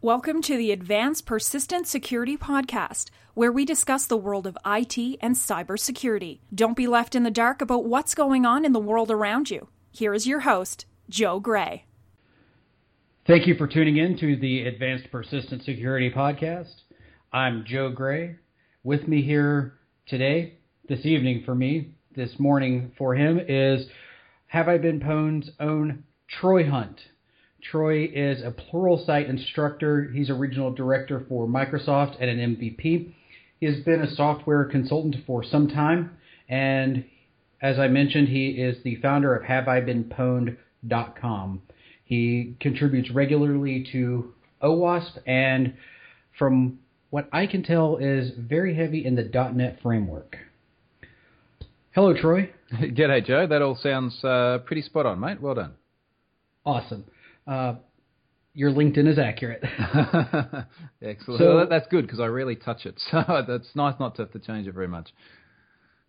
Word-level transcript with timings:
Welcome 0.00 0.42
to 0.42 0.56
the 0.56 0.70
Advanced 0.70 1.26
Persistent 1.26 1.88
Security 1.88 2.36
Podcast, 2.36 3.10
where 3.34 3.50
we 3.50 3.64
discuss 3.64 4.06
the 4.06 4.16
world 4.16 4.46
of 4.46 4.56
IT 4.64 4.96
and 5.20 5.34
cybersecurity. 5.34 6.38
Don't 6.54 6.76
be 6.76 6.86
left 6.86 7.16
in 7.16 7.24
the 7.24 7.32
dark 7.32 7.60
about 7.60 7.84
what's 7.84 8.14
going 8.14 8.46
on 8.46 8.64
in 8.64 8.72
the 8.72 8.78
world 8.78 9.10
around 9.10 9.50
you. 9.50 9.66
Here 9.90 10.14
is 10.14 10.24
your 10.24 10.38
host, 10.38 10.86
Joe 11.10 11.40
Gray. 11.40 11.84
Thank 13.26 13.48
you 13.48 13.56
for 13.56 13.66
tuning 13.66 13.96
in 13.96 14.16
to 14.18 14.36
the 14.36 14.68
Advanced 14.68 15.10
Persistent 15.10 15.64
Security 15.64 16.12
Podcast. 16.12 16.82
I'm 17.32 17.64
Joe 17.66 17.90
Gray. 17.90 18.36
With 18.84 19.08
me 19.08 19.20
here 19.20 19.80
today, 20.06 20.58
this 20.88 21.04
evening 21.06 21.42
for 21.44 21.56
me, 21.56 21.90
this 22.14 22.38
morning 22.38 22.92
for 22.96 23.16
him, 23.16 23.40
is 23.48 23.88
Have 24.46 24.68
I 24.68 24.78
Been 24.78 25.00
Pwned's 25.00 25.50
own 25.58 26.04
Troy 26.28 26.70
Hunt. 26.70 27.00
Troy 27.62 28.04
is 28.04 28.42
a 28.42 28.50
Pluralsight 28.50 29.28
instructor. 29.28 30.10
He's 30.14 30.30
a 30.30 30.34
regional 30.34 30.72
director 30.72 31.26
for 31.28 31.46
Microsoft 31.46 32.16
and 32.20 32.30
an 32.30 32.56
MVP. 32.56 33.12
He 33.60 33.66
has 33.66 33.80
been 33.84 34.00
a 34.00 34.14
software 34.14 34.64
consultant 34.64 35.16
for 35.26 35.42
some 35.42 35.68
time, 35.68 36.16
and 36.48 37.04
as 37.60 37.76
I 37.78 37.88
mentioned, 37.88 38.28
he 38.28 38.50
is 38.50 38.80
the 38.84 38.94
founder 38.96 39.34
of 39.34 39.42
HaveIBeenPwned.com. 39.44 41.62
He 42.04 42.54
contributes 42.60 43.10
regularly 43.10 43.84
to 43.92 44.32
OWASP, 44.62 45.18
and 45.26 45.74
from 46.38 46.78
what 47.10 47.28
I 47.32 47.46
can 47.46 47.64
tell, 47.64 47.96
is 47.96 48.30
very 48.38 48.74
heavy 48.74 49.04
in 49.04 49.16
the 49.16 49.24
.NET 49.24 49.80
framework. 49.82 50.36
Hello, 51.92 52.14
Troy. 52.14 52.50
G'day, 52.72 53.26
Joe. 53.26 53.48
That 53.48 53.62
all 53.62 53.76
sounds 53.82 54.22
uh, 54.22 54.58
pretty 54.64 54.82
spot 54.82 55.06
on, 55.06 55.18
mate. 55.18 55.40
Well 55.40 55.54
done. 55.54 55.72
Awesome. 56.64 57.04
Uh, 57.48 57.74
your 58.54 58.70
LinkedIn 58.72 59.06
is 59.08 59.18
accurate. 59.18 59.62
Excellent. 61.02 61.38
So, 61.38 61.66
that's 61.68 61.86
good 61.88 62.06
because 62.06 62.20
I 62.20 62.26
rarely 62.26 62.56
touch 62.56 62.86
it, 62.86 63.00
so 63.10 63.22
it's 63.48 63.70
nice 63.74 63.94
not 64.00 64.16
to 64.16 64.22
have 64.22 64.32
to 64.32 64.38
change 64.38 64.66
it 64.66 64.74
very 64.74 64.88
much. 64.88 65.10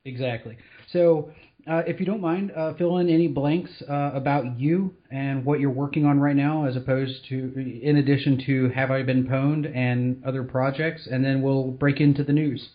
Exactly. 0.06 0.58
So, 0.92 1.32
uh, 1.70 1.84
if 1.86 2.00
you 2.00 2.06
don't 2.06 2.22
mind, 2.22 2.52
uh, 2.56 2.74
fill 2.74 2.98
in 2.98 3.10
any 3.10 3.28
blanks 3.28 3.70
uh, 3.88 4.12
about 4.14 4.60
you 4.60 4.96
and 5.12 5.46
what 5.46 5.60
you're 5.60 5.70
working 5.70 6.06
on 6.06 6.20
right 6.20 6.36
now, 6.36 6.66
as 6.66 6.76
opposed 6.76 7.26
to, 7.30 7.80
in 7.84 7.98
addition 7.98 8.42
to 8.46 8.70
Have 8.70 8.92
I 8.92 9.04
Been 9.04 9.28
Pwned 9.28 9.76
and 9.76 10.24
other 10.26 10.44
projects, 10.44 11.08
and 11.12 11.24
then 11.24 11.42
we'll 11.42 11.72
break 11.72 12.00
into 12.00 12.24
the 12.24 12.34
news. 12.34 12.70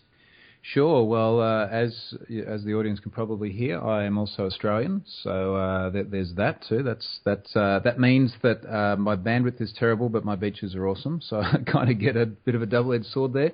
Sure. 0.73 1.05
Well, 1.05 1.41
uh, 1.43 1.67
as 1.69 2.15
as 2.47 2.65
the 2.65 2.73
audience 2.73 2.99
can 2.99 3.11
probably 3.11 3.53
hear, 3.53 3.79
I 3.83 4.05
am 4.05 4.17
also 4.17 4.47
Australian, 4.47 5.05
so 5.23 5.55
uh, 5.57 5.91
th- 5.91 6.07
there's 6.11 6.33
that 6.37 6.65
too. 6.67 6.83
That's 6.83 7.21
that 7.27 7.45
uh, 7.55 7.81
that 7.81 8.01
means 8.01 8.33
that 8.43 8.65
uh, 8.65 8.97
my 8.97 9.15
bandwidth 9.15 9.61
is 9.61 9.75
terrible, 9.79 10.09
but 10.09 10.25
my 10.25 10.37
beaches 10.37 10.75
are 10.75 10.89
awesome. 10.89 11.21
So 11.21 11.37
I 11.43 11.59
kind 11.71 11.91
of 11.91 11.99
get 11.99 12.17
a 12.17 12.25
bit 12.25 12.55
of 12.55 12.63
a 12.63 12.67
double-edged 12.67 13.05
sword 13.05 13.35
there. 13.35 13.53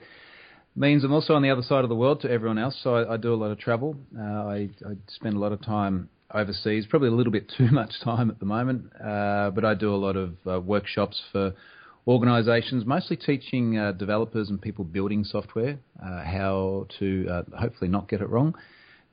Means 0.76 1.02
I'm 1.02 1.12
also 1.12 1.34
on 1.34 1.42
the 1.42 1.50
other 1.50 1.62
side 1.62 1.82
of 1.82 1.88
the 1.88 1.96
world 1.96 2.20
to 2.20 2.30
everyone 2.30 2.58
else, 2.58 2.78
so 2.80 2.94
I, 2.94 3.14
I 3.14 3.16
do 3.16 3.34
a 3.34 3.40
lot 3.42 3.50
of 3.50 3.58
travel. 3.58 3.96
Uh, 4.16 4.22
I, 4.22 4.70
I 4.86 4.94
spend 5.08 5.34
a 5.34 5.40
lot 5.40 5.50
of 5.50 5.60
time 5.62 6.08
overseas, 6.32 6.86
probably 6.88 7.08
a 7.08 7.12
little 7.12 7.32
bit 7.32 7.50
too 7.58 7.72
much 7.72 7.90
time 8.04 8.30
at 8.30 8.38
the 8.38 8.46
moment, 8.46 8.84
uh, 9.04 9.50
but 9.50 9.64
I 9.64 9.74
do 9.74 9.92
a 9.92 9.96
lot 9.96 10.14
of 10.16 10.64
workshops 10.64 11.20
for 11.32 11.54
organisations, 12.06 12.84
mostly 12.86 13.16
teaching 13.16 13.78
uh, 13.78 13.92
developers 13.92 14.48
and 14.48 14.60
people 14.60 14.84
building 14.84 15.24
software 15.24 15.78
uh, 16.02 16.24
how 16.24 16.86
to 16.98 17.26
uh, 17.30 17.42
hopefully 17.58 17.90
not 17.90 18.08
get 18.08 18.20
it 18.20 18.28
wrong. 18.28 18.54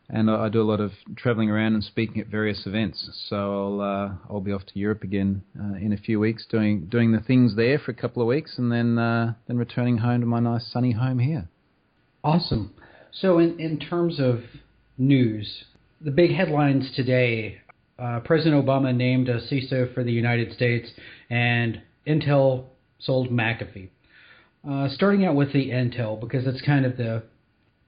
And 0.09 0.31
I, 0.31 0.45
I 0.45 0.49
do 0.49 0.61
a 0.61 0.63
lot 0.63 0.79
of 0.79 0.91
travelling 1.17 1.49
around 1.49 1.73
and 1.73 1.83
speaking 1.83 2.21
at 2.21 2.27
various 2.27 2.65
events. 2.65 3.09
So 3.29 3.35
I'll 3.35 3.81
uh, 3.81 4.33
I'll 4.33 4.41
be 4.41 4.53
off 4.53 4.65
to 4.67 4.79
Europe 4.79 5.03
again 5.03 5.43
uh, 5.59 5.75
in 5.75 5.91
a 5.91 5.97
few 5.97 6.19
weeks, 6.19 6.45
doing 6.49 6.85
doing 6.85 7.11
the 7.11 7.19
things 7.19 7.55
there 7.55 7.77
for 7.77 7.91
a 7.91 7.95
couple 7.95 8.21
of 8.21 8.27
weeks, 8.27 8.57
and 8.57 8.71
then 8.71 8.97
uh, 8.97 9.33
then 9.47 9.57
returning 9.57 9.97
home 9.97 10.21
to 10.21 10.27
my 10.27 10.39
nice 10.39 10.65
sunny 10.71 10.93
home 10.93 11.19
here. 11.19 11.49
Awesome. 12.23 12.73
So 13.11 13.39
in 13.39 13.59
in 13.59 13.79
terms 13.79 14.19
of 14.19 14.39
news, 14.97 15.65
the 16.01 16.11
big 16.11 16.33
headlines 16.33 16.91
today. 16.95 17.61
President 18.25 18.63
Obama 18.63 18.95
named 18.95 19.27
a 19.27 19.41
CISO 19.41 19.91
for 19.95 20.03
the 20.03 20.11
United 20.11 20.53
States, 20.53 20.87
and 21.31 21.81
Intel 22.05 22.65
sold 22.99 23.29
McAfee. 23.29 23.89
Uh, 24.67 24.89
starting 24.89 25.25
out 25.25 25.35
with 25.35 25.53
the 25.53 25.69
Intel 25.69 26.19
because 26.19 26.45
it's 26.45 26.61
kind 26.61 26.85
of 26.85 26.97
the 26.97 27.23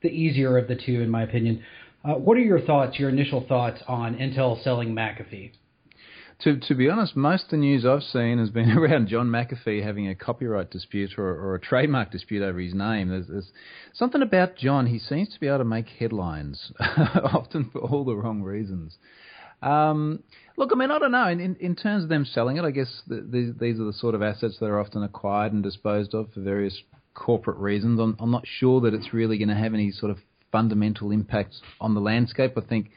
the 0.01 0.09
easier 0.09 0.57
of 0.57 0.67
the 0.67 0.75
two, 0.75 1.01
in 1.01 1.09
my 1.09 1.23
opinion. 1.23 1.61
Uh, 2.05 2.13
what 2.13 2.37
are 2.37 2.41
your 2.41 2.61
thoughts, 2.61 2.97
your 2.97 3.09
initial 3.09 3.45
thoughts 3.45 3.81
on 3.87 4.15
Intel 4.15 4.63
selling 4.63 4.95
McAfee? 4.95 5.51
To, 6.43 6.57
to 6.57 6.75
be 6.75 6.89
honest, 6.89 7.17
most 7.17 7.45
of 7.45 7.49
the 7.49 7.57
news 7.57 7.85
I've 7.85 8.03
seen 8.03 8.37
has 8.37 8.49
been 8.49 8.71
around 8.77 9.09
John 9.09 9.27
McAfee 9.27 9.83
having 9.83 10.07
a 10.07 10.15
copyright 10.15 10.71
dispute 10.71 11.17
or, 11.17 11.27
or 11.27 11.55
a 11.55 11.59
trademark 11.59 12.11
dispute 12.11 12.41
over 12.41 12.59
his 12.59 12.73
name. 12.73 13.09
There's, 13.09 13.27
there's, 13.27 13.51
something 13.93 14.21
about 14.21 14.55
John, 14.55 14.85
he 14.85 14.99
seems 14.99 15.33
to 15.33 15.39
be 15.39 15.47
able 15.47 15.57
to 15.57 15.65
make 15.65 15.87
headlines, 15.87 16.71
often 16.79 17.69
for 17.73 17.79
all 17.79 18.05
the 18.05 18.15
wrong 18.15 18.41
reasons. 18.41 18.95
Um, 19.61 20.23
look, 20.57 20.71
I 20.71 20.75
mean, 20.75 20.91
I 20.91 20.99
don't 20.99 21.11
know. 21.11 21.27
In, 21.27 21.39
in, 21.39 21.55
in, 21.59 21.75
terms 21.75 22.03
of 22.03 22.09
them 22.09 22.25
selling 22.25 22.57
it, 22.57 22.63
I 22.63 22.71
guess 22.71 23.01
the, 23.07 23.15
the, 23.15 23.55
these 23.59 23.79
are 23.79 23.83
the 23.83 23.93
sort 23.93 24.15
of 24.15 24.21
assets 24.21 24.57
that 24.59 24.67
are 24.67 24.79
often 24.79 25.03
acquired 25.03 25.53
and 25.53 25.61
disposed 25.61 26.13
of 26.13 26.31
for 26.33 26.41
various 26.41 26.81
corporate 27.13 27.57
reasons. 27.57 27.99
I'm, 27.99 28.15
I'm 28.19 28.31
not 28.31 28.45
sure 28.45 28.81
that 28.81 28.93
it's 28.93 29.13
really 29.13 29.37
going 29.37 29.49
to 29.49 29.55
have 29.55 29.73
any 29.73 29.91
sort 29.91 30.11
of 30.11 30.19
fundamental 30.51 31.11
impact 31.11 31.55
on 31.81 31.93
the 31.93 31.99
landscape. 31.99 32.53
I 32.57 32.61
think 32.61 32.91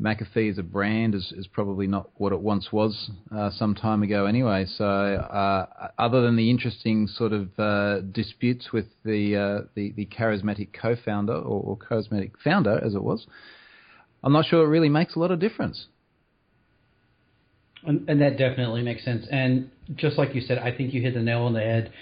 McAfee 0.00 0.50
as 0.50 0.58
a 0.58 0.62
brand 0.62 1.14
is, 1.14 1.32
is 1.36 1.46
probably 1.46 1.86
not 1.86 2.10
what 2.16 2.32
it 2.32 2.40
once 2.40 2.70
was 2.70 3.10
uh, 3.34 3.50
some 3.50 3.74
time 3.74 4.02
ago 4.02 4.26
anyway. 4.26 4.66
So, 4.66 4.84
uh, 4.84 5.88
other 5.98 6.22
than 6.22 6.36
the 6.36 6.50
interesting 6.50 7.06
sort 7.06 7.32
of 7.32 7.58
uh, 7.58 8.00
disputes 8.00 8.72
with 8.72 8.86
the, 9.04 9.36
uh, 9.36 9.66
the, 9.74 9.92
the 9.92 10.06
charismatic 10.06 10.68
co-founder 10.72 11.34
or, 11.34 11.62
or 11.62 11.78
charismatic 11.78 12.32
founder, 12.44 12.78
as 12.84 12.94
it 12.94 13.02
was, 13.02 13.26
I'm 14.22 14.32
not 14.32 14.46
sure 14.46 14.64
it 14.64 14.68
really 14.68 14.88
makes 14.88 15.16
a 15.16 15.18
lot 15.18 15.30
of 15.30 15.38
difference. 15.38 15.86
And, 17.84 18.08
and 18.08 18.20
that 18.20 18.38
definitely 18.38 18.82
makes 18.82 19.04
sense. 19.04 19.26
And 19.30 19.70
just 19.94 20.18
like 20.18 20.34
you 20.34 20.40
said, 20.40 20.58
I 20.58 20.76
think 20.76 20.92
you 20.92 21.02
hit 21.02 21.14
the 21.14 21.20
nail 21.20 21.42
on 21.42 21.52
the 21.52 21.60
head 21.60 21.92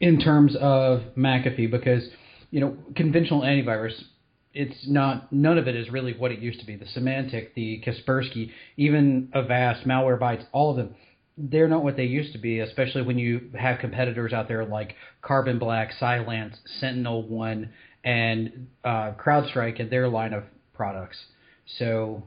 in 0.00 0.18
terms 0.18 0.56
of 0.58 1.02
McAfee 1.16 1.70
because 1.70 2.08
you 2.50 2.60
know 2.60 2.76
conventional 2.96 3.42
antivirus 3.42 3.92
it's 4.52 4.88
not 4.88 5.32
none 5.32 5.58
of 5.58 5.68
it 5.68 5.76
is 5.76 5.90
really 5.90 6.12
what 6.12 6.32
it 6.32 6.40
used 6.40 6.60
to 6.60 6.66
be. 6.66 6.76
The 6.76 6.86
Symantec, 6.86 7.54
the 7.54 7.82
Kaspersky, 7.86 8.50
even 8.76 9.30
Avast, 9.32 9.86
Malwarebytes, 9.86 10.44
all 10.52 10.70
of 10.70 10.76
them, 10.76 10.94
they're 11.38 11.68
not 11.68 11.84
what 11.84 11.96
they 11.96 12.04
used 12.04 12.32
to 12.32 12.38
be. 12.38 12.58
Especially 12.58 13.02
when 13.02 13.18
you 13.18 13.50
have 13.58 13.78
competitors 13.78 14.32
out 14.32 14.48
there 14.48 14.64
like 14.64 14.96
Carbon 15.22 15.58
Black, 15.58 15.92
Cylance, 15.98 16.56
Sentinel 16.80 17.22
One, 17.28 17.70
and 18.04 18.66
uh, 18.84 19.12
CrowdStrike 19.12 19.80
and 19.80 19.90
their 19.90 20.08
line 20.08 20.32
of 20.32 20.44
products. 20.74 21.16
So 21.78 22.24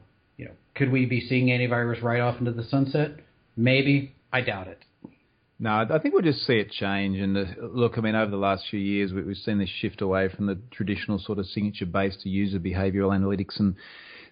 could 0.74 0.90
we 0.90 1.06
be 1.06 1.20
seeing 1.20 1.46
antivirus 1.46 2.02
write 2.02 2.20
off 2.20 2.38
into 2.38 2.52
the 2.52 2.64
sunset? 2.64 3.20
Maybe. 3.56 4.14
I 4.32 4.40
doubt 4.40 4.66
it. 4.68 4.84
No, 5.60 5.86
I 5.88 5.98
think 6.00 6.14
we'll 6.14 6.24
just 6.24 6.44
see 6.44 6.54
it 6.54 6.70
change. 6.72 7.18
And 7.18 7.36
the, 7.36 7.54
look, 7.60 7.96
I 7.96 8.00
mean, 8.00 8.16
over 8.16 8.30
the 8.30 8.36
last 8.36 8.64
few 8.68 8.80
years, 8.80 9.12
we, 9.12 9.22
have 9.22 9.36
seen 9.36 9.58
this 9.58 9.68
shift 9.68 10.02
away 10.02 10.28
from 10.28 10.46
the 10.46 10.58
traditional 10.72 11.18
sort 11.20 11.38
of 11.38 11.46
signature-based 11.46 12.22
to 12.22 12.28
user 12.28 12.58
behavioural 12.58 13.16
analytics 13.16 13.60
and 13.60 13.76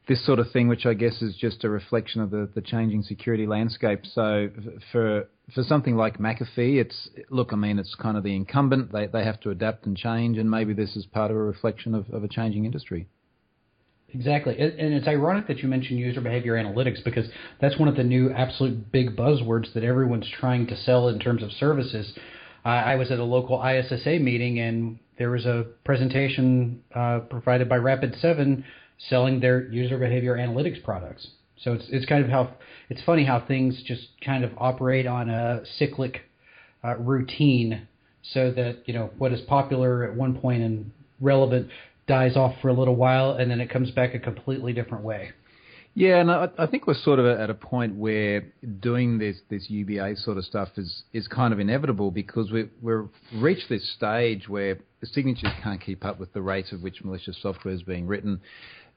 this 0.08 0.24
sort 0.26 0.40
of 0.40 0.50
thing, 0.50 0.66
which 0.66 0.84
I 0.84 0.94
guess 0.94 1.22
is 1.22 1.36
just 1.36 1.62
a 1.62 1.70
reflection 1.70 2.20
of 2.20 2.30
the, 2.30 2.48
the 2.54 2.60
changing 2.60 3.02
security 3.02 3.46
landscape. 3.46 4.00
So 4.04 4.50
for 4.90 5.28
for 5.54 5.62
something 5.62 5.96
like 5.96 6.18
McAfee, 6.18 6.80
it's 6.80 7.08
look, 7.30 7.52
I 7.52 7.56
mean, 7.56 7.78
it's 7.78 7.94
kind 7.94 8.16
of 8.16 8.24
the 8.24 8.34
incumbent. 8.34 8.90
They 8.92 9.06
they 9.06 9.24
have 9.24 9.38
to 9.42 9.50
adapt 9.50 9.86
and 9.86 9.96
change, 9.96 10.38
and 10.38 10.50
maybe 10.50 10.74
this 10.74 10.96
is 10.96 11.06
part 11.06 11.30
of 11.30 11.36
a 11.36 11.40
reflection 11.40 11.94
of, 11.94 12.10
of 12.10 12.24
a 12.24 12.28
changing 12.28 12.64
industry. 12.64 13.06
Exactly. 14.14 14.58
And 14.58 14.92
it's 14.92 15.08
ironic 15.08 15.46
that 15.48 15.58
you 15.58 15.68
mentioned 15.68 15.98
user 15.98 16.20
behavior 16.20 16.54
analytics 16.54 17.02
because 17.02 17.26
that's 17.60 17.78
one 17.78 17.88
of 17.88 17.96
the 17.96 18.04
new 18.04 18.30
absolute 18.30 18.92
big 18.92 19.16
buzzwords 19.16 19.72
that 19.72 19.84
everyone's 19.84 20.28
trying 20.38 20.66
to 20.66 20.76
sell 20.76 21.08
in 21.08 21.18
terms 21.18 21.42
of 21.42 21.50
services. 21.52 22.12
Uh, 22.64 22.68
I 22.68 22.96
was 22.96 23.10
at 23.10 23.18
a 23.18 23.24
local 23.24 23.62
ISSA 23.62 24.18
meeting 24.18 24.58
and 24.58 24.98
there 25.18 25.30
was 25.30 25.46
a 25.46 25.66
presentation 25.84 26.82
uh, 26.94 27.20
provided 27.20 27.68
by 27.68 27.78
Rapid7 27.78 28.64
selling 29.08 29.40
their 29.40 29.66
user 29.68 29.98
behavior 29.98 30.36
analytics 30.36 30.82
products. 30.82 31.28
So 31.62 31.72
it's 31.72 31.84
it's 31.90 32.06
kind 32.06 32.24
of 32.24 32.30
how 32.30 32.54
it's 32.90 33.02
funny 33.04 33.24
how 33.24 33.40
things 33.40 33.82
just 33.86 34.08
kind 34.24 34.44
of 34.44 34.50
operate 34.58 35.06
on 35.06 35.30
a 35.30 35.62
cyclic 35.78 36.22
uh, 36.84 36.96
routine, 36.96 37.86
so 38.32 38.50
that 38.50 38.82
you 38.86 38.94
know 38.94 39.10
what 39.18 39.32
is 39.32 39.40
popular 39.42 40.04
at 40.04 40.16
one 40.16 40.38
point 40.38 40.62
and 40.62 40.90
relevant 41.20 41.68
dies 42.06 42.36
off 42.36 42.54
for 42.60 42.68
a 42.68 42.72
little 42.72 42.96
while 42.96 43.32
and 43.32 43.50
then 43.50 43.60
it 43.60 43.70
comes 43.70 43.90
back 43.90 44.14
a 44.14 44.18
completely 44.18 44.72
different 44.72 45.04
way. 45.04 45.30
Yeah, 45.94 46.20
and 46.20 46.30
I, 46.30 46.48
I 46.58 46.66
think 46.66 46.86
we're 46.86 46.94
sort 46.94 47.18
of 47.18 47.26
at 47.26 47.50
a 47.50 47.54
point 47.54 47.96
where 47.96 48.50
doing 48.80 49.18
this 49.18 49.36
this 49.50 49.68
UBA 49.68 50.16
sort 50.16 50.38
of 50.38 50.44
stuff 50.44 50.70
is 50.78 51.02
is 51.12 51.28
kind 51.28 51.52
of 51.52 51.60
inevitable 51.60 52.10
because 52.10 52.50
we 52.50 52.70
we've 52.80 53.08
reached 53.34 53.68
this 53.68 53.92
stage 53.92 54.48
where 54.48 54.78
the 55.00 55.06
signatures 55.06 55.52
can't 55.62 55.82
keep 55.82 56.02
up 56.04 56.18
with 56.18 56.32
the 56.32 56.40
rates 56.40 56.72
at 56.72 56.80
which 56.80 57.04
malicious 57.04 57.36
software 57.42 57.74
is 57.74 57.82
being 57.82 58.06
written. 58.06 58.40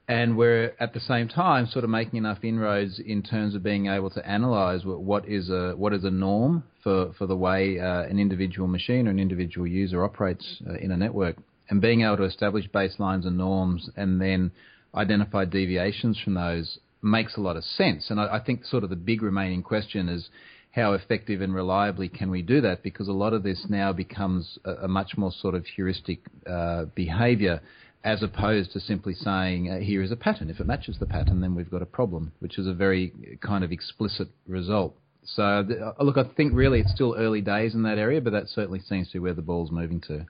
and 0.07 0.37
we're 0.37 0.73
at 0.79 0.93
the 0.93 0.99
same 0.99 1.27
time 1.27 1.65
sort 1.67 1.83
of 1.83 1.89
making 1.89 2.17
enough 2.17 2.37
inroads 2.43 2.99
in 2.99 3.23
terms 3.23 3.55
of 3.55 3.63
being 3.63 3.87
able 3.87 4.09
to 4.11 4.25
analyze 4.27 4.81
what 4.85 5.27
is 5.27 5.49
a 5.49 5.73
what 5.75 5.93
is 5.93 6.03
a 6.03 6.11
norm 6.11 6.63
for, 6.83 7.11
for 7.17 7.25
the 7.25 7.35
way 7.35 7.79
uh, 7.79 8.03
an 8.03 8.19
individual 8.19 8.67
machine 8.67 9.07
or 9.07 9.11
an 9.11 9.19
individual 9.19 9.65
user 9.67 10.03
operates 10.03 10.61
uh, 10.69 10.75
in 10.75 10.91
a 10.91 10.97
network, 10.97 11.37
and 11.69 11.81
being 11.81 12.01
able 12.01 12.17
to 12.17 12.23
establish 12.23 12.69
baselines 12.69 13.25
and 13.25 13.37
norms, 13.37 13.89
and 13.95 14.21
then 14.21 14.51
identify 14.93 15.45
deviations 15.45 16.19
from 16.19 16.35
those 16.35 16.79
makes 17.01 17.37
a 17.37 17.41
lot 17.41 17.55
of 17.55 17.63
sense. 17.63 18.09
And 18.09 18.19
I, 18.19 18.35
I 18.35 18.39
think 18.43 18.65
sort 18.65 18.83
of 18.83 18.89
the 18.89 18.95
big 18.95 19.21
remaining 19.21 19.63
question 19.63 20.09
is 20.09 20.29
how 20.71 20.93
effective 20.93 21.41
and 21.41 21.53
reliably 21.53 22.09
can 22.09 22.29
we 22.29 22.41
do 22.41 22.61
that? 22.61 22.83
Because 22.83 23.07
a 23.07 23.13
lot 23.13 23.33
of 23.33 23.43
this 23.43 23.65
now 23.69 23.93
becomes 23.93 24.59
a, 24.65 24.71
a 24.71 24.87
much 24.87 25.15
more 25.17 25.31
sort 25.31 25.55
of 25.55 25.65
heuristic 25.65 26.19
uh, 26.49 26.85
behaviour 26.95 27.61
as 28.03 28.21
opposed 28.21 28.71
to 28.71 28.79
simply 28.79 29.15
saying, 29.15 29.69
uh, 29.69 29.79
here 29.79 30.03
is 30.03 30.11
a 30.11 30.15
pattern. 30.15 30.49
If 30.49 30.59
it 30.59 30.67
matches 30.67 30.97
the 30.99 31.07
pattern, 31.07 31.41
then 31.41 31.55
we've 31.55 31.71
got 31.71 31.81
a 31.81 31.87
problem, 31.87 32.33
which 32.39 32.59
is 32.59 32.67
a 32.67 32.73
very 32.73 33.11
kind 33.41 33.63
of 33.63 33.71
explicit 33.71 34.27
result. 34.47 34.95
So, 35.23 35.43
uh, 35.43 36.03
look, 36.03 36.17
I 36.17 36.23
think 36.37 36.53
really 36.53 36.81
it's 36.81 36.91
still 36.91 37.15
early 37.17 37.41
days 37.41 37.73
in 37.73 37.81
that 37.83 37.97
area, 37.97 38.21
but 38.21 38.33
that 38.33 38.47
certainly 38.47 38.79
seems 38.79 39.07
to 39.07 39.13
be 39.13 39.19
where 39.19 39.33
the 39.33 39.41
ball's 39.41 39.71
moving 39.71 40.01
to. 40.01 40.27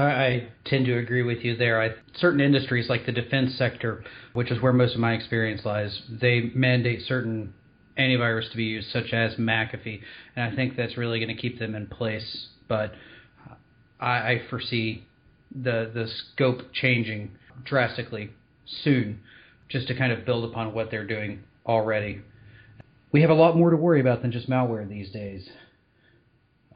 I 0.00 0.48
tend 0.66 0.86
to 0.86 0.98
agree 0.98 1.22
with 1.22 1.38
you 1.38 1.56
there. 1.56 1.80
I, 1.80 1.94
certain 2.16 2.40
industries, 2.40 2.88
like 2.88 3.06
the 3.06 3.12
defense 3.12 3.56
sector, 3.56 4.04
which 4.34 4.50
is 4.50 4.60
where 4.60 4.72
most 4.72 4.94
of 4.94 5.00
my 5.00 5.14
experience 5.14 5.64
lies, 5.64 6.02
they 6.10 6.50
mandate 6.54 7.02
certain 7.06 7.54
antivirus 7.98 8.50
to 8.50 8.56
be 8.56 8.64
used, 8.64 8.90
such 8.90 9.12
as 9.12 9.36
McAfee, 9.36 10.00
and 10.34 10.52
I 10.52 10.54
think 10.54 10.76
that's 10.76 10.98
really 10.98 11.18
going 11.18 11.34
to 11.34 11.40
keep 11.40 11.58
them 11.58 11.74
in 11.74 11.86
place. 11.86 12.48
But 12.68 12.92
I, 13.98 14.10
I 14.10 14.42
foresee 14.50 15.06
the 15.50 15.90
the 15.94 16.08
scope 16.08 16.72
changing 16.74 17.30
drastically 17.64 18.30
soon, 18.66 19.20
just 19.68 19.88
to 19.88 19.96
kind 19.96 20.12
of 20.12 20.26
build 20.26 20.44
upon 20.44 20.74
what 20.74 20.90
they're 20.90 21.06
doing 21.06 21.44
already. 21.64 22.20
We 23.12 23.22
have 23.22 23.30
a 23.30 23.34
lot 23.34 23.56
more 23.56 23.70
to 23.70 23.76
worry 23.76 24.00
about 24.00 24.20
than 24.20 24.30
just 24.30 24.50
malware 24.50 24.86
these 24.86 25.10
days. 25.10 25.48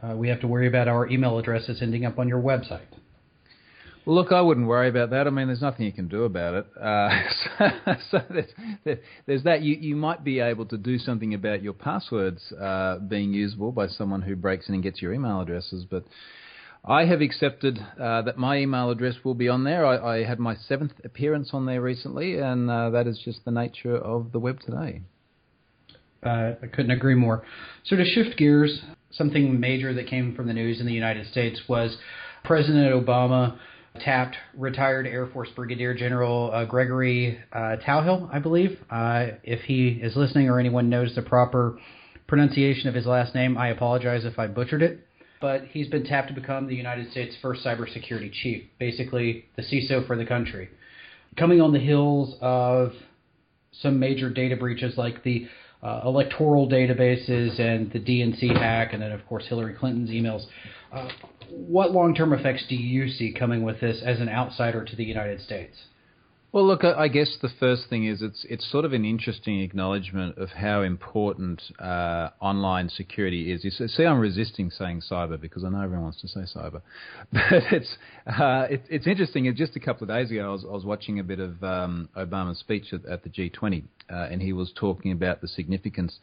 Uh, 0.02 0.16
we 0.16 0.28
have 0.28 0.40
to 0.40 0.46
worry 0.46 0.66
about 0.66 0.88
our 0.88 1.06
email 1.06 1.38
addresses 1.38 1.82
ending 1.82 2.06
up 2.06 2.18
on 2.18 2.26
your 2.26 2.40
website. 2.40 2.86
Look, 4.06 4.32
I 4.32 4.40
wouldn't 4.40 4.66
worry 4.66 4.88
about 4.88 5.10
that. 5.10 5.26
I 5.26 5.30
mean, 5.30 5.48
there's 5.48 5.60
nothing 5.60 5.84
you 5.84 5.92
can 5.92 6.08
do 6.08 6.24
about 6.24 6.54
it. 6.54 6.66
Uh, 6.80 7.10
so, 7.58 7.94
so 8.10 8.22
there's, 8.30 8.98
there's, 9.26 9.42
that. 9.44 9.62
You, 9.62 9.76
you 9.76 9.94
might 9.94 10.24
be 10.24 10.40
able 10.40 10.66
to 10.66 10.78
do 10.78 10.98
something 10.98 11.34
about 11.34 11.62
your 11.62 11.74
passwords 11.74 12.52
uh, 12.52 12.98
being 12.98 13.34
usable 13.34 13.72
by 13.72 13.88
someone 13.88 14.22
who 14.22 14.36
breaks 14.36 14.68
in 14.68 14.74
and 14.74 14.82
gets 14.82 15.02
your 15.02 15.12
email 15.12 15.40
addresses, 15.42 15.84
but 15.84 16.04
I 16.84 17.04
have 17.04 17.20
accepted 17.20 17.78
uh, 18.00 18.22
that 18.22 18.38
my 18.38 18.56
email 18.58 18.90
address 18.90 19.16
will 19.22 19.34
be 19.34 19.48
on 19.48 19.64
there. 19.64 19.84
I, 19.84 20.20
I 20.20 20.24
had 20.24 20.38
my 20.38 20.56
seventh 20.56 20.92
appearance 21.04 21.50
on 21.52 21.66
there 21.66 21.82
recently, 21.82 22.38
and 22.38 22.70
uh, 22.70 22.90
that 22.90 23.06
is 23.06 23.20
just 23.22 23.44
the 23.44 23.50
nature 23.50 23.96
of 23.96 24.32
the 24.32 24.38
web 24.38 24.60
today. 24.60 25.02
Uh, 26.24 26.52
I 26.62 26.66
couldn't 26.72 26.90
agree 26.90 27.14
more. 27.14 27.44
So 27.84 27.96
to 27.96 28.04
shift 28.04 28.38
gears, 28.38 28.80
something 29.10 29.60
major 29.60 29.92
that 29.92 30.06
came 30.06 30.34
from 30.34 30.46
the 30.46 30.54
news 30.54 30.80
in 30.80 30.86
the 30.86 30.92
United 30.92 31.26
States 31.26 31.60
was 31.68 31.96
President 32.44 32.94
Obama 32.94 33.58
tapped 33.98 34.36
retired 34.56 35.06
Air 35.06 35.26
Force 35.26 35.48
Brigadier 35.56 35.94
General 35.94 36.50
uh, 36.52 36.64
Gregory 36.64 37.38
uh, 37.52 37.76
Touhill, 37.86 38.28
I 38.32 38.38
believe. 38.38 38.78
Uh, 38.90 39.26
if 39.42 39.62
he 39.62 39.88
is 39.88 40.14
listening 40.16 40.48
or 40.48 40.60
anyone 40.60 40.88
knows 40.88 41.14
the 41.14 41.22
proper 41.22 41.78
pronunciation 42.26 42.88
of 42.88 42.94
his 42.94 43.06
last 43.06 43.34
name, 43.34 43.58
I 43.58 43.68
apologize 43.68 44.24
if 44.24 44.38
I 44.38 44.46
butchered 44.46 44.82
it 44.82 45.06
but 45.40 45.64
he's 45.70 45.88
been 45.88 46.04
tapped 46.04 46.28
to 46.28 46.34
become 46.34 46.66
the 46.66 46.74
United 46.74 47.10
States' 47.10 47.34
first 47.40 47.64
cybersecurity 47.64 48.30
chief, 48.30 48.64
basically 48.78 49.46
the 49.56 49.62
CISO 49.62 50.06
for 50.06 50.16
the 50.16 50.26
country. 50.26 50.68
Coming 51.36 51.60
on 51.60 51.72
the 51.72 51.78
heels 51.78 52.36
of 52.40 52.92
some 53.72 53.98
major 53.98 54.28
data 54.28 54.56
breaches 54.56 54.98
like 54.98 55.22
the 55.22 55.46
uh, 55.82 56.02
electoral 56.04 56.68
databases 56.68 57.58
and 57.58 57.90
the 57.92 58.00
DNC 58.00 58.56
hack, 58.56 58.92
and 58.92 59.02
then, 59.02 59.12
of 59.12 59.26
course, 59.26 59.46
Hillary 59.48 59.74
Clinton's 59.74 60.10
emails. 60.10 60.44
Uh, 60.92 61.08
what 61.48 61.92
long 61.92 62.14
term 62.14 62.32
effects 62.32 62.64
do 62.68 62.76
you 62.76 63.08
see 63.08 63.32
coming 63.32 63.62
with 63.62 63.80
this 63.80 64.02
as 64.04 64.20
an 64.20 64.28
outsider 64.28 64.84
to 64.84 64.96
the 64.96 65.04
United 65.04 65.40
States? 65.40 65.76
Well, 66.52 66.66
look, 66.66 66.82
I 66.82 67.06
guess 67.06 67.38
the 67.40 67.48
first 67.60 67.88
thing 67.88 68.06
is 68.06 68.22
it's 68.22 68.44
it's 68.50 68.68
sort 68.72 68.84
of 68.84 68.92
an 68.92 69.04
interesting 69.04 69.60
acknowledgement 69.60 70.36
of 70.36 70.50
how 70.50 70.82
important 70.82 71.62
uh, 71.78 72.30
online 72.40 72.88
security 72.88 73.52
is. 73.52 73.62
You 73.62 73.70
see, 73.70 74.04
I'm 74.04 74.18
resisting 74.18 74.68
saying 74.68 75.02
cyber 75.08 75.40
because 75.40 75.62
I 75.62 75.68
know 75.68 75.80
everyone 75.80 76.02
wants 76.02 76.20
to 76.22 76.28
say 76.28 76.40
cyber, 76.40 76.82
but 77.32 77.40
it's 77.70 77.96
uh, 78.26 78.66
it, 78.68 78.82
it's 78.90 79.06
interesting. 79.06 79.54
Just 79.54 79.76
a 79.76 79.80
couple 79.80 80.02
of 80.02 80.08
days 80.08 80.32
ago, 80.32 80.48
I 80.48 80.52
was, 80.52 80.64
I 80.64 80.72
was 80.72 80.84
watching 80.84 81.20
a 81.20 81.24
bit 81.24 81.38
of 81.38 81.62
um, 81.62 82.08
Obama's 82.16 82.58
speech 82.58 82.92
at, 82.92 83.06
at 83.06 83.22
the 83.22 83.30
G20, 83.30 83.84
uh, 83.84 83.86
and 84.14 84.42
he 84.42 84.52
was 84.52 84.72
talking 84.74 85.12
about 85.12 85.40
the 85.40 85.48
significance 85.48 86.18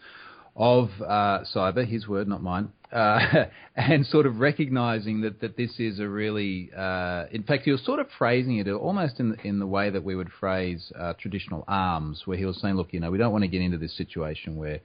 of 0.58 0.90
uh, 1.02 1.44
cyber, 1.54 1.88
his 1.88 2.08
word, 2.08 2.28
not 2.28 2.42
mine, 2.42 2.70
uh, 2.92 3.20
and 3.76 4.06
sort 4.08 4.26
of 4.26 4.40
recognizing 4.40 5.22
that, 5.22 5.40
that 5.40 5.56
this 5.56 5.80
is 5.80 6.00
a 6.00 6.08
really, 6.08 6.72
uh, 6.76 7.26
in 7.32 7.44
fact, 7.44 7.64
he 7.64 7.72
was 7.72 7.84
sort 7.86 8.00
of 8.00 8.08
phrasing 8.18 8.58
it 8.58 8.68
almost 8.68 9.20
in 9.20 9.38
in 9.44 9.60
the 9.60 9.68
way 9.68 9.90
that 9.92 10.04
we 10.04 10.16
would 10.16 10.32
phrase 10.40 10.92
uh, 11.00 11.14
traditional 11.20 11.64
arms, 11.68 12.24
where 12.26 12.38
he 12.38 12.46
was 12.46 12.60
saying, 12.60 12.76
look, 12.76 12.92
you 12.92 13.00
know, 13.00 13.12
we 13.12 13.20
don't 13.20 13.32
want 13.32 13.44
to 13.44 13.48
get 13.48 13.62
into 13.62 13.78
this 13.78 13.96
situation 13.96 14.58
where 14.58 14.80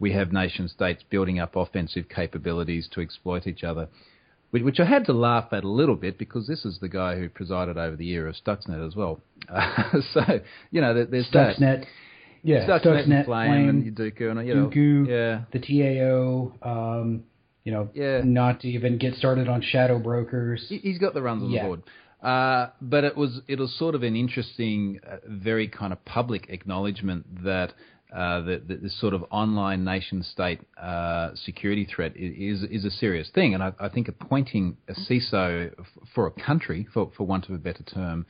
we 0.00 0.12
have 0.12 0.32
nation 0.32 0.68
states 0.68 1.04
building 1.08 1.38
up 1.38 1.54
offensive 1.54 2.08
capabilities 2.08 2.88
to 2.92 3.00
exploit 3.00 3.46
each 3.46 3.62
other. 3.62 3.88
Which 4.50 4.78
I 4.78 4.84
had 4.84 5.04
to 5.06 5.12
laugh 5.12 5.52
at 5.52 5.64
a 5.64 5.68
little 5.68 5.96
bit 5.96 6.16
because 6.16 6.46
this 6.46 6.64
is 6.64 6.78
the 6.78 6.88
guy 6.88 7.18
who 7.18 7.28
presided 7.28 7.76
over 7.76 7.96
the 7.96 8.08
era 8.10 8.30
of 8.30 8.36
Stuxnet 8.36 8.86
as 8.86 8.94
well. 8.94 9.20
so, 10.12 10.40
you 10.70 10.80
know, 10.80 10.94
there's 11.04 11.28
Stuxnet. 11.28 11.58
that. 11.58 11.86
Yeah, 12.44 12.66
Stuxnet, 12.68 12.82
Stuxnet, 13.06 13.24
Flame, 13.24 13.24
Flame, 13.24 13.68
and 13.70 13.84
you 13.84 14.54
know, 14.54 15.04
yeah, 15.08 15.40
the 15.52 15.58
TAO. 15.58 16.52
Um, 16.62 17.24
you 17.64 17.72
know, 17.72 17.88
Yeah. 17.94 18.20
not 18.22 18.60
to 18.60 18.68
even 18.68 18.98
get 18.98 19.14
started 19.14 19.48
on 19.48 19.62
shadow 19.62 19.98
brokers. 19.98 20.68
He- 20.68 20.78
he's 20.78 20.98
got 20.98 21.14
the 21.14 21.22
runs 21.22 21.42
on 21.42 21.50
Yeah. 21.50 21.62
the 21.62 21.66
board. 21.68 21.82
Uh, 22.22 22.68
but 22.80 23.04
it 23.04 23.16
was 23.16 23.40
it 23.48 23.58
was 23.58 23.72
sort 23.74 23.94
of 23.94 24.02
an 24.02 24.14
interesting, 24.16 25.00
uh, 25.06 25.16
very 25.26 25.66
kind 25.68 25.92
of 25.92 26.04
public 26.04 26.46
acknowledgement 26.50 27.24
that 27.42 27.72
uh, 28.12 28.40
that, 28.42 28.68
that 28.68 28.80
this 28.82 28.94
sort 29.00 29.12
of 29.12 29.24
online 29.30 29.82
nation 29.82 30.22
state 30.22 30.60
uh, 30.80 31.34
security 31.34 31.84
threat 31.84 32.12
is 32.16 32.62
is 32.64 32.84
a 32.84 32.90
serious 32.90 33.28
thing, 33.30 33.54
and 33.54 33.62
I, 33.62 33.72
I 33.80 33.88
think 33.88 34.08
appointing 34.08 34.76
a 34.88 34.92
CISO 34.94 35.72
f- 35.78 35.86
for 36.14 36.26
a 36.26 36.30
country, 36.30 36.86
for 36.92 37.10
for 37.16 37.26
want 37.26 37.48
of 37.48 37.54
a 37.54 37.58
better 37.58 37.82
term, 37.82 38.24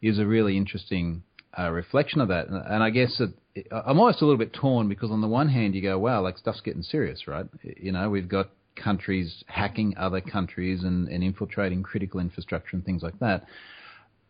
is 0.00 0.18
a 0.18 0.26
really 0.26 0.56
interesting 0.56 1.22
uh, 1.58 1.70
reflection 1.70 2.20
of 2.20 2.28
that. 2.28 2.48
And, 2.48 2.62
and 2.66 2.82
I 2.82 2.90
guess 2.90 3.20
it, 3.20 3.66
I'm 3.70 3.98
almost 3.98 4.22
a 4.22 4.24
little 4.24 4.38
bit 4.38 4.52
torn 4.52 4.88
because 4.88 5.10
on 5.10 5.20
the 5.20 5.28
one 5.28 5.48
hand 5.48 5.74
you 5.74 5.82
go, 5.82 5.98
wow, 5.98 6.22
like 6.22 6.38
stuff's 6.38 6.60
getting 6.60 6.82
serious, 6.82 7.26
right? 7.26 7.46
You 7.62 7.92
know, 7.92 8.10
we've 8.10 8.28
got 8.28 8.50
countries 8.76 9.44
hacking 9.46 9.94
other 9.96 10.20
countries 10.20 10.82
and, 10.82 11.08
and 11.08 11.22
infiltrating 11.22 11.82
critical 11.82 12.20
infrastructure 12.20 12.76
and 12.76 12.84
things 12.84 13.02
like 13.02 13.18
that. 13.20 13.44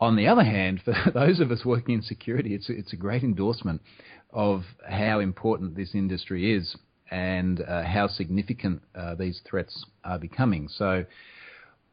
On 0.00 0.16
the 0.16 0.26
other 0.26 0.44
hand, 0.44 0.82
for 0.84 0.94
those 1.14 1.40
of 1.40 1.50
us 1.50 1.64
working 1.64 1.94
in 1.94 2.02
security, 2.02 2.54
it's 2.54 2.68
it's 2.68 2.92
a 2.92 2.96
great 2.96 3.22
endorsement 3.22 3.80
of 4.30 4.62
how 4.86 5.20
important 5.20 5.76
this 5.76 5.94
industry 5.94 6.54
is 6.54 6.76
and 7.10 7.60
uh, 7.62 7.84
how 7.84 8.08
significant 8.08 8.82
uh, 8.94 9.14
these 9.14 9.40
threats 9.48 9.84
are 10.04 10.18
becoming. 10.18 10.68
So. 10.68 11.04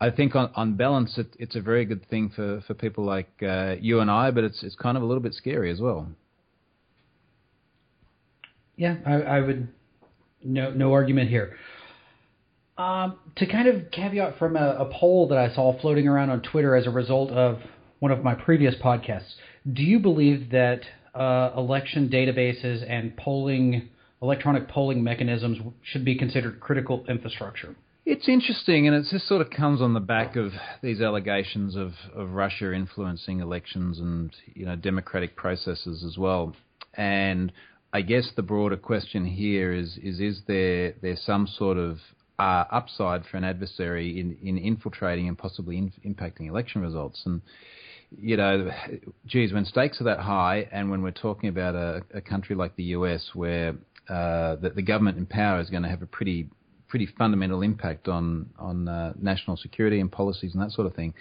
I 0.02 0.10
think 0.10 0.36
on, 0.36 0.50
on 0.56 0.74
balance, 0.74 1.16
it, 1.20 1.28
it's 1.38 1.56
a 1.56 1.62
very 1.62 1.86
good 1.86 2.10
thing 2.10 2.32
for, 2.36 2.62
for 2.66 2.74
people 2.74 3.06
like 3.06 3.30
uh, 3.44 3.76
you 3.80 4.00
and 4.00 4.10
I, 4.10 4.32
but 4.32 4.44
it's 4.44 4.64
it's 4.64 4.76
kind 4.76 4.98
of 4.98 5.04
a 5.04 5.06
little 5.06 5.22
bit 5.22 5.36
scary 5.36 5.72
as 5.72 5.80
well. 5.80 6.08
Yeah, 8.76 8.96
I, 9.06 9.14
I 9.14 9.40
would. 9.42 9.68
No, 10.44 10.72
no 10.72 10.92
argument 10.92 11.30
here. 11.30 11.56
Um, 12.80 13.20
to 13.36 13.46
kind 13.46 13.68
of 13.68 13.92
caveat 13.92 14.40
from 14.40 14.56
a, 14.56 14.78
a 14.80 14.92
poll 14.92 15.28
that 15.28 15.38
I 15.38 15.54
saw 15.54 15.80
floating 15.80 16.08
around 16.08 16.32
on 16.32 16.42
Twitter 16.42 16.76
as 16.76 16.88
a 16.88 16.90
result 16.90 17.30
of 17.30 17.60
one 18.00 18.12
of 18.12 18.24
my 18.24 18.34
previous 18.34 18.74
podcasts, 18.84 19.36
do 19.72 19.84
you 19.84 20.00
believe 20.00 20.50
that 20.50 20.82
uh, 21.14 21.52
election 21.56 22.10
databases 22.10 22.84
and 22.90 23.16
polling, 23.18 23.90
electronic 24.20 24.68
polling 24.68 25.04
mechanisms 25.04 25.60
should 25.84 26.04
be 26.04 26.18
considered 26.18 26.60
critical 26.60 27.06
infrastructure? 27.08 27.76
It's 28.04 28.28
interesting, 28.28 28.88
and 28.88 28.96
it 28.96 29.06
just 29.12 29.28
sort 29.28 29.42
of 29.42 29.52
comes 29.52 29.80
on 29.80 29.94
the 29.94 30.00
back 30.00 30.36
of 30.36 30.54
these 30.82 31.02
allegations 31.02 31.76
of, 31.76 31.94
of 32.16 32.32
Russia 32.32 32.74
influencing 32.74 33.42
elections 33.42 34.00
and 34.00 34.36
you 34.56 34.66
know 34.66 34.76
democratic 34.76 35.36
processes 35.36 36.04
as 36.04 36.18
well. 36.18 36.56
And 36.96 37.52
I 37.94 38.02
guess 38.02 38.32
the 38.36 38.42
broader 38.42 38.78
question 38.78 39.26
here 39.26 39.72
is 39.72 40.00
is 40.02 40.20
is 40.20 40.42
there 40.48 40.94
there 41.04 41.16
some 41.16 41.46
sort 41.46 41.78
of 41.78 42.00
uh, 42.40 42.66
upside 42.72 43.24
for 43.28 43.38
an 43.38 43.44
adversary 43.44 44.20
in, 44.20 44.36
in 44.42 44.58
infiltrating 44.58 45.28
and 45.28 45.38
possibly 45.38 45.78
in, 45.78 45.94
impacting 46.04 46.50
election 46.50 46.82
results? 46.82 47.22
And 47.26 47.44
you 48.20 48.36
know, 48.36 48.72
geez, 49.28 49.54
when 49.54 49.64
stakes 49.66 50.02
are 50.02 50.06
that 50.06 50.20
high, 50.20 50.68
and 50.72 50.90
when 50.90 51.04
we're 51.04 51.12
talking 51.12 51.50
about 51.50 51.76
a, 51.76 52.02
a 52.16 52.22
country 52.22 52.56
like 52.56 52.76
the 52.76 52.96
US, 52.96 53.30
where 53.36 53.76
uh, 54.10 54.56
the, 54.56 54.72
the 54.76 54.82
government 54.82 55.20
in 55.20 55.28
power 55.28 55.60
is 55.60 55.70
going 55.70 55.84
to 55.84 55.90
have 55.90 56.02
a 56.02 56.08
pretty 56.08 56.50
pretty 56.92 57.08
fundamental 57.18 57.62
impact 57.62 58.10
on 58.10 58.50
on 58.60 58.88
uh, 58.88 59.14
national 59.20 59.56
security 59.56 60.02
and 60.02 60.12
policies 60.12 60.54
and 60.54 60.62
that 60.62 60.72
sort 60.72 60.86
of 60.86 60.94
thing, 60.94 61.14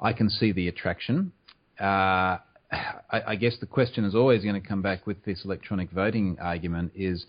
I 0.00 0.12
can 0.12 0.28
see 0.28 0.50
the 0.50 0.66
attraction. 0.66 1.32
Uh, 1.80 1.84
I, 2.72 3.22
I 3.28 3.36
guess 3.36 3.56
the 3.60 3.66
question 3.66 4.04
is 4.04 4.14
always 4.14 4.42
going 4.42 4.60
to 4.60 4.68
come 4.68 4.82
back 4.82 5.06
with 5.06 5.24
this 5.24 5.44
electronic 5.44 5.92
voting 5.92 6.38
argument: 6.40 6.90
is 6.96 7.24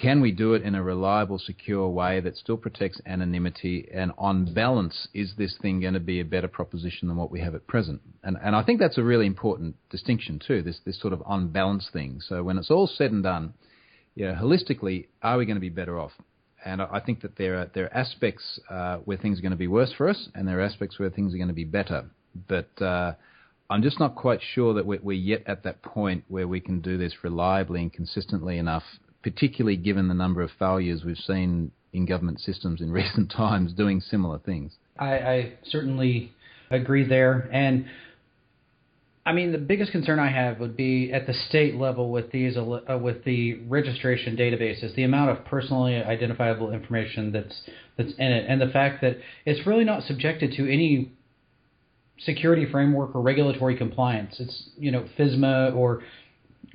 can 0.00 0.22
we 0.22 0.32
do 0.32 0.54
it 0.54 0.62
in 0.62 0.74
a 0.74 0.82
reliable, 0.82 1.38
secure 1.38 1.88
way 1.88 2.20
that 2.20 2.36
still 2.36 2.56
protects 2.56 3.00
anonymity? 3.04 3.88
And 3.92 4.12
on 4.16 4.54
balance, 4.54 5.08
is 5.12 5.34
this 5.36 5.56
thing 5.60 5.80
going 5.80 5.94
to 5.94 6.00
be 6.00 6.20
a 6.20 6.24
better 6.24 6.48
proposition 6.48 7.08
than 7.08 7.16
what 7.16 7.30
we 7.30 7.40
have 7.40 7.54
at 7.54 7.66
present? 7.66 8.00
And, 8.22 8.38
and 8.42 8.56
I 8.56 8.62
think 8.62 8.80
that's 8.80 8.96
a 8.96 9.02
really 9.02 9.26
important 9.26 9.76
distinction 9.90 10.38
too. 10.38 10.62
This 10.62 10.80
this 10.86 10.98
sort 10.98 11.12
of 11.12 11.22
unbalanced 11.28 11.92
thing. 11.92 12.20
So 12.26 12.42
when 12.42 12.56
it's 12.56 12.70
all 12.70 12.86
said 12.86 13.12
and 13.12 13.22
done, 13.22 13.52
yeah, 14.14 14.34
holistically, 14.40 15.08
are 15.20 15.36
we 15.36 15.44
going 15.44 15.56
to 15.56 15.60
be 15.60 15.68
better 15.68 15.98
off? 15.98 16.12
And 16.68 16.82
I 16.82 17.00
think 17.00 17.22
that 17.22 17.36
there 17.36 17.58
are 17.60 17.70
there 17.74 17.84
are 17.86 17.94
aspects 17.96 18.60
uh, 18.70 18.98
where 18.98 19.16
things 19.16 19.38
are 19.38 19.42
going 19.42 19.50
to 19.50 19.56
be 19.56 19.68
worse 19.68 19.92
for 19.96 20.08
us, 20.08 20.28
and 20.34 20.46
there 20.46 20.58
are 20.60 20.62
aspects 20.62 20.98
where 20.98 21.10
things 21.10 21.34
are 21.34 21.38
going 21.38 21.48
to 21.48 21.54
be 21.54 21.64
better. 21.64 22.04
But 22.46 22.70
uh, 22.80 23.14
I'm 23.70 23.82
just 23.82 23.98
not 23.98 24.14
quite 24.14 24.40
sure 24.54 24.74
that 24.74 24.86
we're, 24.86 25.00
we're 25.02 25.12
yet 25.12 25.42
at 25.46 25.64
that 25.64 25.82
point 25.82 26.24
where 26.28 26.46
we 26.46 26.60
can 26.60 26.80
do 26.80 26.98
this 26.98 27.12
reliably 27.22 27.80
and 27.82 27.92
consistently 27.92 28.58
enough 28.58 28.84
particularly 29.22 29.76
given 29.76 30.08
the 30.08 30.14
number 30.14 30.42
of 30.42 30.50
failures 30.58 31.04
we've 31.04 31.16
seen 31.18 31.70
in 31.92 32.06
government 32.06 32.40
systems 32.40 32.80
in 32.80 32.90
recent 33.02 33.30
times 33.30 33.72
doing 33.72 34.00
similar 34.00 34.38
things. 34.38 34.72
I, 34.98 35.18
I 35.18 35.52
certainly 35.64 36.32
agree 36.70 37.06
there. 37.06 37.48
And 37.52 37.86
I 39.28 39.32
mean, 39.34 39.52
the 39.52 39.58
biggest 39.58 39.92
concern 39.92 40.18
I 40.18 40.30
have 40.30 40.58
would 40.58 40.74
be 40.74 41.12
at 41.12 41.26
the 41.26 41.34
state 41.34 41.74
level 41.74 42.10
with 42.10 42.32
these 42.32 42.56
uh, 42.56 42.98
with 42.98 43.24
the 43.24 43.60
registration 43.68 44.38
databases, 44.38 44.94
the 44.94 45.02
amount 45.02 45.32
of 45.32 45.44
personally 45.44 45.96
identifiable 45.96 46.72
information 46.72 47.30
that's 47.30 47.62
that's 47.98 48.14
in 48.14 48.32
it, 48.32 48.46
and 48.48 48.58
the 48.58 48.68
fact 48.68 49.02
that 49.02 49.18
it's 49.44 49.66
really 49.66 49.84
not 49.84 50.04
subjected 50.04 50.52
to 50.52 50.62
any 50.72 51.12
security 52.20 52.64
framework 52.70 53.14
or 53.14 53.20
regulatory 53.20 53.76
compliance. 53.76 54.40
It's 54.40 54.70
you 54.78 54.90
know 54.90 55.06
FISMA 55.18 55.76
or 55.76 56.02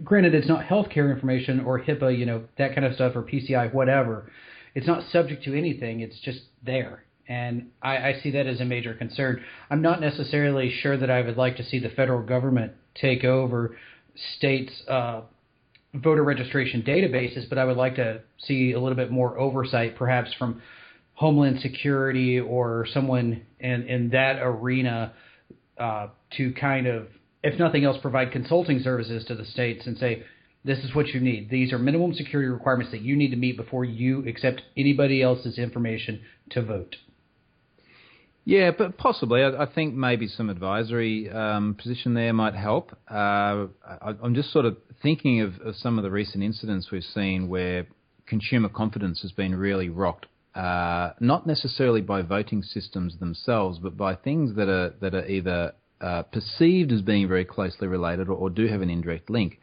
granted, 0.04 0.36
it's 0.36 0.48
not 0.48 0.64
healthcare 0.64 1.12
information 1.12 1.60
or 1.62 1.80
HIPAA, 1.80 2.16
you 2.16 2.28
know, 2.28 2.44
that 2.60 2.76
kind 2.76 2.86
of 2.86 2.94
stuff, 2.94 3.16
or 3.16 3.24
PCI, 3.24 3.74
whatever. 3.74 4.32
It's 4.76 4.86
not 4.86 5.10
subject 5.12 5.44
to 5.46 5.58
anything. 5.58 6.02
It's 6.02 6.20
just 6.20 6.42
there. 6.64 7.04
And 7.28 7.70
I, 7.82 7.98
I 7.98 8.20
see 8.22 8.32
that 8.32 8.48
as 8.48 8.60
a 8.60 8.66
major 8.66 8.94
concern. 8.94 9.44
I'm 9.70 9.82
not 9.82 10.02
necessarily 10.02 10.70
sure 10.82 10.98
that 10.98 11.10
I 11.10 11.22
would 11.22 11.38
like 11.38 11.58
to 11.58 11.64
see 11.64 11.80
the 11.80 11.90
federal 11.90 12.22
government 12.22 12.74
take 12.96 13.24
over 13.24 13.78
states' 14.38 14.74
uh, 14.90 15.22
voter 15.94 16.24
registration 16.24 16.82
databases, 16.82 17.48
but 17.48 17.58
I 17.58 17.66
would 17.66 17.78
like 17.78 17.96
to 17.96 18.22
see 18.40 18.74
a 18.74 18.80
little 18.80 18.98
bit 18.98 19.12
more 19.12 19.40
oversight, 19.40 19.96
perhaps 19.96 20.34
from 20.38 20.62
Homeland 21.14 21.62
Security 21.62 22.40
or 22.40 22.88
someone 22.94 23.46
in, 23.60 23.84
in 23.84 24.10
that 24.10 24.40
arena 24.42 25.14
uh, 25.78 26.08
to 26.38 26.54
kind 26.54 26.88
of 26.88 27.08
if 27.44 27.60
nothing 27.60 27.84
else, 27.84 27.98
provide 28.02 28.32
consulting 28.32 28.80
services 28.80 29.26
to 29.26 29.36
the 29.36 29.46
states 29.46 29.86
and 29.86 29.98
say, 29.98 30.24
this 30.64 30.80
is 30.80 30.96
what 30.96 31.08
you 31.08 31.20
need. 31.20 31.50
These 31.50 31.74
are 31.74 31.78
minimum 31.78 32.14
security 32.14 32.50
requirements 32.50 32.92
that 32.92 33.02
you 33.02 33.18
need 33.18 33.32
to 33.32 33.36
meet 33.36 33.58
before 33.58 33.84
you 33.84 34.26
accept 34.28 34.62
anybody 34.78 35.22
else's 35.22 35.58
information 35.58 36.22
to 36.52 36.62
vote. 36.62 36.96
Yeah, 38.46 38.72
but 38.78 38.98
possibly. 38.98 39.42
I, 39.42 39.64
I 39.64 39.66
think 39.66 39.94
maybe 39.96 40.28
some 40.28 40.50
advisory 40.50 41.30
um, 41.30 41.76
position 41.76 42.14
there 42.14 42.34
might 42.34 42.56
help. 42.56 42.92
Uh, 43.10 43.68
I, 43.86 44.16
am 44.24 44.36
just 44.36 44.52
sort 44.52 44.66
of 44.66 44.78
thinking 45.02 45.42
of, 45.42 45.60
of, 45.62 45.76
some 45.76 45.98
of 45.98 46.04
the 46.04 46.12
recent 46.12 46.44
incidents 46.44 46.92
we've 46.92 47.04
seen 47.04 47.48
where 47.48 47.88
consumer 48.26 48.68
confidence 48.68 49.22
has 49.22 49.32
been 49.32 49.56
really 49.56 49.90
rocked. 49.90 50.26
Uh, 50.56 51.14
not 51.20 51.48
necessarily 51.48 52.02
by 52.02 52.22
voting 52.22 52.62
systems 52.62 53.18
themselves, 53.20 53.80
but 53.80 53.98
by 53.98 54.14
things 54.14 54.56
that 54.56 54.70
are 54.70 54.94
that 55.02 55.16
are 55.16 55.26
either 55.28 55.74
uh, 56.00 56.22
perceived 56.24 56.92
as 56.92 57.02
being 57.02 57.28
very 57.28 57.46
closely 57.46 57.88
related 57.88 58.28
or, 58.28 58.34
or, 58.34 58.50
do 58.50 58.68
have 58.68 58.82
an 58.82 58.90
indirect 58.90 59.30
link. 59.32 59.60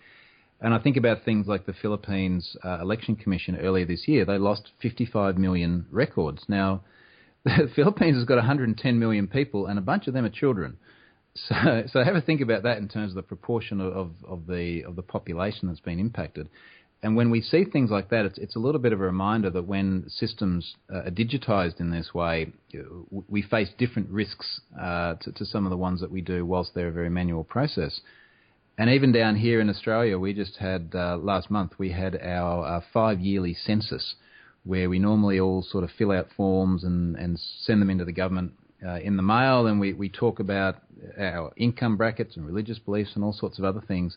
And 0.61 0.75
I 0.75 0.79
think 0.79 0.97
about 0.97 1.25
things 1.25 1.47
like 1.47 1.65
the 1.65 1.75
Philippines 1.75 2.57
uh, 2.65 2.79
Election 2.81 3.15
Commission 3.15 3.57
earlier 3.57 3.85
this 3.85 4.09
year. 4.09 4.25
They 4.25 4.39
lost 4.39 4.71
55 4.83 5.39
million 5.39 5.87
records. 5.93 6.43
Now, 6.49 6.83
the 7.45 7.71
Philippines 7.77 8.17
has 8.17 8.25
got 8.25 8.37
110 8.37 8.99
million 8.99 9.27
people, 9.27 9.67
and 9.67 9.79
a 9.79 9.83
bunch 9.83 10.07
of 10.07 10.15
them 10.15 10.25
are 10.25 10.31
children. 10.31 10.77
So, 11.35 11.85
so 11.93 12.03
have 12.03 12.17
a 12.17 12.21
think 12.21 12.41
about 12.41 12.65
that 12.65 12.79
in 12.79 12.89
terms 12.89 13.13
of 13.13 13.17
the 13.17 13.23
proportion 13.23 13.81
of, 13.81 13.93
of, 13.93 14.11
of 14.27 14.47
the 14.49 14.83
of 14.83 14.97
the 14.97 15.03
population 15.03 15.69
that's 15.69 15.81
been 15.81 16.01
impacted. 16.01 16.49
And 17.03 17.17
when 17.17 17.31
we 17.31 17.41
see 17.41 17.65
things 17.65 17.91
like 17.91 18.11
that, 18.11 18.27
it's, 18.27 18.39
it's 18.39 18.57
a 18.57 18.59
little 18.59 18.81
bit 18.81 18.93
of 18.93 19.01
a 19.01 19.05
reminder 19.05 19.49
that 19.51 19.63
when 19.63 20.05
systems 20.09 20.75
uh, 20.93 21.05
are 21.05 21.11
digitized 21.11 21.81
in 21.81 21.91
this 21.91 22.13
way, 22.13 22.53
we 23.29 23.41
face 23.43 23.71
different 23.79 24.11
risks 24.11 24.61
uh, 24.79 25.15
to, 25.15 25.33
to, 25.33 25.47
some 25.47 25.65
of 25.65 25.71
the 25.71 25.79
ones 25.79 26.01
that 26.03 26.11
we 26.11 26.21
do 26.21 26.45
whilst 26.45 26.75
they're 26.75 26.89
a 26.89 26.93
very 26.93 27.09
manual 27.09 27.43
process. 27.43 28.01
And 28.77 28.91
even 28.91 29.13
down 29.13 29.37
here 29.37 29.61
in 29.61 29.71
Australia, 29.71 30.19
we 30.19 30.35
just 30.35 30.57
had, 30.57 30.91
uh, 30.95 31.17
last 31.17 31.51
month, 31.51 31.73
we 31.79 31.91
had 31.91 32.21
our 32.21 32.67
uh, 32.67 32.81
five 32.93 33.21
yearly 33.21 33.55
census 33.55 34.17
where 34.65 34.89
we 34.89 34.99
normally 34.99 35.41
all 35.41 35.63
sort 35.63 35.85
of 35.85 35.91
fill 35.97 36.13
out 36.13 36.29
forms 36.37 36.85
and, 36.85 37.17
and 37.17 37.39
send 37.39 37.81
them 37.81 37.91
into 37.91 38.05
the 38.05 38.13
government 38.13 38.53
uh, 38.87 38.99
in 39.01 39.17
the 39.17 39.23
mail, 39.23 39.67
and 39.67 39.81
we, 39.81 39.93
we 39.93 40.09
talk 40.09 40.41
about 40.41 40.77
our 41.19 41.53
income 41.57 41.97
brackets 41.97 42.37
and 42.37 42.47
religious 42.47 42.79
beliefs 42.79 43.13
and 43.15 43.25
all 43.25 43.33
sorts 43.33 43.59
of 43.59 43.65
other 43.65 43.81
things 43.81 44.17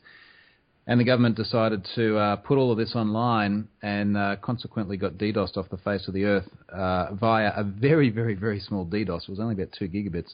and 0.85 0.99
the 0.99 1.05
government 1.05 1.35
decided 1.35 1.87
to 1.95 2.17
uh, 2.17 2.35
put 2.37 2.57
all 2.57 2.71
of 2.71 2.77
this 2.77 2.95
online 2.95 3.67
and 3.81 4.17
uh, 4.17 4.35
consequently 4.41 4.97
got 4.97 5.13
DDoSed 5.13 5.55
off 5.55 5.69
the 5.69 5.77
face 5.77 6.07
of 6.07 6.13
the 6.13 6.25
earth 6.25 6.49
uh, 6.69 7.13
via 7.13 7.53
a 7.55 7.63
very, 7.63 8.09
very, 8.09 8.35
very 8.35 8.59
small 8.59 8.85
DDoS. 8.85 9.23
It 9.23 9.29
was 9.29 9.39
only 9.39 9.53
about 9.53 9.73
two 9.77 9.87
gigabits. 9.87 10.33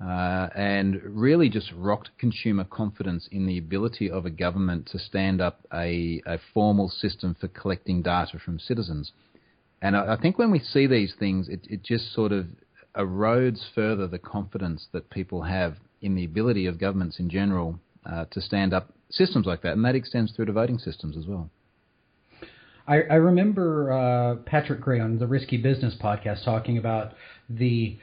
Uh, 0.00 0.48
and 0.54 1.02
really 1.02 1.48
just 1.48 1.72
rocked 1.74 2.08
consumer 2.18 2.62
confidence 2.62 3.28
in 3.32 3.46
the 3.46 3.58
ability 3.58 4.08
of 4.08 4.26
a 4.26 4.30
government 4.30 4.86
to 4.86 4.96
stand 4.96 5.40
up 5.40 5.58
a, 5.72 6.22
a 6.24 6.38
formal 6.54 6.88
system 6.88 7.34
for 7.40 7.48
collecting 7.48 8.00
data 8.00 8.38
from 8.38 8.60
citizens. 8.60 9.10
And 9.82 9.96
I, 9.96 10.14
I 10.14 10.16
think 10.20 10.38
when 10.38 10.50
we 10.50 10.58
see 10.58 10.86
these 10.86 11.14
things, 11.18 11.48
it, 11.48 11.66
it 11.68 11.82
just 11.82 12.12
sort 12.12 12.32
of 12.32 12.46
erodes 12.96 13.60
further 13.74 14.06
the 14.06 14.18
confidence 14.18 14.88
that 14.92 15.10
people 15.10 15.42
have 15.42 15.76
in 16.00 16.14
the 16.14 16.24
ability 16.24 16.66
of 16.66 16.78
governments 16.78 17.18
in 17.18 17.28
general 17.30 17.78
uh, 18.04 18.24
to 18.30 18.40
stand 18.40 18.72
up 18.72 18.92
systems 19.10 19.46
like 19.46 19.62
that, 19.62 19.72
and 19.72 19.84
that 19.84 19.94
extends 19.94 20.32
through 20.32 20.46
to 20.46 20.52
voting 20.52 20.78
systems 20.78 21.16
as 21.16 21.26
well. 21.26 21.50
I, 22.86 23.02
I 23.02 23.14
remember 23.16 23.92
uh, 23.92 24.36
Patrick 24.46 24.80
Gray 24.80 25.00
on 25.00 25.18
the 25.18 25.26
Risky 25.26 25.58
Business 25.58 25.94
podcast 26.02 26.44
talking 26.44 26.78
about 26.78 27.12
the 27.50 27.98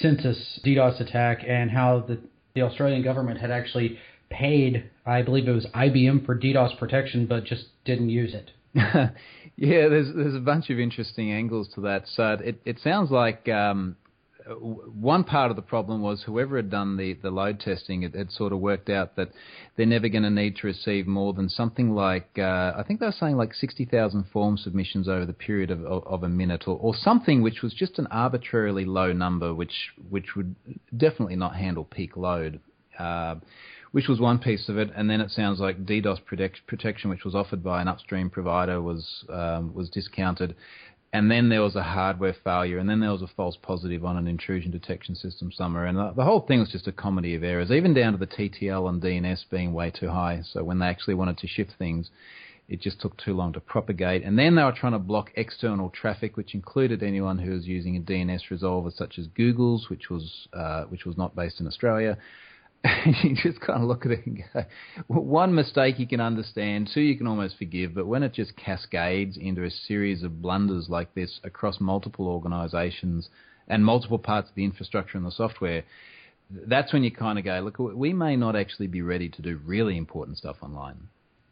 census 0.00 0.60
DDoS 0.64 1.00
attack 1.00 1.42
and 1.46 1.70
how 1.70 2.04
the, 2.06 2.20
the 2.54 2.62
Australian 2.62 3.02
government 3.02 3.40
had 3.40 3.50
actually 3.50 3.98
paid, 4.30 4.90
I 5.06 5.22
believe 5.22 5.48
it 5.48 5.52
was 5.52 5.66
IBM 5.74 6.24
for 6.24 6.38
DDoS 6.38 6.78
protection, 6.78 7.26
but 7.26 7.44
just 7.44 7.64
didn't 7.84 8.10
use 8.10 8.34
it. 8.34 8.50
yeah, 9.56 9.88
there's 9.88 10.14
there's 10.14 10.34
a 10.34 10.40
bunch 10.40 10.70
of 10.70 10.78
interesting 10.78 11.32
angles 11.32 11.68
to 11.74 11.80
that. 11.82 12.04
So 12.14 12.36
it 12.42 12.60
it 12.64 12.78
sounds 12.82 13.10
like 13.10 13.48
um, 13.48 13.96
one 14.50 15.24
part 15.24 15.50
of 15.50 15.56
the 15.56 15.62
problem 15.62 16.00
was 16.00 16.22
whoever 16.22 16.56
had 16.56 16.70
done 16.70 16.96
the, 16.96 17.14
the 17.14 17.30
load 17.30 17.60
testing 17.60 18.02
it 18.02 18.14
had 18.14 18.30
sort 18.30 18.52
of 18.52 18.60
worked 18.60 18.88
out 18.88 19.16
that 19.16 19.28
they're 19.76 19.86
never 19.86 20.08
going 20.08 20.22
to 20.22 20.30
need 20.30 20.56
to 20.56 20.66
receive 20.66 21.06
more 21.06 21.32
than 21.32 21.48
something 21.48 21.94
like 21.94 22.30
uh, 22.38 22.72
I 22.76 22.82
think 22.86 23.00
they 23.00 23.06
were 23.06 23.12
saying 23.12 23.36
like 23.36 23.52
60,000 23.52 24.24
form 24.32 24.56
submissions 24.56 25.08
over 25.08 25.26
the 25.26 25.32
period 25.32 25.70
of, 25.70 25.84
of, 25.84 26.06
of 26.06 26.22
a 26.22 26.28
minute 26.28 26.64
or, 26.66 26.78
or 26.78 26.94
something 26.94 27.42
which 27.42 27.62
was 27.62 27.74
just 27.74 27.98
an 27.98 28.06
arbitrarily 28.10 28.84
low 28.84 29.12
number 29.12 29.54
which 29.54 29.90
which 30.08 30.34
would 30.34 30.54
definitely 30.96 31.36
not 31.36 31.56
handle 31.56 31.84
peak 31.84 32.16
load. 32.16 32.60
Uh, 32.98 33.36
which 33.92 34.08
was 34.08 34.20
one 34.20 34.38
piece 34.38 34.68
of 34.68 34.78
it, 34.78 34.90
and 34.94 35.08
then 35.08 35.20
it 35.20 35.30
sounds 35.30 35.60
like 35.60 35.84
DDoS 35.84 36.24
protect, 36.24 36.66
protection, 36.66 37.10
which 37.10 37.24
was 37.24 37.34
offered 37.34 37.62
by 37.62 37.80
an 37.80 37.88
upstream 37.88 38.30
provider, 38.30 38.80
was 38.80 39.24
um, 39.28 39.74
was 39.74 39.88
discounted 39.90 40.54
and 41.12 41.30
then 41.30 41.48
there 41.48 41.62
was 41.62 41.74
a 41.74 41.82
hardware 41.82 42.36
failure, 42.44 42.78
and 42.78 42.88
then 42.88 43.00
there 43.00 43.12
was 43.12 43.22
a 43.22 43.30
false 43.34 43.56
positive 43.62 44.04
on 44.04 44.18
an 44.18 44.28
intrusion 44.28 44.70
detection 44.70 45.14
system 45.14 45.50
somewhere, 45.50 45.86
and 45.86 45.96
the, 45.96 46.12
the, 46.16 46.24
whole 46.24 46.40
thing 46.40 46.60
was 46.60 46.68
just 46.70 46.86
a 46.86 46.92
comedy 46.92 47.34
of 47.34 47.42
errors, 47.42 47.70
even 47.70 47.94
down 47.94 48.12
to 48.12 48.18
the 48.18 48.26
TTL 48.26 48.88
and 48.88 49.00
DNS 49.00 49.44
being 49.50 49.72
way 49.72 49.90
too 49.90 50.08
high. 50.08 50.42
So 50.52 50.62
when 50.62 50.78
they 50.78 50.86
actually 50.86 51.14
wanted 51.14 51.38
to 51.38 51.46
shift 51.46 51.72
things, 51.78 52.10
it 52.68 52.82
just 52.82 53.00
took 53.00 53.16
too 53.16 53.32
long 53.32 53.54
to 53.54 53.60
propagate. 53.60 54.22
And 54.22 54.38
then 54.38 54.54
they 54.54 54.62
were 54.62 54.72
trying 54.72 54.92
to 54.92 54.98
block 54.98 55.30
external 55.34 55.88
traffic, 55.88 56.36
which 56.36 56.54
included 56.54 57.02
anyone 57.02 57.38
who 57.38 57.52
was 57.52 57.66
using 57.66 57.96
a 57.96 58.00
DNS 58.00 58.42
resolver 58.50 58.94
such 58.94 59.18
as 59.18 59.26
Google's, 59.28 59.88
which 59.88 60.10
was 60.10 60.48
uh, 60.52 60.84
which 60.84 61.06
was 61.06 61.16
not 61.16 61.34
based 61.34 61.58
in 61.60 61.66
Australia. 61.66 62.18
you 63.22 63.34
just 63.34 63.60
kind 63.60 63.82
of 63.82 63.88
look 63.88 64.06
at 64.06 64.12
it 64.12 64.26
and 64.26 64.42
go, 64.54 64.64
one 65.08 65.54
mistake 65.54 65.98
you 65.98 66.06
can 66.06 66.20
understand, 66.20 66.90
two 66.92 67.00
you 67.00 67.16
can 67.16 67.26
almost 67.26 67.56
forgive, 67.58 67.94
but 67.94 68.06
when 68.06 68.22
it 68.22 68.32
just 68.32 68.56
cascades 68.56 69.36
into 69.36 69.64
a 69.64 69.70
series 69.70 70.22
of 70.22 70.40
blunders 70.40 70.88
like 70.88 71.12
this 71.14 71.40
across 71.42 71.80
multiple 71.80 72.28
organisations 72.28 73.28
and 73.66 73.84
multiple 73.84 74.18
parts 74.18 74.48
of 74.48 74.54
the 74.54 74.64
infrastructure 74.64 75.18
and 75.18 75.26
the 75.26 75.32
software, 75.32 75.82
that's 76.50 76.92
when 76.92 77.02
you 77.02 77.10
kind 77.10 77.38
of 77.38 77.44
go, 77.44 77.60
look, 77.60 77.78
we 77.78 78.12
may 78.12 78.36
not 78.36 78.56
actually 78.56 78.86
be 78.86 79.02
ready 79.02 79.28
to 79.28 79.42
do 79.42 79.60
really 79.64 79.96
important 79.96 80.38
stuff 80.38 80.56
online. 80.62 81.08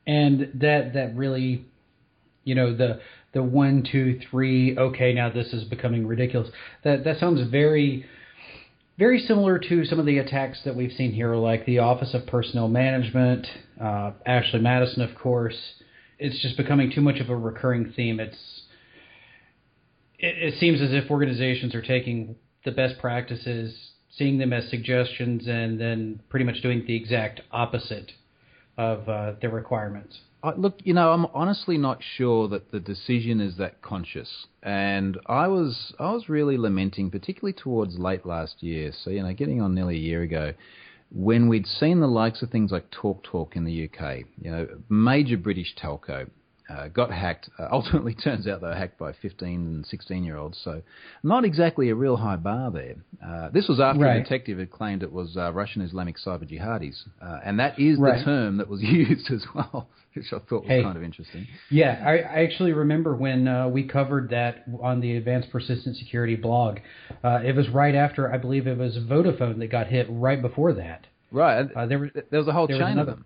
And 0.06 0.52
that 0.54 0.92
that 0.94 1.16
really, 1.16 1.64
you 2.44 2.54
know, 2.54 2.74
the 2.74 3.00
the 3.32 3.42
one, 3.42 3.86
two, 3.90 4.20
three. 4.30 4.78
Okay, 4.78 5.12
now 5.12 5.28
this 5.30 5.52
is 5.52 5.64
becoming 5.64 6.06
ridiculous. 6.06 6.48
That 6.84 7.02
that 7.04 7.18
sounds 7.18 7.50
very 7.50 8.06
very 8.98 9.20
similar 9.20 9.58
to 9.58 9.84
some 9.84 9.98
of 9.98 10.06
the 10.06 10.18
attacks 10.18 10.58
that 10.64 10.74
we've 10.74 10.92
seen 10.92 11.12
here, 11.12 11.34
like 11.34 11.66
the 11.66 11.80
Office 11.80 12.14
of 12.14 12.26
Personnel 12.26 12.68
Management, 12.68 13.46
uh, 13.80 14.12
Ashley 14.24 14.60
Madison, 14.60 15.02
of 15.02 15.14
course. 15.16 15.56
It's 16.18 16.40
just 16.40 16.56
becoming 16.56 16.90
too 16.90 17.02
much 17.02 17.20
of 17.20 17.28
a 17.28 17.36
recurring 17.36 17.92
theme. 17.94 18.20
It's 18.20 18.62
it, 20.18 20.54
it 20.54 20.58
seems 20.58 20.80
as 20.80 20.92
if 20.92 21.10
organizations 21.10 21.74
are 21.74 21.82
taking 21.82 22.36
the 22.64 22.70
best 22.70 22.98
practices, 22.98 23.76
seeing 24.16 24.38
them 24.38 24.52
as 24.52 24.68
suggestions, 24.70 25.46
and 25.46 25.78
then 25.78 26.20
pretty 26.30 26.46
much 26.46 26.62
doing 26.62 26.84
the 26.86 26.96
exact 26.96 27.42
opposite 27.52 28.12
of 28.78 29.08
uh, 29.08 29.32
their 29.42 29.50
requirements. 29.50 30.18
I, 30.46 30.54
look, 30.54 30.78
you 30.84 30.94
know, 30.94 31.12
I'm 31.12 31.26
honestly 31.34 31.76
not 31.76 32.02
sure 32.16 32.46
that 32.48 32.70
the 32.70 32.78
decision 32.78 33.40
is 33.40 33.56
that 33.56 33.82
conscious, 33.82 34.46
and 34.62 35.18
I 35.26 35.48
was 35.48 35.92
I 35.98 36.12
was 36.12 36.28
really 36.28 36.56
lamenting, 36.56 37.10
particularly 37.10 37.52
towards 37.52 37.98
late 37.98 38.24
last 38.24 38.62
year. 38.62 38.92
So 38.92 39.10
you 39.10 39.22
know, 39.22 39.32
getting 39.32 39.60
on 39.60 39.74
nearly 39.74 39.96
a 39.96 40.00
year 40.00 40.22
ago, 40.22 40.52
when 41.10 41.48
we'd 41.48 41.66
seen 41.66 41.98
the 41.98 42.06
likes 42.06 42.42
of 42.42 42.50
things 42.50 42.70
like 42.70 42.90
TalkTalk 42.90 43.24
Talk 43.24 43.56
in 43.56 43.64
the 43.64 43.88
UK, 43.90 44.24
you 44.40 44.50
know, 44.50 44.68
major 44.88 45.36
British 45.36 45.74
telco, 45.74 46.28
uh, 46.68 46.88
got 46.88 47.12
hacked. 47.12 47.48
Uh, 47.58 47.68
ultimately, 47.70 48.14
turns 48.24 48.46
out 48.46 48.60
they 48.60 48.66
were 48.66 48.74
hacked 48.74 48.98
by 48.98 49.12
15 49.22 49.48
and 49.48 49.86
16 49.86 50.24
year 50.24 50.36
olds, 50.36 50.60
so 50.62 50.82
not 51.22 51.44
exactly 51.44 51.90
a 51.90 51.94
real 51.94 52.16
high 52.16 52.36
bar 52.36 52.70
there. 52.70 52.96
Uh, 53.24 53.50
this 53.50 53.68
was 53.68 53.80
after 53.80 54.02
right. 54.02 54.16
a 54.16 54.22
detective 54.22 54.58
had 54.58 54.70
claimed 54.70 55.02
it 55.02 55.12
was 55.12 55.36
uh, 55.36 55.52
Russian 55.52 55.82
Islamic 55.82 56.16
cyber 56.24 56.50
jihadis, 56.50 57.02
uh, 57.22 57.40
and 57.44 57.60
that 57.60 57.78
is 57.78 57.98
right. 57.98 58.18
the 58.18 58.24
term 58.24 58.56
that 58.58 58.68
was 58.68 58.80
used 58.82 59.30
as 59.30 59.44
well, 59.54 59.88
which 60.14 60.26
I 60.32 60.38
thought 60.38 60.62
was 60.62 60.68
hey, 60.68 60.82
kind 60.82 60.96
of 60.96 61.02
interesting. 61.02 61.46
Yeah, 61.70 62.02
I, 62.04 62.18
I 62.18 62.44
actually 62.44 62.72
remember 62.72 63.14
when 63.14 63.46
uh, 63.46 63.68
we 63.68 63.84
covered 63.84 64.30
that 64.30 64.64
on 64.82 65.00
the 65.00 65.16
Advanced 65.16 65.50
Persistent 65.50 65.96
Security 65.96 66.36
blog. 66.36 66.78
it 67.22 67.54
was 67.54 67.68
right 67.68 67.94
after, 67.94 68.32
I 68.32 68.38
believe 68.38 68.66
it 68.66 68.78
was 68.78 68.96
Vodafone 68.96 69.58
that 69.60 69.70
got 69.70 69.86
hit 69.86 70.06
right 70.10 70.40
before 70.40 70.72
that. 70.74 71.06
Right. 71.30 71.66
there, 71.88 71.98
was, 71.98 72.10
there 72.14 72.38
was 72.38 72.48
a 72.48 72.52
whole 72.52 72.68
chain 72.68 72.98
of 72.98 73.06
them. 73.06 73.24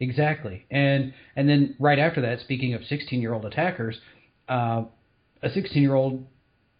Exactly, 0.00 0.66
and 0.70 1.14
and 1.36 1.48
then 1.48 1.76
right 1.78 1.98
after 1.98 2.20
that, 2.22 2.40
speaking 2.40 2.74
of 2.74 2.82
16-year-old 2.82 3.44
attackers, 3.44 4.00
uh, 4.48 4.82
a 5.42 5.48
16-year-old 5.48 6.26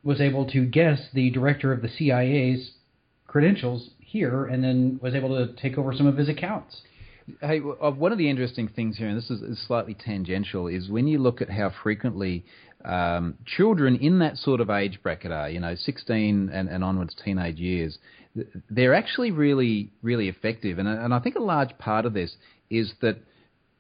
was 0.03 0.21
able 0.21 0.47
to 0.47 0.67
guess 0.67 1.01
the 1.15 1.31
director 1.31 1.73
of 1.73 1.81
the 1.81 1.89
CIA's 1.89 2.73
credentials 3.27 3.91
here, 4.01 4.45
and 4.45 4.63
then 4.63 4.99
was 5.03 5.15
able 5.15 5.31
to 5.31 5.53
take 5.61 5.79
over 5.79 5.95
some 5.95 6.07
of 6.07 6.17
his 6.17 6.29
accounts. 6.29 6.83
Hey, 7.41 7.61
uh, 7.83 7.91
one 7.91 8.13
of 8.13 8.19
the 8.19 8.29
interesting 8.29 8.69
things 8.69 8.99
here, 8.99 9.09
and 9.09 9.17
this 9.17 9.31
is, 9.31 9.41
is 9.41 9.67
slightly 9.67 9.95
tangential, 9.95 10.67
is 10.67 10.89
when 10.89 11.09
you 11.09 11.19
look 11.19 11.41
at 11.41 11.49
how 11.49 11.73
frequently 11.83 12.45
um, 12.85 13.35
children 13.47 13.97
in 13.97 14.19
that 14.19 14.37
sort 14.37 14.61
of 14.61 14.69
age 14.69 15.01
bracket 15.03 15.33
are, 15.33 15.49
you 15.49 15.59
know, 15.59 15.75
16 15.75 16.51
and, 16.53 16.69
and 16.69 16.85
onwards 16.85 17.17
teenage 17.25 17.59
years, 17.59 17.99
they're 18.69 18.95
actually 18.95 19.31
really, 19.31 19.91
really 20.03 20.29
effective. 20.29 20.79
And, 20.79 20.87
and 20.87 21.15
I 21.15 21.19
think 21.19 21.37
a 21.37 21.43
large 21.43 21.77
part 21.79 22.05
of 22.05 22.13
this 22.13 22.37
is 22.79 22.93
that 23.01 23.19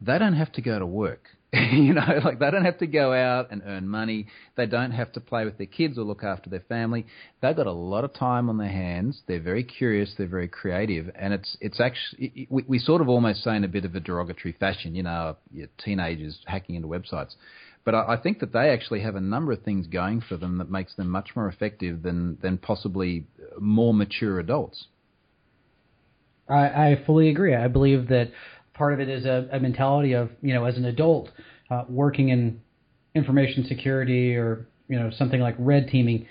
they 0.01 0.19
don't 0.19 0.35
have 0.35 0.53
to 0.53 0.63
go 0.63 0.79
to 0.79 0.87
work. 0.87 1.29
you 1.73 1.95
know, 1.95 2.21
like 2.25 2.41
they 2.41 2.51
don't 2.51 2.65
have 2.65 2.79
to 2.79 2.87
go 2.87 3.13
out 3.13 3.53
and 3.53 3.63
earn 3.65 3.89
money. 3.89 4.27
They 4.57 4.67
don't 4.67 4.91
have 4.91 5.13
to 5.13 5.21
play 5.21 5.45
with 5.45 5.57
their 5.57 5.69
kids 5.69 5.97
or 5.99 6.03
look 6.03 6.25
after 6.25 6.51
their 6.51 6.65
family. 6.69 7.07
They've 7.41 7.55
got 7.55 7.69
a 7.69 7.73
lot 7.73 8.03
of 8.03 8.13
time 8.13 8.49
on 8.49 8.59
their 8.59 8.69
hands. 8.69 9.23
They're 9.29 9.41
very 9.41 9.63
curious. 9.63 10.15
They're 10.19 10.27
very 10.27 10.49
creative, 10.49 11.11
and 11.15 11.33
it's 11.33 11.57
it's 11.61 11.81
actually 11.81 12.49
we, 12.51 12.65
we 12.67 12.79
sort 12.81 13.01
of 13.01 13.09
almost 13.09 13.45
say 13.45 13.55
in 13.55 13.63
a 13.63 13.69
bit 13.69 13.85
of 13.85 13.95
a 13.95 14.01
derogatory 14.01 14.57
fashion, 14.59 14.97
you 14.97 15.05
know, 15.05 15.37
teenagers 15.79 16.41
hacking 16.47 16.75
into 16.75 16.89
websites. 16.89 17.35
But 17.85 17.95
I, 17.95 18.15
I 18.15 18.17
think 18.17 18.41
that 18.41 18.53
they 18.53 18.71
actually 18.71 19.03
have 19.03 19.15
a 19.15 19.21
number 19.21 19.53
of 19.53 19.63
things 19.63 19.87
going 19.87 20.23
for 20.23 20.37
them 20.37 20.59
that 20.59 20.71
makes 20.71 20.95
them 20.97 21.09
much 21.09 21.31
more 21.37 21.47
effective 21.47 22.03
than 22.03 22.37
than 22.43 22.59
possibly 22.59 23.27
more 23.61 23.95
mature 23.95 24.41
adults. 24.41 24.87
I, 26.49 26.91
I 26.91 27.03
fully 27.07 27.31
agree. 27.31 27.55
I 27.55 27.69
believe 27.69 28.09
that 28.09 28.31
part 28.75 28.93
of 28.93 29.01
it 29.01 29.09
is 29.09 29.25
a, 29.25 29.49
a 29.53 29.61
mentality 29.61 30.13
of 30.13 30.31
you 30.43 30.53
know 30.53 30.65
as 30.65 30.77
an 30.77 30.85
adult 30.85 31.31
uh, 31.71 31.85
working 31.89 32.29
in 32.29 32.61
information 33.15 33.65
security 33.67 34.37
or 34.37 34.67
you 34.89 34.99
know 34.99 35.11
something 35.17 35.41
like 35.41 35.55
red 35.59 35.89
teaming, 35.89 36.27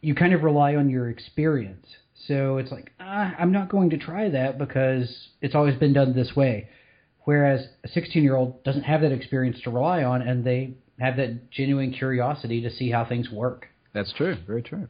you 0.00 0.14
kind 0.14 0.34
of 0.34 0.42
rely 0.42 0.74
on 0.74 0.90
your 0.90 1.08
experience. 1.08 1.86
So 2.26 2.58
it's 2.58 2.70
like 2.70 2.92
ah, 3.00 3.34
I'm 3.38 3.52
not 3.52 3.68
going 3.68 3.90
to 3.90 3.98
try 3.98 4.28
that 4.30 4.58
because 4.58 5.28
it's 5.40 5.54
always 5.54 5.76
been 5.76 5.92
done 5.92 6.14
this 6.14 6.34
way. 6.36 6.68
Whereas 7.24 7.66
a 7.84 7.88
16 7.88 8.22
year 8.22 8.36
old 8.36 8.62
doesn't 8.64 8.82
have 8.82 9.00
that 9.00 9.12
experience 9.12 9.60
to 9.64 9.70
rely 9.70 10.04
on, 10.04 10.20
and 10.22 10.44
they 10.44 10.74
have 11.00 11.16
that 11.16 11.50
genuine 11.50 11.92
curiosity 11.92 12.60
to 12.62 12.70
see 12.70 12.90
how 12.90 13.04
things 13.04 13.30
work. 13.30 13.68
That's 13.94 14.12
true. 14.12 14.36
Very 14.46 14.62
true. 14.62 14.88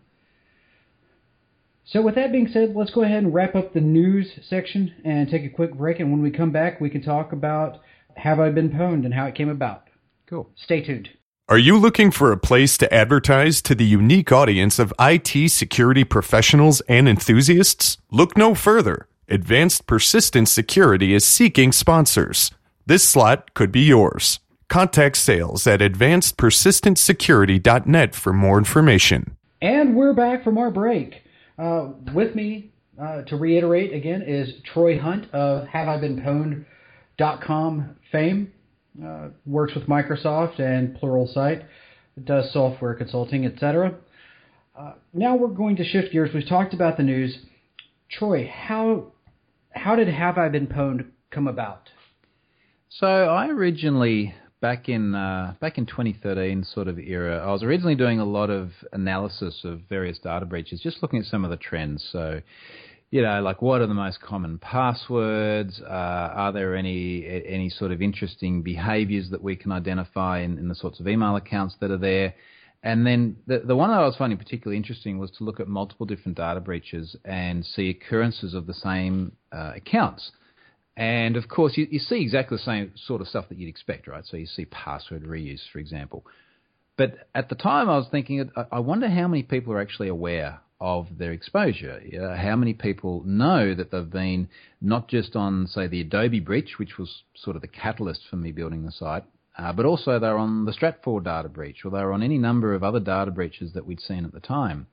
So, 1.86 2.00
with 2.00 2.14
that 2.14 2.32
being 2.32 2.48
said, 2.48 2.74
let's 2.74 2.90
go 2.90 3.02
ahead 3.02 3.22
and 3.22 3.34
wrap 3.34 3.54
up 3.54 3.74
the 3.74 3.80
news 3.80 4.32
section 4.48 4.94
and 5.04 5.28
take 5.28 5.44
a 5.44 5.50
quick 5.50 5.74
break. 5.74 6.00
And 6.00 6.10
when 6.10 6.22
we 6.22 6.30
come 6.30 6.50
back, 6.50 6.80
we 6.80 6.88
can 6.88 7.02
talk 7.02 7.32
about 7.32 7.80
Have 8.16 8.40
I 8.40 8.48
Been 8.50 8.70
Pwned 8.70 9.04
and 9.04 9.12
how 9.12 9.26
it 9.26 9.34
came 9.34 9.50
about. 9.50 9.88
Cool. 10.26 10.48
Stay 10.56 10.82
tuned. 10.82 11.10
Are 11.46 11.58
you 11.58 11.76
looking 11.76 12.10
for 12.10 12.32
a 12.32 12.38
place 12.38 12.78
to 12.78 12.90
advertise 12.92 13.62
to 13.62 13.74
the 13.74 13.84
unique 13.84 14.32
audience 14.32 14.78
of 14.78 14.94
IT 14.98 15.50
security 15.50 16.02
professionals 16.02 16.80
and 16.88 17.06
enthusiasts? 17.06 17.98
Look 18.10 18.34
no 18.34 18.54
further. 18.54 19.08
Advanced 19.28 19.86
Persistent 19.86 20.48
Security 20.48 21.12
is 21.12 21.26
seeking 21.26 21.70
sponsors. 21.70 22.50
This 22.86 23.06
slot 23.06 23.52
could 23.52 23.70
be 23.70 23.82
yours. 23.82 24.40
Contact 24.70 25.18
sales 25.18 25.66
at 25.66 25.80
advancedpersistentsecurity.net 25.80 28.14
for 28.14 28.32
more 28.32 28.56
information. 28.56 29.36
And 29.60 29.94
we're 29.94 30.14
back 30.14 30.44
from 30.44 30.56
our 30.56 30.70
break. 30.70 31.23
Uh, 31.58 31.88
with 32.14 32.34
me, 32.34 32.70
uh, 33.00 33.22
to 33.22 33.36
reiterate 33.36 33.92
again, 33.92 34.22
is 34.22 34.54
Troy 34.72 34.98
Hunt 34.98 35.32
of 35.32 35.68
HaveIBeenPwned.com 35.68 37.96
fame. 38.12 38.52
Uh, 39.04 39.28
works 39.44 39.74
with 39.74 39.88
Microsoft 39.88 40.60
and 40.60 40.96
Pluralsight, 40.96 41.64
does 42.22 42.52
software 42.52 42.94
consulting, 42.94 43.44
etc. 43.44 43.94
Uh, 44.78 44.92
now 45.12 45.34
we're 45.36 45.48
going 45.48 45.74
to 45.76 45.84
shift 45.84 46.12
gears. 46.12 46.30
We've 46.32 46.48
talked 46.48 46.74
about 46.74 46.96
the 46.96 47.02
news. 47.02 47.36
Troy, 48.10 48.48
how 48.52 49.12
how 49.70 49.96
did 49.96 50.08
Have 50.08 50.38
I 50.38 50.48
Been 50.48 50.68
Pwned 50.68 51.06
come 51.30 51.48
about? 51.48 51.90
So 52.88 53.06
I 53.06 53.48
originally 53.48 54.34
back 54.64 54.88
in 54.88 55.14
uh, 55.14 55.52
back 55.60 55.76
in 55.76 55.84
2013 55.84 56.64
sort 56.64 56.88
of 56.88 56.98
era, 56.98 57.36
I 57.36 57.52
was 57.52 57.62
originally 57.62 57.96
doing 57.96 58.18
a 58.18 58.24
lot 58.24 58.48
of 58.48 58.70
analysis 58.92 59.60
of 59.62 59.80
various 59.90 60.18
data 60.18 60.46
breaches, 60.46 60.80
just 60.80 61.02
looking 61.02 61.18
at 61.18 61.26
some 61.26 61.44
of 61.44 61.50
the 61.50 61.58
trends. 61.58 62.02
So, 62.10 62.40
you 63.10 63.20
know, 63.20 63.42
like 63.42 63.60
what 63.60 63.82
are 63.82 63.86
the 63.86 63.92
most 63.92 64.22
common 64.22 64.56
passwords? 64.56 65.82
Uh, 65.82 66.30
are 66.42 66.50
there 66.50 66.74
any 66.76 67.26
any 67.46 67.68
sort 67.68 67.92
of 67.92 68.00
interesting 68.00 68.62
behaviours 68.62 69.28
that 69.32 69.42
we 69.42 69.54
can 69.54 69.70
identify 69.70 70.38
in, 70.38 70.56
in, 70.56 70.68
the 70.68 70.74
sorts 70.74 70.98
of 70.98 71.06
email 71.08 71.36
accounts 71.36 71.74
that 71.82 71.90
are 71.90 71.98
there? 71.98 72.34
And 72.82 73.06
then 73.06 73.36
the, 73.46 73.58
the 73.58 73.76
one 73.76 73.90
that 73.90 74.00
I 74.00 74.06
was 74.06 74.16
finding 74.16 74.38
particularly 74.38 74.78
interesting 74.78 75.18
was 75.18 75.30
to 75.32 75.44
look 75.44 75.60
at 75.60 75.68
multiple 75.68 76.06
different 76.06 76.38
data 76.38 76.60
breaches 76.60 77.14
and 77.26 77.66
see 77.66 77.90
occurrences 77.90 78.54
of 78.54 78.66
the 78.66 78.72
same 78.72 79.32
uh, 79.52 79.72
accounts. 79.76 80.32
And 80.96 81.36
of 81.36 81.48
course, 81.48 81.76
you, 81.76 81.88
you 81.90 81.98
see 81.98 82.22
exactly 82.22 82.56
the 82.56 82.62
same 82.62 82.92
sort 82.94 83.20
of 83.20 83.28
stuff 83.28 83.48
that 83.48 83.58
you'd 83.58 83.68
expect, 83.68 84.06
right? 84.06 84.24
So 84.24 84.36
you 84.36 84.46
see 84.46 84.64
password 84.66 85.24
reuse, 85.24 85.62
for 85.72 85.80
example. 85.80 86.24
But 86.96 87.28
at 87.34 87.48
the 87.48 87.56
time, 87.56 87.90
I 87.90 87.96
was 87.96 88.06
thinking, 88.10 88.50
I 88.70 88.78
wonder 88.78 89.08
how 89.08 89.26
many 89.26 89.42
people 89.42 89.72
are 89.72 89.80
actually 89.80 90.08
aware 90.08 90.60
of 90.80 91.08
their 91.18 91.32
exposure. 91.32 92.00
How 92.36 92.54
many 92.54 92.74
people 92.74 93.22
know 93.24 93.74
that 93.74 93.90
they've 93.90 94.10
been 94.10 94.48
not 94.80 95.08
just 95.08 95.34
on, 95.34 95.66
say, 95.66 95.88
the 95.88 96.02
Adobe 96.02 96.40
breach, 96.40 96.78
which 96.78 96.96
was 96.98 97.22
sort 97.34 97.56
of 97.56 97.62
the 97.62 97.68
catalyst 97.68 98.20
for 98.30 98.36
me 98.36 98.52
building 98.52 98.84
the 98.84 98.92
site, 98.92 99.24
uh, 99.58 99.72
but 99.72 99.86
also 99.86 100.18
they're 100.18 100.38
on 100.38 100.64
the 100.64 100.72
Stratfor 100.72 101.24
data 101.24 101.48
breach, 101.48 101.84
or 101.84 101.90
they're 101.90 102.12
on 102.12 102.22
any 102.22 102.38
number 102.38 102.74
of 102.74 102.84
other 102.84 103.00
data 103.00 103.30
breaches 103.30 103.72
that 103.72 103.86
we'd 103.86 104.00
seen 104.00 104.24
at 104.24 104.32
the 104.32 104.40
time. 104.40 104.86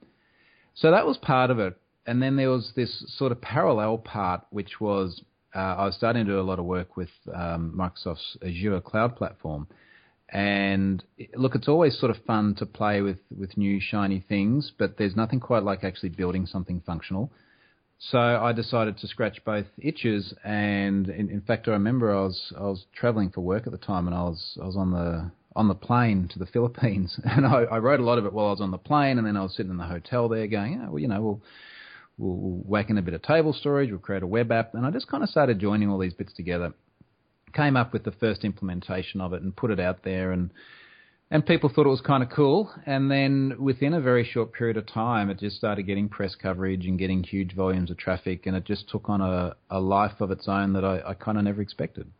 So 0.73 0.91
that 0.91 1.05
was 1.05 1.17
part 1.17 1.51
of 1.51 1.59
it. 1.59 1.77
And 2.07 2.21
then 2.21 2.35
there 2.35 2.49
was 2.49 2.71
this 2.75 3.03
sort 3.17 3.31
of 3.31 3.41
parallel 3.41 3.99
part, 3.99 4.41
which 4.49 4.79
was 4.81 5.21
uh, 5.55 5.59
I 5.59 5.85
was 5.85 5.95
starting 5.95 6.25
to 6.25 6.31
do 6.31 6.39
a 6.39 6.41
lot 6.41 6.59
of 6.59 6.65
work 6.65 6.95
with 6.97 7.09
um, 7.33 7.73
Microsoft's 7.77 8.37
Azure 8.45 8.81
cloud 8.81 9.15
platform. 9.15 9.67
And 10.29 11.03
look, 11.35 11.55
it's 11.55 11.67
always 11.67 11.99
sort 11.99 12.09
of 12.09 12.23
fun 12.25 12.55
to 12.55 12.65
play 12.65 13.01
with, 13.01 13.19
with 13.37 13.57
new 13.57 13.79
shiny 13.81 14.23
things, 14.27 14.71
but 14.77 14.97
there's 14.97 15.15
nothing 15.15 15.41
quite 15.41 15.63
like 15.63 15.83
actually 15.83 16.09
building 16.09 16.45
something 16.45 16.81
functional. 16.85 17.31
So 18.09 18.17
I 18.17 18.51
decided 18.51 18.97
to 18.97 19.07
scratch 19.07 19.43
both 19.45 19.67
itches, 19.77 20.33
and 20.43 21.07
in, 21.07 21.29
in 21.29 21.41
fact, 21.41 21.67
I 21.67 21.71
remember 21.71 22.11
I 22.11 22.21
was 22.21 22.51
I 22.57 22.63
was 22.63 22.85
traveling 22.95 23.29
for 23.29 23.41
work 23.41 23.67
at 23.67 23.71
the 23.71 23.77
time, 23.77 24.07
and 24.07 24.15
I 24.15 24.23
was 24.23 24.57
I 24.59 24.65
was 24.65 24.75
on 24.75 24.89
the 24.89 25.29
on 25.55 25.67
the 25.67 25.75
plane 25.75 26.27
to 26.29 26.39
the 26.39 26.45
Philippines, 26.53 27.19
and 27.23 27.45
I, 27.45 27.63
I 27.63 27.77
wrote 27.77 27.99
a 27.99 28.03
lot 28.03 28.17
of 28.17 28.25
it 28.25 28.33
while 28.33 28.47
I 28.47 28.51
was 28.51 28.61
on 28.61 28.71
the 28.71 28.79
plane, 28.79 29.19
and 29.19 29.27
then 29.27 29.37
I 29.37 29.43
was 29.43 29.55
sitting 29.55 29.69
in 29.69 29.77
the 29.77 29.83
hotel 29.83 30.27
there, 30.29 30.47
going, 30.47 30.81
well, 30.89 30.97
you 30.97 31.07
know, 31.07 31.21
well, 31.21 31.41
We'll, 32.21 32.35
we'll 32.35 32.61
whack 32.65 32.89
in 32.89 32.97
a 32.97 33.01
bit 33.01 33.15
of 33.15 33.23
table 33.23 33.51
storage. 33.51 33.89
We'll 33.89 33.99
create 33.99 34.23
a 34.23 34.27
web 34.27 34.51
app. 34.51 34.75
And 34.75 34.85
I 34.85 34.91
just 34.91 35.07
kind 35.07 35.23
of 35.23 35.29
started 35.29 35.59
joining 35.59 35.89
all 35.89 35.97
these 35.97 36.13
bits 36.13 36.33
together. 36.33 36.73
Came 37.53 37.75
up 37.75 37.91
with 37.91 38.03
the 38.03 38.11
first 38.11 38.45
implementation 38.45 39.19
of 39.19 39.33
it 39.33 39.41
and 39.41 39.55
put 39.55 39.71
it 39.71 39.79
out 39.79 40.03
there. 40.03 40.31
And 40.31 40.51
and 41.33 41.45
people 41.45 41.69
thought 41.69 41.85
it 41.85 41.89
was 41.89 42.01
kind 42.01 42.21
of 42.21 42.29
cool. 42.29 42.69
And 42.85 43.09
then 43.09 43.55
within 43.57 43.93
a 43.93 44.01
very 44.01 44.25
short 44.25 44.51
period 44.51 44.75
of 44.75 44.85
time, 44.85 45.29
it 45.29 45.39
just 45.39 45.55
started 45.55 45.83
getting 45.83 46.09
press 46.09 46.35
coverage 46.35 46.85
and 46.85 46.99
getting 46.99 47.23
huge 47.23 47.55
volumes 47.55 47.89
of 47.89 47.97
traffic, 47.97 48.45
and 48.45 48.55
it 48.55 48.65
just 48.65 48.89
took 48.89 49.09
on 49.09 49.21
a, 49.21 49.55
a 49.69 49.79
life 49.79 50.19
of 50.19 50.29
its 50.29 50.49
own 50.49 50.73
that 50.73 50.83
I, 50.83 51.01
I 51.07 51.13
kind 51.13 51.37
of 51.37 51.45
never 51.45 51.61
expected. 51.61 52.11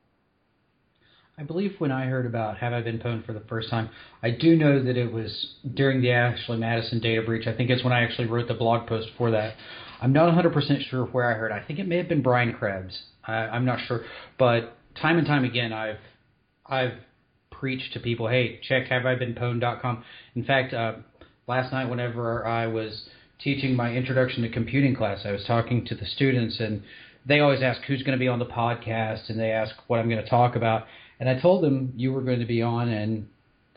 I 1.37 1.43
believe 1.43 1.73
when 1.79 1.91
I 1.91 2.05
heard 2.05 2.25
about 2.25 2.57
Have 2.59 2.71
I 2.71 2.81
Been 2.81 2.99
Pwned 2.99 3.25
for 3.25 3.33
the 3.33 3.41
first 3.41 3.69
time, 3.69 3.89
I 4.23 4.31
do 4.31 4.55
know 4.55 4.81
that 4.81 4.95
it 4.95 5.11
was 5.11 5.55
during 5.73 6.01
the 6.01 6.11
Ashley 6.11 6.57
Madison 6.57 7.01
data 7.01 7.21
breach. 7.21 7.47
I 7.47 7.55
think 7.55 7.69
it's 7.69 7.83
when 7.83 7.91
I 7.91 8.03
actually 8.03 8.27
wrote 8.27 8.47
the 8.47 8.53
blog 8.53 8.87
post 8.87 9.09
for 9.17 9.31
that. 9.31 9.55
I'm 10.01 10.13
not 10.13 10.33
100% 10.33 10.89
sure 10.89 11.05
where 11.05 11.29
I 11.29 11.37
heard. 11.37 11.51
I 11.51 11.63
think 11.63 11.79
it 11.79 11.87
may 11.87 11.97
have 11.97 12.09
been 12.09 12.23
Brian 12.23 12.53
Krebs. 12.53 12.99
I, 13.23 13.33
I'm 13.33 13.65
not 13.65 13.79
sure, 13.87 14.03
but 14.39 14.75
time 14.99 15.17
and 15.17 15.27
time 15.27 15.45
again, 15.45 15.71
I've 15.71 15.99
I've 16.65 16.93
preached 17.51 17.93
to 17.93 17.99
people, 17.99 18.27
hey, 18.27 18.59
check 18.67 18.87
haveibeenpwned.com. 18.87 20.03
In 20.35 20.43
fact, 20.43 20.73
uh, 20.73 20.93
last 21.47 21.71
night, 21.71 21.89
whenever 21.89 22.45
I 22.45 22.65
was 22.65 23.07
teaching 23.43 23.75
my 23.75 23.93
introduction 23.93 24.41
to 24.43 24.49
computing 24.49 24.95
class, 24.95 25.21
I 25.25 25.31
was 25.31 25.43
talking 25.45 25.85
to 25.85 25.95
the 25.95 26.05
students, 26.05 26.59
and 26.59 26.81
they 27.25 27.39
always 27.39 27.61
ask 27.61 27.81
who's 27.83 28.01
going 28.01 28.17
to 28.17 28.19
be 28.19 28.27
on 28.27 28.39
the 28.39 28.45
podcast, 28.45 29.29
and 29.29 29.39
they 29.39 29.51
ask 29.51 29.75
what 29.87 29.99
I'm 29.99 30.09
going 30.09 30.23
to 30.23 30.29
talk 30.29 30.55
about. 30.55 30.87
And 31.19 31.29
I 31.29 31.39
told 31.39 31.63
them 31.63 31.93
you 31.95 32.11
were 32.11 32.21
going 32.21 32.39
to 32.39 32.45
be 32.47 32.63
on, 32.63 32.89
and 32.89 33.27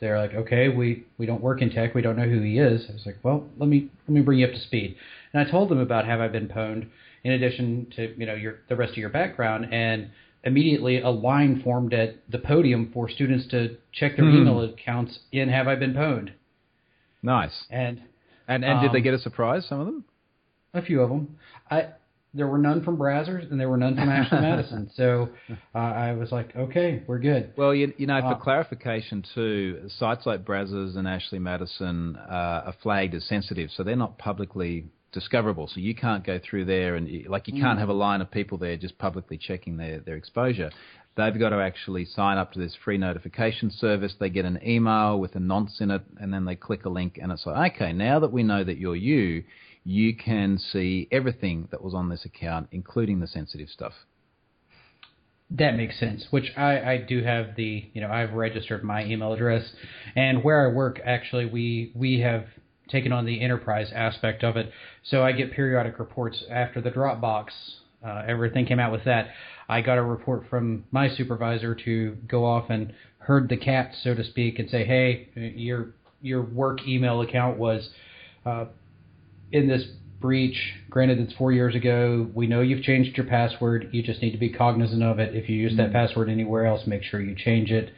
they're 0.01 0.19
like, 0.19 0.35
okay, 0.35 0.69
we 0.69 1.05
we 1.19 1.27
don't 1.27 1.43
work 1.43 1.61
in 1.61 1.71
tech, 1.71 1.95
we 1.95 2.03
don't 2.03 2.17
know 2.17 2.29
who 2.29 2.41
he 2.41 2.59
is. 2.59 2.87
I 2.89 2.93
was 2.95 3.05
like, 3.05 3.19
well, 3.23 3.47
let 3.59 3.69
me 3.69 3.91
let 4.09 4.15
me 4.15 4.23
bring 4.23 4.39
you 4.39 4.47
up 4.47 4.53
to 4.53 4.61
speed. 4.61 4.97
And 5.35 5.47
I 5.47 5.51
told 5.51 5.69
them 5.69 5.79
about 5.79 6.07
Have 6.07 6.21
I 6.21 6.29
Been 6.29 6.49
Pwned, 6.49 6.87
in 7.25 7.33
addition 7.33 7.89
to 7.97 8.15
you 8.17 8.25
know 8.25 8.35
your 8.35 8.61
the 8.69 8.77
rest 8.77 8.93
of 8.93 8.99
your 8.99 9.11
background, 9.11 9.67
and 9.73 10.11
immediately 10.45 11.01
a 11.01 11.11
line 11.11 11.61
formed 11.63 11.93
at 11.93 12.17
the 12.31 12.39
podium 12.39 12.91
for 12.95 13.11
students 13.11 13.49
to 13.49 13.77
check 13.93 14.17
their 14.17 14.27
hmm. 14.27 14.37
email 14.37 14.61
accounts 14.63 15.19
in 15.33 15.49
Have 15.49 15.67
I 15.67 15.75
Been 15.75 15.93
Pwned. 15.93 16.31
Nice. 17.23 17.65
And 17.69 18.01
and 18.47 18.65
and 18.65 18.79
um, 18.79 18.83
did 18.83 18.93
they 18.93 18.99
um, 18.99 19.05
get 19.05 19.15
a 19.15 19.19
surprise? 19.19 19.67
Some 19.69 19.81
of 19.81 19.87
them. 19.87 20.05
A 20.73 20.83
few 20.83 21.01
of 21.01 21.09
them. 21.09 21.37
I 21.71 21.89
there 22.35 22.49
were 22.49 22.59
none 22.59 22.83
from 22.83 22.97
Brazzers 22.97 23.51
and 23.51 23.61
there 23.61 23.69
were 23.69 23.77
none 23.77 23.95
from 23.95 24.09
Ashley 24.09 24.41
Madison. 24.41 24.91
So 24.97 25.29
uh, 25.75 25.79
I 25.79 26.13
was 26.13 26.31
like, 26.33 26.55
okay, 26.55 27.03
we're 27.07 27.19
good. 27.19 27.53
Well, 27.57 27.75
you, 27.75 27.93
you 27.97 28.07
know, 28.07 28.21
for 28.21 28.35
uh, 28.35 28.39
clarification 28.39 29.25
too, 29.35 29.89
sites 29.99 30.27
like 30.27 30.45
Brazzers 30.45 30.97
and 30.97 31.07
Ashley 31.07 31.39
Madison 31.39 32.17
uh, 32.17 32.63
are 32.67 32.75
flagged 32.83 33.15
as 33.15 33.25
sensitive, 33.25 33.71
so 33.77 33.83
they're 33.83 33.97
not 33.97 34.19
publicly 34.19 34.87
discoverable. 35.15 35.69
So 35.69 35.81
you 35.81 35.95
can't 35.95 36.25
go 36.25 36.39
through 36.39 36.67
there 36.67 36.97
and 36.97 37.27
like 37.29 37.49
you 37.49 37.55
can't 37.55 37.79
mm. 37.79 37.81
have 37.81 37.89
a 37.89 37.95
line 37.95 38.21
of 38.21 38.31
people 38.31 38.59
there 38.59 38.77
just 38.77 38.99
publicly 38.99 39.39
checking 39.39 39.77
their, 39.79 40.01
their 40.01 40.17
exposure. 40.17 40.71
They've 41.17 41.39
got 41.39 41.51
to 41.51 41.61
actually 41.61 42.07
sign 42.07 42.39
up 42.39 42.53
to 42.53 42.59
this 42.59 42.77
free 42.85 42.99
notification 42.99 43.71
service. 43.71 44.15
They 44.19 44.31
get 44.31 44.45
an 44.45 44.59
email 44.67 45.21
with 45.21 45.37
a 45.37 45.41
nonce 45.41 45.81
in 45.81 45.93
it, 45.93 46.03
and 46.21 46.35
then 46.35 46.45
they 46.45 46.57
click 46.57 46.85
a 46.87 46.89
link, 46.89 47.21
and 47.23 47.31
it's 47.31 47.47
like, 47.47 47.77
okay, 47.77 47.93
now 47.93 48.19
that 48.19 48.33
we 48.33 48.43
know 48.43 48.65
that 48.65 48.79
you're 48.79 48.97
you, 48.97 49.45
you 49.85 50.17
can 50.17 50.59
see 50.59 51.07
everything 51.13 51.69
that 51.71 51.85
was 51.85 51.95
on 51.95 52.09
this 52.09 52.25
account, 52.25 52.67
including 52.73 53.21
the 53.21 53.29
sensitive 53.29 53.69
stuff. 53.69 53.93
That 55.51 55.77
makes 55.77 56.01
sense. 56.01 56.27
Which 56.31 56.51
I, 56.57 56.81
I 56.81 56.97
do 56.97 57.23
have 57.23 57.55
the 57.55 57.89
you 57.93 58.01
know 58.01 58.11
I've 58.11 58.33
registered 58.33 58.83
my 58.83 59.05
email 59.05 59.33
address, 59.33 59.65
and 60.17 60.43
where 60.43 60.69
I 60.69 60.73
work 60.73 61.01
actually 61.05 61.47
we 61.47 61.93
we 61.95 62.21
have 62.21 62.47
taken 62.89 63.13
on 63.13 63.25
the 63.25 63.41
enterprise 63.41 63.91
aspect 63.95 64.45
of 64.45 64.57
it. 64.57 64.71
So 65.05 65.23
I 65.23 65.33
get 65.33 65.53
periodic 65.53 65.99
reports 65.99 66.43
after 66.51 66.81
the 66.81 66.91
Dropbox. 66.91 67.49
Uh, 68.05 68.23
everything 68.27 68.67
came 68.67 68.79
out 68.79 68.93
with 68.93 69.05
that. 69.05 69.29
I 69.69 69.81
got 69.81 69.97
a 69.97 70.03
report 70.03 70.45
from 70.51 70.85
my 70.91 71.09
supervisor 71.09 71.75
to 71.75 72.17
go 72.29 72.45
off 72.45 72.69
and 72.69 72.93
herd 73.19 73.49
the 73.49 73.57
cats, 73.57 73.97
so 74.05 74.15
to 74.15 74.23
speak, 74.23 74.59
and 74.59 74.69
say, 74.69 74.85
"Hey, 74.85 75.29
your 75.35 75.95
your 76.21 76.43
work 76.43 76.87
email 76.87 77.23
account 77.23 77.59
was 77.59 77.89
uh, 78.45 78.67
in 79.53 79.69
this 79.69 79.85
breach, 80.21 80.57
granted 80.89 81.19
it's 81.19 81.35
four 81.35 81.53
years 81.53 81.75
ago, 81.75 82.27
we 82.35 82.47
know 82.47 82.63
you've 82.63 82.83
changed 82.83 83.15
your 83.15 83.27
password. 83.27 83.91
You 83.93 84.03
just 84.03 84.23
need 84.23 84.31
to 84.31 84.39
be 84.39 84.49
cognizant 84.49 85.03
of 85.03 85.19
it. 85.19 85.35
If 85.35 85.51
you 85.51 85.57
use 85.57 85.77
that 85.77 85.91
mm-hmm. 85.91 85.93
password 85.93 86.31
anywhere 86.31 86.65
else, 86.67 86.87
make 86.87 87.03
sure 87.03 87.21
you 87.21 87.35
change 87.35 87.71
it. 87.71 87.93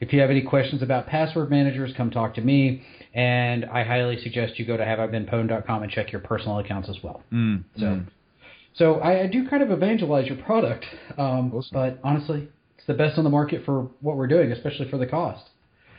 If 0.00 0.12
you 0.14 0.20
have 0.20 0.30
any 0.30 0.42
questions 0.42 0.82
about 0.82 1.06
password 1.06 1.50
managers, 1.50 1.92
come 1.96 2.10
talk 2.10 2.34
to 2.34 2.40
me. 2.40 2.82
And 3.14 3.66
I 3.66 3.84
highly 3.84 4.20
suggest 4.22 4.58
you 4.58 4.64
go 4.64 4.76
to 4.76 4.84
haveibeenpwned.com 4.84 5.82
and 5.82 5.92
check 5.92 6.12
your 6.12 6.20
personal 6.20 6.58
accounts 6.58 6.88
as 6.88 6.96
well. 7.02 7.22
Mm, 7.32 7.64
so, 7.76 7.84
mm. 7.84 8.06
so 8.74 8.94
I, 8.94 9.24
I, 9.24 9.26
do 9.26 9.48
kind 9.48 9.62
of 9.62 9.70
evangelize 9.70 10.26
your 10.26 10.36
product, 10.36 10.86
um, 11.18 11.52
awesome. 11.52 11.70
but 11.72 11.98
honestly, 12.04 12.48
it's 12.78 12.86
the 12.86 12.94
best 12.94 13.18
on 13.18 13.24
the 13.24 13.30
market 13.30 13.64
for 13.64 13.90
what 14.00 14.16
we're 14.16 14.28
doing, 14.28 14.52
especially 14.52 14.88
for 14.88 14.96
the 14.96 15.06
cost. 15.06 15.42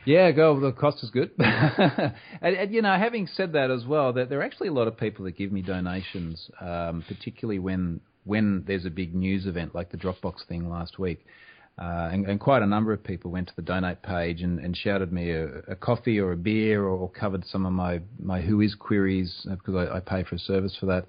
Yeah, 0.06 0.32
go. 0.32 0.60
The 0.60 0.72
cost 0.72 1.04
is 1.04 1.12
good. 1.12 1.32
and, 1.38 2.14
and, 2.42 2.74
you 2.74 2.82
know, 2.82 2.98
having 2.98 3.28
said 3.28 3.54
that 3.54 3.70
as 3.70 3.86
well, 3.86 4.14
that 4.14 4.30
there 4.30 4.40
are 4.40 4.44
actually 4.44 4.70
a 4.70 4.74
lot 4.74 4.88
of 4.88 4.98
people 4.98 5.26
that 5.26 5.38
give 5.38 5.52
me 5.52 5.62
donations, 5.62 6.50
um, 6.60 7.04
particularly 7.08 7.60
when 7.60 8.02
when 8.24 8.64
there's 8.68 8.86
a 8.86 8.90
big 8.90 9.16
news 9.16 9.48
event 9.48 9.74
like 9.74 9.92
the 9.92 9.98
Dropbox 9.98 10.46
thing 10.48 10.70
last 10.70 11.00
week. 11.00 11.26
Uh, 11.80 12.10
and, 12.12 12.28
and, 12.28 12.40
quite 12.40 12.62
a 12.62 12.68
number 12.68 12.92
of 12.92 13.04
people 13.04 13.32
went 13.32 13.48
to 13.48 13.56
the 13.56 13.62
donate 13.62 14.04
page 14.04 14.42
and, 14.42 14.60
and 14.60 14.76
shouted 14.76 15.12
me 15.12 15.32
a, 15.32 15.48
a, 15.70 15.76
coffee 15.76 16.20
or 16.20 16.34
a 16.34 16.38
beer 16.38 16.84
or, 16.84 16.90
or, 16.90 17.10
covered 17.10 17.44
some 17.46 17.66
of 17.66 17.72
my, 17.72 18.00
my 18.20 18.42
Whois 18.42 18.78
queries 18.78 19.48
uh, 19.50 19.56
because 19.56 19.76
I, 19.76 19.96
I 19.96 20.00
pay 20.02 20.24
for 20.24 20.36
a 20.36 20.40
service 20.40 20.76
for 20.80 20.86
that. 20.88 21.06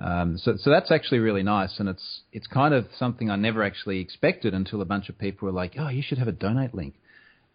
Um, 0.00 0.38
so, 0.38 0.56
so 0.56 0.70
that's 0.70 0.90
actually 0.90 1.18
really 1.18 1.42
nice, 1.42 1.78
and 1.78 1.88
it's 1.88 2.22
it's 2.32 2.46
kind 2.46 2.72
of 2.72 2.86
something 2.98 3.28
I 3.28 3.36
never 3.36 3.62
actually 3.62 3.98
expected 3.98 4.54
until 4.54 4.80
a 4.80 4.84
bunch 4.84 5.08
of 5.08 5.18
people 5.18 5.46
were 5.46 5.52
like, 5.52 5.74
"Oh, 5.78 5.88
you 5.88 6.02
should 6.02 6.18
have 6.18 6.28
a 6.28 6.32
donate 6.32 6.74
link." 6.74 6.94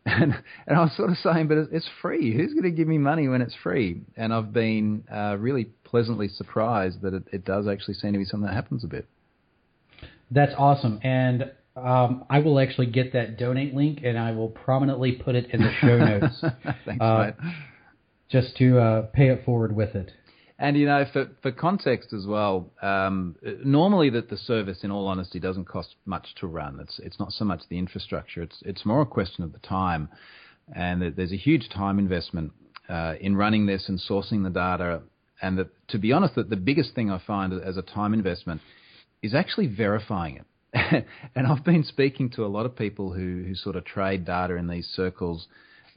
And, 0.07 0.35
and 0.67 0.77
I 0.77 0.81
was 0.81 0.95
sort 0.95 1.09
of 1.09 1.17
saying, 1.17 1.47
but 1.47 1.57
it's 1.71 1.89
free. 1.99 2.31
Who's 2.31 2.53
going 2.53 2.61
to 2.63 2.69
give 2.69 2.87
me 2.87 2.99
money 2.99 3.27
when 3.27 3.41
it's 3.41 3.55
free? 3.63 4.01
And 4.15 4.31
I've 4.31 4.53
been 4.53 5.03
uh, 5.11 5.35
really 5.39 5.65
pleasantly 5.83 6.27
surprised 6.27 7.01
that 7.01 7.15
it, 7.15 7.23
it 7.33 7.43
does 7.43 7.67
actually 7.67 7.95
seem 7.95 8.13
to 8.13 8.19
be 8.19 8.25
something 8.25 8.45
that 8.45 8.53
happens 8.53 8.83
a 8.83 8.87
bit. 8.87 9.07
That's 10.29 10.53
awesome. 10.59 10.99
And 11.01 11.51
um, 11.75 12.25
I 12.29 12.39
will 12.39 12.59
actually 12.59 12.87
get 12.87 13.13
that 13.13 13.37
donate 13.37 13.73
link 13.73 13.99
and 14.03 14.17
I 14.17 14.31
will 14.31 14.49
prominently 14.49 15.13
put 15.13 15.35
it 15.35 15.49
in 15.51 15.61
the 15.61 15.71
show 15.81 15.97
notes. 16.19 16.43
Thanks, 16.85 17.01
uh. 17.01 17.31
Just 18.29 18.57
to 18.57 18.79
uh, 18.79 19.01
pay 19.13 19.29
it 19.29 19.45
forward 19.45 19.75
with 19.75 19.95
it. 19.95 20.11
And 20.57 20.77
you 20.77 20.85
know, 20.85 21.05
for 21.11 21.29
for 21.41 21.51
context 21.51 22.13
as 22.13 22.25
well, 22.25 22.71
um, 22.81 23.35
normally 23.63 24.09
that 24.11 24.29
the 24.29 24.37
service, 24.37 24.83
in 24.83 24.91
all 24.91 25.07
honesty, 25.07 25.37
doesn't 25.37 25.65
cost 25.65 25.95
much 26.05 26.33
to 26.39 26.47
run. 26.47 26.79
It's 26.79 26.97
it's 26.99 27.19
not 27.19 27.33
so 27.33 27.43
much 27.43 27.61
the 27.69 27.77
infrastructure; 27.77 28.41
it's 28.41 28.63
it's 28.65 28.85
more 28.85 29.01
a 29.01 29.05
question 29.05 29.43
of 29.43 29.51
the 29.51 29.59
time, 29.59 30.07
and 30.73 31.13
there's 31.15 31.33
a 31.33 31.37
huge 31.37 31.67
time 31.69 31.99
investment 31.99 32.53
uh, 32.87 33.15
in 33.19 33.35
running 33.35 33.65
this 33.65 33.89
and 33.89 33.99
sourcing 33.99 34.43
the 34.43 34.49
data. 34.49 35.01
And 35.41 35.57
that, 35.57 35.67
to 35.89 35.97
be 35.97 36.13
honest, 36.13 36.35
that 36.35 36.49
the 36.49 36.55
biggest 36.55 36.95
thing 36.95 37.11
I 37.11 37.19
find 37.19 37.51
as 37.51 37.75
a 37.75 37.81
time 37.81 38.13
investment 38.13 38.61
is 39.21 39.33
actually 39.35 39.67
verifying 39.67 40.37
it. 40.37 40.45
and 41.35 41.47
I've 41.47 41.63
been 41.63 41.83
speaking 41.83 42.29
to 42.31 42.45
a 42.45 42.47
lot 42.47 42.65
of 42.65 42.75
people 42.75 43.13
who 43.13 43.43
who 43.47 43.55
sort 43.55 43.75
of 43.75 43.85
trade 43.85 44.25
data 44.25 44.55
in 44.55 44.67
these 44.67 44.87
circles 44.87 45.47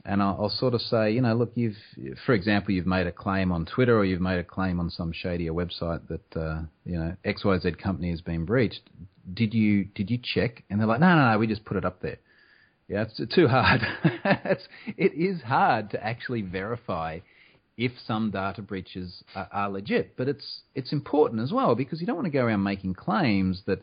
and 0.05 0.23
I'll, 0.23 0.37
I'll, 0.39 0.49
sort 0.49 0.73
of 0.73 0.81
say, 0.81 1.11
you 1.11 1.21
know, 1.21 1.33
look, 1.35 1.51
you've, 1.55 1.75
for 2.25 2.33
example, 2.33 2.73
you've 2.73 2.87
made 2.87 3.05
a 3.05 3.11
claim 3.11 3.51
on 3.51 3.65
Twitter 3.65 3.97
or 3.97 4.05
you've 4.05 4.21
made 4.21 4.39
a 4.39 4.43
claim 4.43 4.79
on 4.79 4.89
some 4.89 5.11
shadier 5.11 5.51
website 5.51 6.01
that, 6.07 6.39
uh, 6.39 6.61
you 6.85 6.97
know, 6.97 7.15
X 7.25 7.43
Y 7.43 7.59
Z 7.59 7.71
company 7.83 8.09
has 8.11 8.21
been 8.21 8.45
breached. 8.45 8.81
Did 9.33 9.53
you 9.53 9.83
did 9.83 10.09
you 10.09 10.17
check? 10.23 10.63
And 10.69 10.79
they're 10.79 10.87
like, 10.87 11.01
no, 11.01 11.15
no, 11.15 11.31
no, 11.31 11.37
we 11.37 11.47
just 11.47 11.65
put 11.65 11.77
it 11.77 11.85
up 11.85 12.01
there. 12.01 12.17
Yeah, 12.87 13.03
it's 13.03 13.35
too 13.35 13.47
hard. 13.47 13.81
it's, 14.25 14.67
it 14.97 15.13
is 15.13 15.41
hard 15.41 15.91
to 15.91 16.03
actually 16.03 16.41
verify 16.41 17.19
if 17.77 17.91
some 18.05 18.31
data 18.31 18.61
breaches 18.61 19.23
are, 19.35 19.47
are 19.51 19.69
legit, 19.69 20.17
but 20.17 20.27
it's 20.27 20.61
it's 20.75 20.91
important 20.93 21.41
as 21.41 21.51
well 21.51 21.75
because 21.75 22.01
you 22.01 22.07
don't 22.07 22.15
want 22.15 22.25
to 22.25 22.31
go 22.31 22.45
around 22.45 22.63
making 22.63 22.93
claims 22.93 23.61
that 23.67 23.79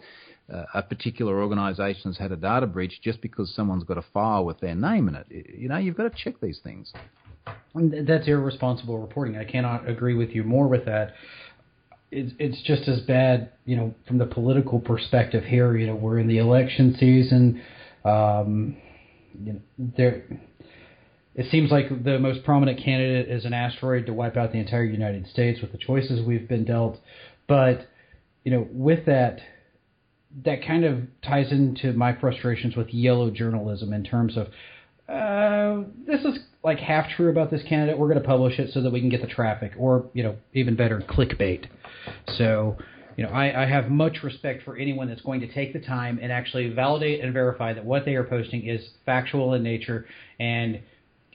a 0.48 0.82
particular 0.82 1.42
organisation 1.42 2.12
has 2.12 2.18
had 2.18 2.30
a 2.30 2.36
data 2.36 2.66
breach 2.66 3.00
just 3.02 3.20
because 3.20 3.52
someone's 3.54 3.84
got 3.84 3.98
a 3.98 4.04
file 4.14 4.44
with 4.44 4.60
their 4.60 4.74
name 4.74 5.08
in 5.08 5.16
it. 5.16 5.26
You 5.30 5.68
know, 5.68 5.76
you've 5.76 5.96
got 5.96 6.04
to 6.04 6.24
check 6.24 6.40
these 6.40 6.60
things. 6.62 6.92
That's 7.74 8.26
irresponsible 8.28 8.98
reporting. 8.98 9.36
I 9.36 9.44
cannot 9.44 9.88
agree 9.88 10.14
with 10.14 10.30
you 10.30 10.44
more 10.44 10.68
with 10.68 10.84
that. 10.86 11.14
It's, 12.12 12.32
it's 12.38 12.62
just 12.62 12.88
as 12.88 13.00
bad, 13.00 13.50
you 13.64 13.76
know, 13.76 13.94
from 14.06 14.18
the 14.18 14.26
political 14.26 14.78
perspective 14.78 15.44
here. 15.44 15.76
You 15.76 15.88
know, 15.88 15.96
we're 15.96 16.18
in 16.18 16.28
the 16.28 16.38
election 16.38 16.96
season. 16.98 17.60
Um, 18.04 18.76
you 19.44 19.54
know, 19.54 19.60
there, 19.96 20.24
it 21.34 21.50
seems 21.50 21.70
like 21.70 22.04
the 22.04 22.18
most 22.18 22.44
prominent 22.44 22.82
candidate 22.82 23.28
is 23.28 23.44
an 23.44 23.52
asteroid 23.52 24.06
to 24.06 24.12
wipe 24.12 24.36
out 24.36 24.52
the 24.52 24.58
entire 24.58 24.84
United 24.84 25.26
States 25.26 25.60
with 25.60 25.72
the 25.72 25.78
choices 25.78 26.24
we've 26.24 26.48
been 26.48 26.64
dealt. 26.64 26.98
But 27.48 27.88
you 28.44 28.52
know, 28.52 28.66
with 28.70 29.06
that, 29.06 29.40
that 30.44 30.64
kind 30.66 30.84
of 30.84 31.00
ties 31.22 31.50
into 31.50 31.92
my 31.92 32.14
frustrations 32.14 32.76
with 32.76 32.92
yellow 32.92 33.30
journalism 33.30 33.92
in 33.92 34.04
terms 34.04 34.36
of 34.36 34.48
uh, 35.08 35.84
this 36.06 36.20
is 36.24 36.38
like 36.64 36.78
half 36.78 37.08
true 37.16 37.30
about 37.30 37.50
this 37.50 37.62
candidate. 37.68 37.96
We're 37.96 38.08
going 38.08 38.20
to 38.20 38.26
publish 38.26 38.58
it 38.58 38.72
so 38.72 38.82
that 38.82 38.92
we 38.92 39.00
can 39.00 39.08
get 39.08 39.20
the 39.20 39.28
traffic, 39.28 39.72
or 39.78 40.06
you 40.14 40.22
know, 40.24 40.36
even 40.52 40.74
better, 40.74 41.00
clickbait. 41.00 41.66
So, 42.36 42.76
you 43.16 43.24
know, 43.24 43.30
I, 43.30 43.62
I 43.62 43.66
have 43.66 43.88
much 43.88 44.24
respect 44.24 44.64
for 44.64 44.76
anyone 44.76 45.08
that's 45.08 45.22
going 45.22 45.40
to 45.40 45.52
take 45.52 45.72
the 45.72 45.80
time 45.80 46.18
and 46.20 46.32
actually 46.32 46.70
validate 46.70 47.22
and 47.22 47.32
verify 47.32 47.72
that 47.72 47.84
what 47.84 48.04
they 48.04 48.16
are 48.16 48.24
posting 48.24 48.66
is 48.66 48.80
factual 49.04 49.54
in 49.54 49.62
nature, 49.62 50.06
and 50.40 50.80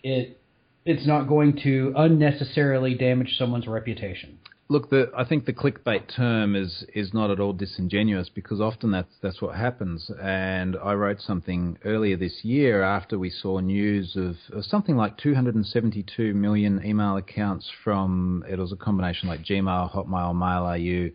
it 0.03 0.37
it's 0.83 1.07
not 1.07 1.29
going 1.29 1.59
to 1.63 1.93
unnecessarily 1.95 2.95
damage 2.95 3.35
someone's 3.37 3.67
reputation. 3.67 4.39
Look, 4.71 4.89
the, 4.89 5.11
I 5.13 5.25
think 5.25 5.43
the 5.43 5.51
clickbait 5.51 6.15
term 6.15 6.55
is 6.55 6.85
is 6.95 7.13
not 7.13 7.29
at 7.29 7.41
all 7.41 7.51
disingenuous 7.51 8.29
because 8.29 8.61
often 8.61 8.91
that's 8.91 9.13
that's 9.21 9.41
what 9.41 9.53
happens. 9.53 10.09
And 10.23 10.77
I 10.81 10.93
wrote 10.93 11.19
something 11.19 11.77
earlier 11.83 12.15
this 12.15 12.45
year 12.45 12.81
after 12.81 13.19
we 13.19 13.29
saw 13.29 13.59
news 13.59 14.15
of, 14.15 14.37
of 14.57 14.63
something 14.63 14.95
like 14.95 15.17
272 15.17 16.33
million 16.33 16.81
email 16.85 17.17
accounts 17.17 17.69
from 17.83 18.45
it 18.49 18.57
was 18.57 18.71
a 18.71 18.77
combination 18.77 19.27
like 19.27 19.41
Gmail, 19.41 19.93
Hotmail, 19.93 20.33
Mail.ru, 20.33 21.11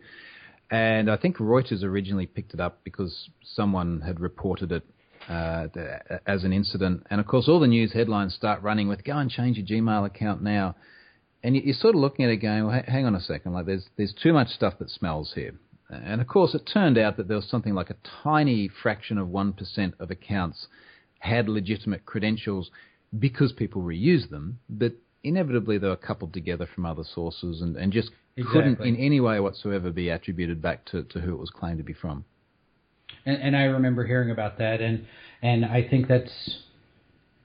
and 0.69 1.09
I 1.09 1.17
think 1.17 1.37
Reuters 1.37 1.81
originally 1.81 2.27
picked 2.27 2.53
it 2.53 2.59
up 2.59 2.83
because 2.83 3.27
someone 3.55 4.01
had 4.01 4.19
reported 4.19 4.71
it 4.71 4.83
uh, 5.27 5.65
as 6.27 6.43
an 6.43 6.53
incident. 6.53 7.07
And 7.09 7.19
of 7.19 7.25
course, 7.25 7.47
all 7.47 7.59
the 7.59 7.65
news 7.65 7.91
headlines 7.91 8.35
start 8.35 8.61
running 8.61 8.87
with 8.87 9.03
"Go 9.03 9.17
and 9.17 9.31
change 9.31 9.57
your 9.57 9.65
Gmail 9.65 10.05
account 10.05 10.43
now." 10.43 10.75
And 11.43 11.55
you're 11.55 11.73
sort 11.73 11.95
of 11.95 12.01
looking 12.01 12.25
at 12.25 12.31
it 12.31 12.37
going, 12.37 12.65
well, 12.65 12.81
hang 12.87 13.05
on 13.05 13.15
a 13.15 13.21
second, 13.21 13.53
like 13.53 13.65
there's 13.65 13.85
there's 13.97 14.13
too 14.13 14.33
much 14.33 14.49
stuff 14.49 14.79
that 14.79 14.89
smells 14.89 15.33
here. 15.35 15.53
And 15.89 16.19
of 16.19 16.27
course, 16.27 16.53
it 16.53 16.69
turned 16.71 16.97
out 16.97 17.15
that 17.17 17.27
there 17.27 17.37
was 17.37 17.47
something 17.49 17.73
like 17.73 17.89
a 17.89 17.95
tiny 18.23 18.67
fraction 18.67 19.17
of 19.17 19.29
one 19.29 19.53
percent 19.53 19.93
of 19.99 20.11
accounts 20.11 20.67
had 21.19 21.47
legitimate 21.47 22.05
credentials 22.05 22.69
because 23.17 23.53
people 23.53 23.81
reused 23.81 24.29
them, 24.29 24.59
but 24.69 24.93
inevitably 25.23 25.77
they 25.77 25.87
were 25.87 25.95
coupled 25.95 26.33
together 26.33 26.67
from 26.73 26.85
other 26.85 27.03
sources 27.03 27.61
and, 27.61 27.75
and 27.75 27.91
just 27.91 28.11
exactly. 28.35 28.61
couldn't 28.61 28.81
in 28.81 28.95
any 28.97 29.19
way 29.19 29.39
whatsoever 29.39 29.91
be 29.91 30.09
attributed 30.09 30.61
back 30.61 30.85
to, 30.85 31.03
to 31.03 31.19
who 31.19 31.33
it 31.33 31.39
was 31.39 31.49
claimed 31.49 31.77
to 31.77 31.83
be 31.83 31.93
from. 31.93 32.25
And, 33.25 33.41
and 33.41 33.57
I 33.57 33.63
remember 33.63 34.05
hearing 34.05 34.31
about 34.31 34.57
that, 34.57 34.81
and 34.81 35.05
and 35.41 35.65
I 35.65 35.87
think 35.87 36.07
that's, 36.07 36.57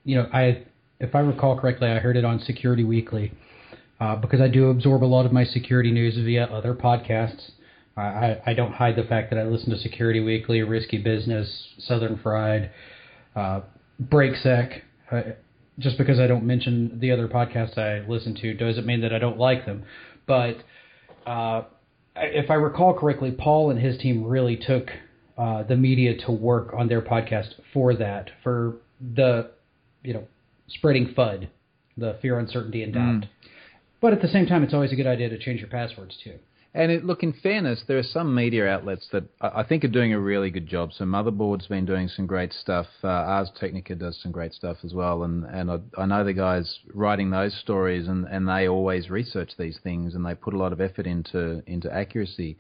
you 0.05 0.17
know, 0.17 0.29
I 0.33 0.65
if 0.99 1.15
I 1.15 1.21
recall 1.21 1.59
correctly, 1.59 1.89
I 1.89 1.99
heard 1.99 2.17
it 2.17 2.25
on 2.25 2.41
Security 2.41 2.85
Weekly 2.85 3.33
uh, 4.03 4.17
because 4.17 4.41
I 4.41 4.49
do 4.49 4.71
absorb 4.71 5.05
a 5.05 5.07
lot 5.07 5.27
of 5.27 5.33
my 5.33 5.45
security 5.45 5.93
news 5.93 6.17
via 6.17 6.45
other 6.47 6.75
podcasts. 6.75 7.51
I, 7.97 8.39
I 8.45 8.55
don't 8.55 8.73
hide 8.73 8.97
the 8.97 9.05
fact 9.05 9.31
that 9.31 9.39
I 9.39 9.45
listen 9.45 9.71
to 9.71 9.79
Security 9.79 10.19
Weekly, 10.19 10.63
Risky 10.63 10.99
Business, 10.99 11.69
Southern 11.79 12.19
Fried, 12.19 12.71
uh, 13.37 13.61
BrakeSec. 14.03 14.81
Uh, 15.11 15.21
just 15.79 15.99
because 15.99 16.19
I 16.19 16.27
don't 16.27 16.45
mention 16.45 16.99
the 16.99 17.13
other 17.13 17.29
podcasts 17.29 17.79
I 17.79 18.05
listen 18.09 18.35
to 18.41 18.55
doesn't 18.55 18.87
mean 18.87 19.03
that 19.03 19.13
I 19.13 19.19
don't 19.19 19.39
like 19.39 19.67
them. 19.67 19.85
But 20.27 20.57
uh, 21.25 21.63
if 22.17 22.51
I 22.51 22.55
recall 22.55 22.99
correctly, 22.99 23.31
Paul 23.31 23.71
and 23.71 23.79
his 23.79 23.99
team 23.99 24.25
really 24.25 24.57
took 24.57 24.89
uh, 25.39 25.63
the 25.63 25.77
media 25.77 26.17
to 26.27 26.33
work 26.33 26.75
on 26.77 26.89
their 26.89 27.03
podcast 27.03 27.55
for 27.73 27.95
that, 27.95 28.31
for 28.43 28.79
the, 29.15 29.51
you 30.03 30.15
know, 30.15 30.27
spreading 30.69 31.15
FUD, 31.15 31.49
the 31.97 32.19
fear, 32.21 32.41
uncertainty, 32.41 32.83
and 32.83 32.95
doubt. 32.95 33.21
Mm. 33.21 33.29
But 34.03 34.13
at 34.13 34.21
the 34.21 34.29
same 34.29 34.47
time, 34.47 34.65
it's 34.65 34.75
always 34.75 34.93
a 34.93 34.97
good 34.97 35.07
idea 35.07 35.31
to 35.31 35.39
change 35.39 35.61
your 35.61 35.71
passwords 35.71 36.19
too. 36.23 36.35
And 36.75 36.91
it, 36.91 37.05
look, 37.05 37.23
in 37.23 37.35
fairness, 37.35 37.85
there 37.87 37.99
are 37.99 38.03
some 38.03 38.35
media 38.35 38.67
outlets 38.67 39.07
that 39.13 39.25
I 39.41 39.63
think 39.63 39.85
are 39.85 39.89
doing 39.89 40.13
a 40.13 40.19
really 40.19 40.51
good 40.51 40.67
job. 40.67 40.91
So 40.93 41.05
Motherboard's 41.05 41.69
been 41.69 41.87
doing 41.87 42.09
some 42.09 42.27
great 42.27 42.53
stuff. 42.53 42.87
Uh, 43.05 43.09
Ars 43.09 43.51
Technica 43.61 43.95
does 43.95 44.19
some 44.21 44.33
great 44.33 44.55
stuff 44.55 44.79
as 44.83 44.93
well. 44.93 45.23
And 45.23 45.45
and 45.45 45.71
I, 45.71 45.79
I 45.97 46.07
know 46.07 46.25
the 46.25 46.33
guys 46.33 46.81
writing 46.93 47.31
those 47.31 47.55
stories, 47.61 48.09
and, 48.09 48.27
and 48.27 48.49
they 48.49 48.69
always 48.69 49.09
research 49.09 49.53
these 49.57 49.79
things, 49.85 50.15
and 50.15 50.27
they 50.27 50.35
put 50.35 50.55
a 50.55 50.59
lot 50.59 50.73
of 50.73 50.81
effort 50.81 51.07
into 51.07 51.63
into 51.67 51.95
accuracy. 51.95 52.57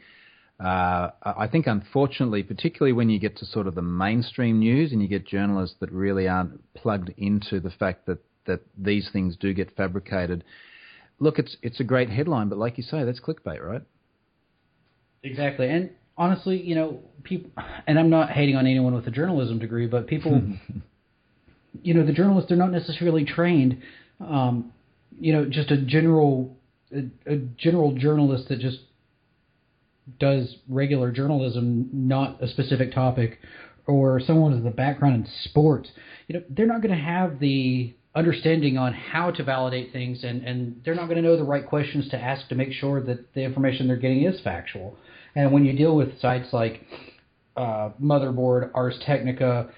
Uh, 0.61 1.11
I 1.24 1.48
think, 1.50 1.66
unfortunately, 1.66 2.44
particularly 2.44 2.92
when 2.92 3.11
you 3.11 3.18
get 3.18 3.37
to 3.38 3.46
sort 3.46 3.66
of 3.66 3.74
the 3.74 3.83
mainstream 3.83 4.61
news 4.61 4.92
and 4.92 5.02
you 5.02 5.09
get 5.09 5.26
journalists 5.26 5.76
that 5.81 5.90
really 5.90 6.28
aren't 6.28 6.61
plugged 6.74 7.11
into 7.16 7.59
the 7.59 7.70
fact 7.70 8.07
that, 8.07 8.18
that 8.46 8.61
these 8.78 9.09
things 9.12 9.37
do 9.37 9.55
get 9.55 9.74
fabricated, 9.74 10.44
look, 11.22 11.38
it's 11.38 11.56
it's 11.62 11.80
a 11.80 11.85
great 11.85 12.11
headline, 12.11 12.48
but 12.48 12.58
like 12.58 12.76
you 12.76 12.82
say, 12.82 13.04
that's 13.04 13.20
clickbait, 13.20 13.62
right? 13.64 13.82
Exactly, 15.22 15.68
and 15.68 15.90
honestly, 16.18 16.61
you 16.61 16.74
know, 16.74 17.00
people, 17.22 17.50
and 17.87 17.98
I'm 17.98 18.11
not 18.11 18.30
hating 18.30 18.56
on 18.56 18.66
anyone 18.66 18.94
with 18.94 19.06
a 19.06 19.11
journalism 19.11 19.58
degree, 19.58 19.87
but 19.87 20.08
people, 20.08 20.42
you 21.82 21.94
know, 21.94 22.04
the 22.04 22.12
journalists 22.12 22.48
they're 22.48 22.58
not 22.58 22.72
necessarily 22.72 23.24
trained. 23.24 23.80
Um, 24.20 24.72
you 25.20 25.32
know, 25.32 25.44
just 25.44 25.70
a 25.70 25.76
general 25.76 26.56
a, 26.94 27.32
a 27.32 27.37
general 27.56 27.92
journalist 27.94 28.48
that 28.48 28.58
just 28.58 28.78
does 30.18 30.56
regular 30.68 31.12
journalism, 31.12 31.88
not 31.92 32.42
a 32.42 32.48
specific 32.48 32.92
topic, 32.92 33.38
or 33.87 34.20
someone 34.20 34.52
with 34.52 34.66
a 34.66 34.74
background 34.74 35.14
in 35.14 35.30
sports, 35.44 35.88
you 36.26 36.35
know, 36.35 36.44
they're 36.50 36.66
not 36.66 36.82
going 36.82 36.96
to 36.96 37.02
have 37.02 37.38
the 37.38 37.94
understanding 38.14 38.77
on 38.77 38.92
how 38.92 39.31
to 39.31 39.42
validate 39.42 39.92
things, 39.92 40.22
and, 40.22 40.44
and 40.44 40.81
they're 40.85 40.94
not 40.94 41.07
going 41.07 41.16
to 41.16 41.22
know 41.22 41.37
the 41.37 41.44
right 41.44 41.66
questions 41.66 42.09
to 42.11 42.18
ask 42.18 42.46
to 42.48 42.55
make 42.55 42.72
sure 42.72 43.03
that 43.03 43.33
the 43.35 43.40
information 43.40 43.87
they're 43.87 43.96
getting 43.96 44.25
is 44.25 44.40
factual. 44.40 44.96
And 45.35 45.51
when 45.53 45.64
you 45.64 45.72
deal 45.72 45.96
with 45.96 46.20
sites 46.20 46.53
like 46.53 46.85
uh, 47.57 47.90
Motherboard, 48.03 48.70
Ars 48.75 48.98
Technica, 49.07 49.70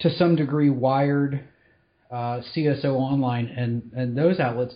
to 0.00 0.10
some 0.16 0.34
degree 0.34 0.70
Wired, 0.70 1.40
uh, 2.10 2.40
CSO 2.54 2.94
Online, 2.94 3.46
and, 3.46 3.90
and 3.94 4.16
those 4.16 4.40
outlets, 4.40 4.74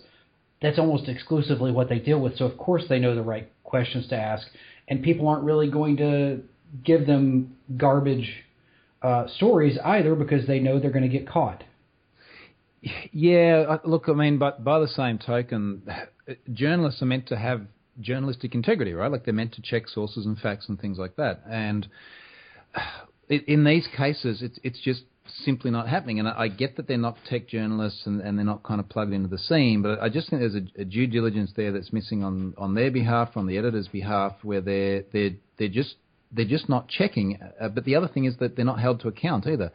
that's 0.61 0.77
almost 0.77 1.07
exclusively 1.07 1.71
what 1.71 1.89
they 1.89 1.99
deal 1.99 2.19
with. 2.19 2.37
So, 2.37 2.45
of 2.45 2.57
course, 2.57 2.83
they 2.89 2.99
know 2.99 3.15
the 3.15 3.21
right 3.23 3.49
questions 3.63 4.07
to 4.09 4.15
ask, 4.15 4.47
and 4.87 5.01
people 5.01 5.27
aren't 5.27 5.43
really 5.43 5.69
going 5.69 5.97
to 5.97 6.43
give 6.83 7.07
them 7.07 7.55
garbage 7.77 8.43
uh, 9.01 9.27
stories 9.27 9.77
either 9.83 10.13
because 10.15 10.45
they 10.45 10.59
know 10.59 10.79
they're 10.79 10.91
going 10.91 11.09
to 11.09 11.17
get 11.17 11.27
caught. 11.27 11.63
Yeah, 12.81 13.77
look, 13.83 14.05
I 14.07 14.13
mean, 14.13 14.37
but 14.37 14.63
by 14.63 14.79
the 14.79 14.87
same 14.87 15.17
token, 15.17 15.83
journalists 16.53 17.01
are 17.01 17.05
meant 17.05 17.27
to 17.27 17.37
have 17.37 17.61
journalistic 17.99 18.55
integrity, 18.55 18.93
right? 18.93 19.11
Like 19.11 19.25
they're 19.25 19.33
meant 19.33 19.53
to 19.53 19.61
check 19.61 19.87
sources 19.87 20.25
and 20.25 20.37
facts 20.37 20.69
and 20.69 20.79
things 20.79 20.97
like 20.97 21.15
that. 21.17 21.41
And 21.49 21.87
in 23.29 23.63
these 23.63 23.87
cases, 23.95 24.41
it's 24.41 24.59
it's 24.63 24.79
just 24.79 25.03
simply 25.45 25.71
not 25.71 25.87
happening. 25.87 26.19
And 26.19 26.27
I 26.27 26.47
get 26.47 26.77
that 26.77 26.87
they're 26.87 26.97
not 26.97 27.17
tech 27.29 27.47
journalists 27.47 28.05
and, 28.05 28.21
and 28.21 28.37
they're 28.37 28.45
not 28.45 28.63
kind 28.63 28.79
of 28.79 28.89
plugged 28.89 29.13
into 29.13 29.27
the 29.27 29.37
scene, 29.37 29.81
but 29.81 29.99
I 30.01 30.09
just 30.09 30.29
think 30.29 30.41
there's 30.41 30.55
a, 30.55 30.81
a 30.81 30.85
due 30.85 31.07
diligence 31.07 31.51
there 31.55 31.71
that's 31.71 31.93
missing 31.93 32.23
on, 32.23 32.53
on 32.57 32.73
their 32.73 32.89
behalf, 32.91 33.35
on 33.35 33.45
the 33.45 33.57
editor's 33.57 33.87
behalf, 33.87 34.33
where 34.43 34.61
they're 34.61 35.03
they're 35.11 35.31
they're 35.57 35.67
just 35.67 35.95
they're 36.31 36.45
just 36.45 36.69
not 36.69 36.87
checking. 36.87 37.39
Uh, 37.59 37.69
but 37.69 37.85
the 37.85 37.95
other 37.95 38.07
thing 38.07 38.25
is 38.25 38.37
that 38.37 38.55
they're 38.55 38.65
not 38.65 38.79
held 38.79 39.01
to 39.01 39.07
account 39.07 39.45
either 39.47 39.71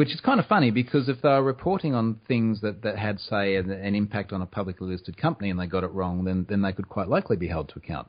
which 0.00 0.14
is 0.14 0.20
kind 0.22 0.40
of 0.40 0.46
funny 0.46 0.70
because 0.70 1.10
if 1.10 1.20
they 1.20 1.28
were 1.28 1.42
reporting 1.42 1.94
on 1.94 2.18
things 2.26 2.62
that, 2.62 2.80
that 2.80 2.96
had, 2.96 3.20
say, 3.20 3.56
an, 3.56 3.70
an, 3.70 3.94
impact 3.94 4.32
on 4.32 4.40
a 4.40 4.46
publicly 4.46 4.88
listed 4.88 5.14
company 5.14 5.50
and 5.50 5.60
they 5.60 5.66
got 5.66 5.84
it 5.84 5.92
wrong, 5.92 6.24
then, 6.24 6.46
then 6.48 6.62
they 6.62 6.72
could 6.72 6.88
quite 6.88 7.06
likely 7.06 7.36
be 7.36 7.48
held 7.48 7.68
to 7.68 7.74
account. 7.74 8.08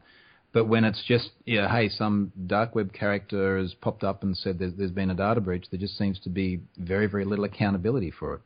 But 0.54 0.70
when 0.70 0.86
it's 0.86 1.04
just, 1.06 1.32
yeah, 1.46 1.70
hey, 1.70 1.90
some 1.90 2.32
dark 2.48 2.76
web 2.76 2.94
character 2.94 3.58
has 3.58 3.74
popped 3.74 4.06
up 4.06 4.24
and 4.24 4.38
said 4.38 4.58
there's, 4.58 4.72
there's 4.78 4.92
been 4.92 5.10
a 5.10 5.14
data 5.14 5.42
breach, 5.42 5.66
there 5.70 5.82
just 5.82 5.98
seems 5.98 6.18
to 6.20 6.30
be 6.30 6.62
very, 6.78 7.08
very 7.08 7.26
little 7.26 7.44
accountability 7.44 8.10
for 8.10 8.36
it. 8.36 8.42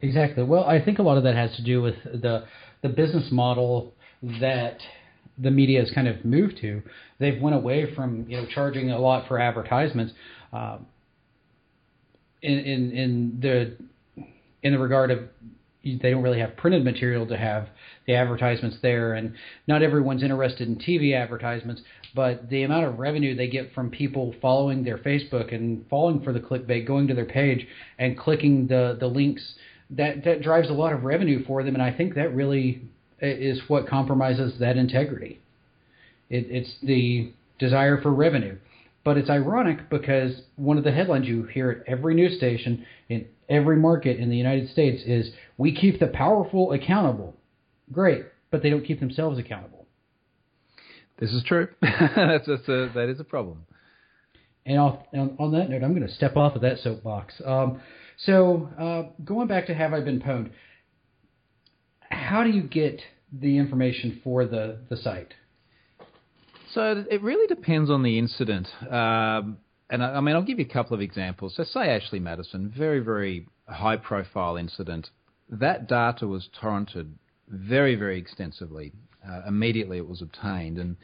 Exactly. 0.00 0.44
Well, 0.44 0.62
I 0.62 0.80
think 0.80 1.00
a 1.00 1.02
lot 1.02 1.18
of 1.18 1.24
that 1.24 1.34
has 1.34 1.56
to 1.56 1.64
do 1.64 1.82
with 1.82 1.96
the 2.04 2.44
the 2.82 2.88
business 2.90 3.32
model 3.32 3.92
that 4.40 4.78
the 5.36 5.50
media 5.50 5.80
has 5.80 5.90
kind 5.90 6.06
of 6.06 6.24
moved 6.24 6.58
to. 6.60 6.80
They've 7.18 7.42
went 7.42 7.56
away 7.56 7.92
from 7.92 8.24
you 8.28 8.36
know 8.36 8.46
charging 8.54 8.92
a 8.92 9.00
lot 9.00 9.26
for 9.26 9.40
advertisements. 9.40 10.12
Uh, 10.52 10.78
in 12.42 12.58
in 12.58 12.90
in 12.92 13.40
the 13.40 13.76
in 14.62 14.72
the 14.72 14.78
regard 14.78 15.10
of 15.10 15.28
they 15.84 16.10
don't 16.10 16.22
really 16.22 16.40
have 16.40 16.56
printed 16.56 16.84
material 16.84 17.26
to 17.26 17.36
have 17.36 17.68
the 18.06 18.14
advertisements 18.14 18.78
there, 18.82 19.14
and 19.14 19.34
not 19.68 19.82
everyone's 19.82 20.22
interested 20.22 20.66
in 20.66 20.76
TV 20.76 21.14
advertisements. 21.14 21.82
But 22.14 22.48
the 22.48 22.64
amount 22.64 22.86
of 22.86 22.98
revenue 22.98 23.36
they 23.36 23.48
get 23.48 23.72
from 23.72 23.90
people 23.90 24.34
following 24.40 24.82
their 24.82 24.98
Facebook 24.98 25.54
and 25.54 25.86
falling 25.88 26.22
for 26.22 26.32
the 26.32 26.40
clickbait, 26.40 26.86
going 26.86 27.06
to 27.08 27.14
their 27.14 27.26
page 27.26 27.66
and 27.98 28.18
clicking 28.18 28.66
the 28.66 28.96
the 28.98 29.06
links, 29.06 29.54
that 29.90 30.24
that 30.24 30.42
drives 30.42 30.70
a 30.70 30.72
lot 30.72 30.92
of 30.92 31.04
revenue 31.04 31.44
for 31.44 31.62
them, 31.62 31.74
and 31.74 31.82
I 31.82 31.92
think 31.92 32.14
that 32.14 32.34
really 32.34 32.82
is 33.20 33.60
what 33.68 33.86
compromises 33.86 34.58
that 34.58 34.76
integrity. 34.76 35.40
It, 36.28 36.46
it's 36.50 36.76
the 36.82 37.32
desire 37.58 38.00
for 38.00 38.12
revenue. 38.12 38.56
But 39.06 39.18
it's 39.18 39.30
ironic 39.30 39.88
because 39.88 40.42
one 40.56 40.78
of 40.78 40.82
the 40.82 40.90
headlines 40.90 41.28
you 41.28 41.44
hear 41.44 41.70
at 41.70 41.86
every 41.86 42.12
news 42.12 42.36
station 42.36 42.84
in 43.08 43.26
every 43.48 43.76
market 43.76 44.18
in 44.18 44.30
the 44.30 44.36
United 44.36 44.68
States 44.70 45.00
is 45.06 45.30
"We 45.56 45.72
keep 45.72 46.00
the 46.00 46.08
powerful 46.08 46.72
accountable." 46.72 47.36
Great, 47.92 48.24
but 48.50 48.64
they 48.64 48.68
don't 48.68 48.84
keep 48.84 48.98
themselves 48.98 49.38
accountable. 49.38 49.86
This 51.18 51.30
is 51.30 51.44
true. 51.44 51.68
that's, 51.80 52.48
that's 52.48 52.68
a, 52.68 52.90
that 52.96 53.08
is 53.08 53.20
a 53.20 53.24
problem. 53.24 53.66
And 54.66 54.80
on, 54.80 55.52
that 55.52 55.70
note, 55.70 55.84
I'm 55.84 55.94
going 55.94 56.04
to 56.04 56.12
step 56.12 56.36
off 56.36 56.56
of 56.56 56.62
that 56.62 56.78
soapbox. 56.80 57.40
Um, 57.44 57.80
so 58.24 58.68
uh, 58.76 59.22
going 59.24 59.46
back 59.46 59.68
to 59.68 59.74
have 59.74 59.92
I 59.92 60.00
been 60.00 60.20
pwned? 60.20 60.50
How 62.10 62.42
do 62.42 62.50
you 62.50 62.64
get 62.64 63.00
the 63.32 63.56
information 63.56 64.20
for 64.24 64.46
the 64.46 64.78
the 64.90 64.96
site? 64.96 65.32
So 66.72 67.04
it 67.10 67.22
really 67.22 67.46
depends 67.46 67.90
on 67.90 68.02
the 68.02 68.18
incident. 68.18 68.68
Um, 68.90 69.58
and 69.88 70.02
I, 70.02 70.16
I, 70.16 70.20
mean, 70.20 70.34
I'll 70.34 70.42
give 70.42 70.58
you 70.58 70.66
a 70.68 70.72
couple 70.72 70.94
of 70.94 71.00
examples. 71.00 71.54
So, 71.56 71.64
say 71.64 71.90
Ashley 71.90 72.18
Madison, 72.18 72.72
very, 72.76 73.00
very 73.00 73.46
high 73.68 73.96
profile 73.96 74.56
incident. 74.56 75.10
that 75.48 75.88
data 75.88 76.26
was 76.26 76.48
torrented 76.60 77.12
very, 77.48 77.94
very 77.94 78.18
extensively. 78.18 78.92
Uh, 79.26 79.42
immediately 79.46 79.98
it 79.98 80.08
was 80.08 80.22
obtained. 80.22 80.78
And 80.78 80.96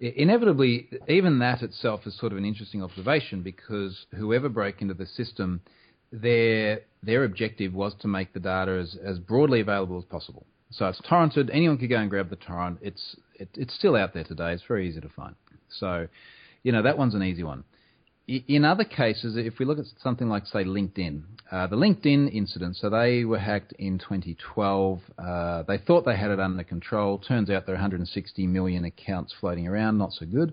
inevitably, 0.00 0.88
even 1.08 1.38
that 1.40 1.62
itself 1.62 2.06
is 2.06 2.18
sort 2.18 2.32
of 2.32 2.38
an 2.38 2.44
interesting 2.44 2.82
observation 2.82 3.42
because 3.42 4.06
whoever 4.16 4.48
broke 4.48 4.80
into 4.80 4.94
the 4.94 5.06
system, 5.06 5.60
their, 6.12 6.80
their 7.02 7.24
objective 7.24 7.74
was 7.74 7.94
to 8.00 8.08
make 8.08 8.32
the 8.32 8.40
data 8.40 8.72
as, 8.72 8.96
as 9.04 9.18
broadly 9.18 9.60
available 9.60 9.98
as 9.98 10.04
possible. 10.04 10.46
So 10.70 10.86
it's 10.86 11.00
torrented. 11.00 11.50
Anyone 11.52 11.78
could 11.78 11.88
go 11.88 11.96
and 11.96 12.10
grab 12.10 12.30
the 12.30 12.36
torrent. 12.36 12.78
It's 12.82 13.16
it, 13.38 13.48
it's 13.54 13.74
still 13.74 13.96
out 13.96 14.14
there 14.14 14.24
today. 14.24 14.52
It's 14.52 14.64
very 14.66 14.88
easy 14.88 15.00
to 15.00 15.08
find. 15.08 15.34
So, 15.70 16.08
you 16.62 16.72
know, 16.72 16.82
that 16.82 16.98
one's 16.98 17.14
an 17.14 17.22
easy 17.22 17.42
one. 17.42 17.64
In 18.26 18.66
other 18.66 18.84
cases, 18.84 19.38
if 19.38 19.58
we 19.58 19.64
look 19.64 19.78
at 19.78 19.86
something 20.02 20.28
like, 20.28 20.44
say, 20.44 20.62
LinkedIn, 20.62 21.22
uh, 21.50 21.66
the 21.66 21.76
LinkedIn 21.76 22.30
incident, 22.30 22.76
so 22.76 22.90
they 22.90 23.24
were 23.24 23.38
hacked 23.38 23.72
in 23.78 23.98
2012. 23.98 25.00
Uh, 25.18 25.62
they 25.62 25.78
thought 25.78 26.04
they 26.04 26.16
had 26.16 26.30
it 26.30 26.38
under 26.38 26.62
control. 26.62 27.18
Turns 27.18 27.48
out 27.48 27.64
there 27.64 27.74
are 27.74 27.78
160 27.78 28.46
million 28.46 28.84
accounts 28.84 29.34
floating 29.40 29.66
around, 29.66 29.96
not 29.96 30.12
so 30.12 30.26
good. 30.26 30.52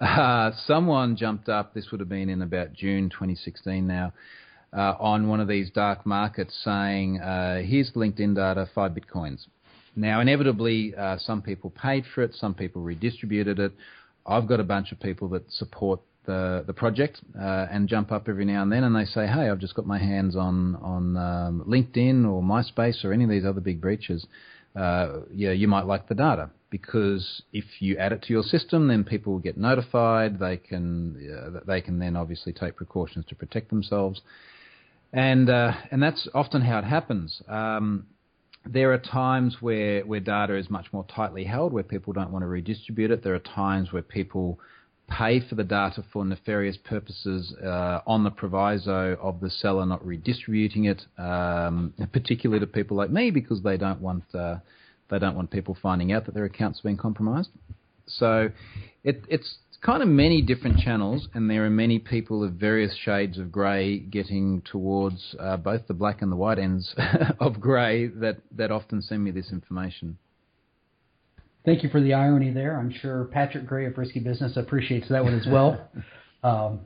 Uh, 0.00 0.52
someone 0.66 1.16
jumped 1.16 1.48
up, 1.48 1.74
this 1.74 1.90
would 1.90 1.98
have 1.98 2.08
been 2.08 2.28
in 2.28 2.42
about 2.42 2.72
June 2.74 3.08
2016 3.08 3.86
now, 3.86 4.12
uh, 4.72 4.94
on 5.00 5.26
one 5.26 5.40
of 5.40 5.48
these 5.48 5.70
dark 5.70 6.06
markets 6.06 6.56
saying, 6.62 7.18
uh, 7.18 7.62
here's 7.62 7.90
LinkedIn 7.92 8.36
data, 8.36 8.68
five 8.72 8.92
bitcoins. 8.92 9.46
Now, 9.96 10.20
inevitably, 10.20 10.94
uh, 10.94 11.16
some 11.18 11.42
people 11.42 11.70
paid 11.70 12.04
for 12.14 12.22
it, 12.22 12.34
some 12.34 12.54
people 12.54 12.82
redistributed 12.82 13.58
it. 13.58 13.72
I've 14.26 14.46
got 14.46 14.60
a 14.60 14.64
bunch 14.64 14.92
of 14.92 15.00
people 15.00 15.28
that 15.30 15.50
support 15.50 16.00
the 16.26 16.64
the 16.66 16.72
project 16.72 17.20
uh, 17.40 17.66
and 17.70 17.88
jump 17.88 18.12
up 18.12 18.28
every 18.28 18.44
now 18.44 18.62
and 18.62 18.70
then 18.70 18.84
and 18.84 18.94
they 18.94 19.04
say, 19.04 19.26
hey, 19.26 19.48
I've 19.48 19.60
just 19.60 19.74
got 19.74 19.86
my 19.86 19.98
hands 19.98 20.36
on 20.36 20.76
on 20.76 21.16
um, 21.16 21.64
LinkedIn 21.66 22.28
or 22.28 22.42
MySpace 22.42 23.04
or 23.04 23.12
any 23.12 23.24
of 23.24 23.30
these 23.30 23.44
other 23.44 23.60
big 23.60 23.80
breaches. 23.80 24.26
Uh, 24.74 25.20
yeah, 25.32 25.52
you 25.52 25.68
might 25.68 25.86
like 25.86 26.08
the 26.08 26.14
data 26.14 26.50
because 26.68 27.42
if 27.52 27.64
you 27.78 27.96
add 27.96 28.12
it 28.12 28.22
to 28.22 28.32
your 28.32 28.42
system, 28.42 28.88
then 28.88 29.04
people 29.04 29.32
will 29.32 29.40
get 29.40 29.56
notified. 29.56 30.38
They 30.38 30.58
can 30.58 31.16
uh, 31.56 31.60
they 31.66 31.80
can 31.80 31.98
then 31.98 32.16
obviously 32.16 32.52
take 32.52 32.76
precautions 32.76 33.24
to 33.28 33.34
protect 33.34 33.70
themselves, 33.70 34.20
and 35.12 35.48
uh, 35.48 35.72
and 35.90 36.02
that's 36.02 36.28
often 36.34 36.60
how 36.60 36.78
it 36.78 36.84
happens. 36.84 37.40
Um, 37.48 38.06
there 38.68 38.92
are 38.92 38.98
times 38.98 39.56
where, 39.60 40.04
where 40.04 40.20
data 40.20 40.56
is 40.56 40.68
much 40.68 40.86
more 40.92 41.04
tightly 41.04 41.44
held, 41.44 41.72
where 41.72 41.82
people 41.82 42.12
don't 42.12 42.30
want 42.30 42.42
to 42.42 42.46
redistribute 42.46 43.10
it. 43.10 43.22
There 43.22 43.34
are 43.34 43.38
times 43.38 43.92
where 43.92 44.02
people 44.02 44.58
pay 45.08 45.40
for 45.48 45.54
the 45.54 45.64
data 45.64 46.04
for 46.12 46.24
nefarious 46.24 46.76
purposes 46.76 47.54
uh, 47.62 48.00
on 48.06 48.24
the 48.24 48.30
proviso 48.30 49.16
of 49.22 49.40
the 49.40 49.50
seller 49.50 49.86
not 49.86 50.04
redistributing 50.04 50.86
it, 50.86 51.02
um, 51.16 51.94
particularly 52.12 52.60
to 52.60 52.66
people 52.66 52.96
like 52.96 53.10
me 53.10 53.30
because 53.30 53.62
they 53.62 53.76
don't 53.76 54.00
want 54.00 54.24
uh, 54.34 54.56
they 55.08 55.18
don't 55.20 55.36
want 55.36 55.50
people 55.50 55.76
finding 55.80 56.12
out 56.12 56.26
that 56.26 56.34
their 56.34 56.44
accounts 56.44 56.80
have 56.80 56.84
been 56.84 56.96
compromised. 56.96 57.50
So 58.08 58.50
it, 59.04 59.22
it's 59.28 59.58
kind 59.82 60.02
of 60.02 60.08
many 60.08 60.42
different 60.42 60.78
channels, 60.78 61.28
and 61.34 61.50
there 61.50 61.64
are 61.64 61.70
many 61.70 61.98
people 61.98 62.44
of 62.44 62.52
various 62.52 62.94
shades 62.96 63.38
of 63.38 63.50
grey 63.50 63.98
getting 63.98 64.62
towards 64.62 65.34
uh, 65.38 65.56
both 65.56 65.86
the 65.86 65.94
black 65.94 66.22
and 66.22 66.30
the 66.30 66.36
white 66.36 66.58
ends 66.58 66.94
of 67.40 67.60
grey 67.60 68.06
that, 68.06 68.38
that 68.52 68.70
often 68.70 69.02
send 69.02 69.22
me 69.22 69.30
this 69.30 69.50
information. 69.52 70.18
Thank 71.64 71.82
you 71.82 71.88
for 71.88 72.00
the 72.00 72.14
irony 72.14 72.52
there. 72.52 72.78
I'm 72.78 72.92
sure 72.92 73.24
Patrick 73.24 73.66
Gray 73.66 73.86
of 73.86 73.98
Risky 73.98 74.20
Business 74.20 74.56
appreciates 74.56 75.08
that 75.08 75.24
one 75.24 75.34
as 75.34 75.46
well. 75.46 75.88
um, 76.44 76.80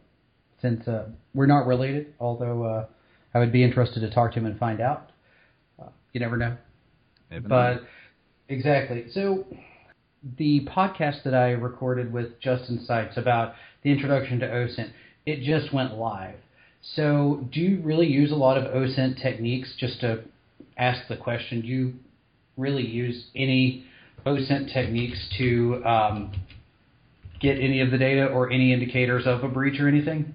since 0.62 0.86
uh, 0.88 1.06
we're 1.34 1.46
not 1.46 1.66
related, 1.66 2.14
although 2.18 2.64
uh, 2.64 2.86
I 3.34 3.38
would 3.38 3.52
be 3.52 3.62
interested 3.62 4.00
to 4.00 4.10
talk 4.10 4.32
to 4.32 4.38
him 4.38 4.46
and 4.46 4.58
find 4.58 4.80
out. 4.80 5.10
Uh, 5.80 5.88
you 6.12 6.20
never 6.20 6.36
know. 6.36 6.56
Never 7.30 7.48
but 7.48 7.74
know. 7.74 7.80
exactly. 8.48 9.06
So 9.12 9.46
the 10.36 10.66
podcast 10.66 11.22
that 11.24 11.34
I 11.34 11.50
recorded 11.50 12.12
with 12.12 12.40
Justin 12.40 12.84
Seitz 12.86 13.16
about 13.16 13.54
the 13.82 13.90
introduction 13.90 14.40
to 14.40 14.46
OSINT, 14.46 14.90
it 15.26 15.40
just 15.42 15.72
went 15.72 15.94
live. 15.94 16.36
So, 16.94 17.46
do 17.52 17.60
you 17.60 17.82
really 17.82 18.06
use 18.06 18.32
a 18.32 18.36
lot 18.36 18.56
of 18.56 18.64
OSINT 18.64 19.20
techniques? 19.20 19.74
Just 19.78 20.00
to 20.00 20.24
ask 20.76 21.06
the 21.08 21.16
question, 21.16 21.60
do 21.60 21.66
you 21.66 21.94
really 22.56 22.86
use 22.86 23.26
any 23.34 23.84
OSINT 24.26 24.72
techniques 24.72 25.18
to 25.38 25.82
um, 25.84 26.32
get 27.38 27.58
any 27.58 27.80
of 27.80 27.90
the 27.90 27.98
data 27.98 28.26
or 28.26 28.50
any 28.50 28.72
indicators 28.72 29.26
of 29.26 29.44
a 29.44 29.48
breach 29.48 29.80
or 29.80 29.88
anything? 29.88 30.34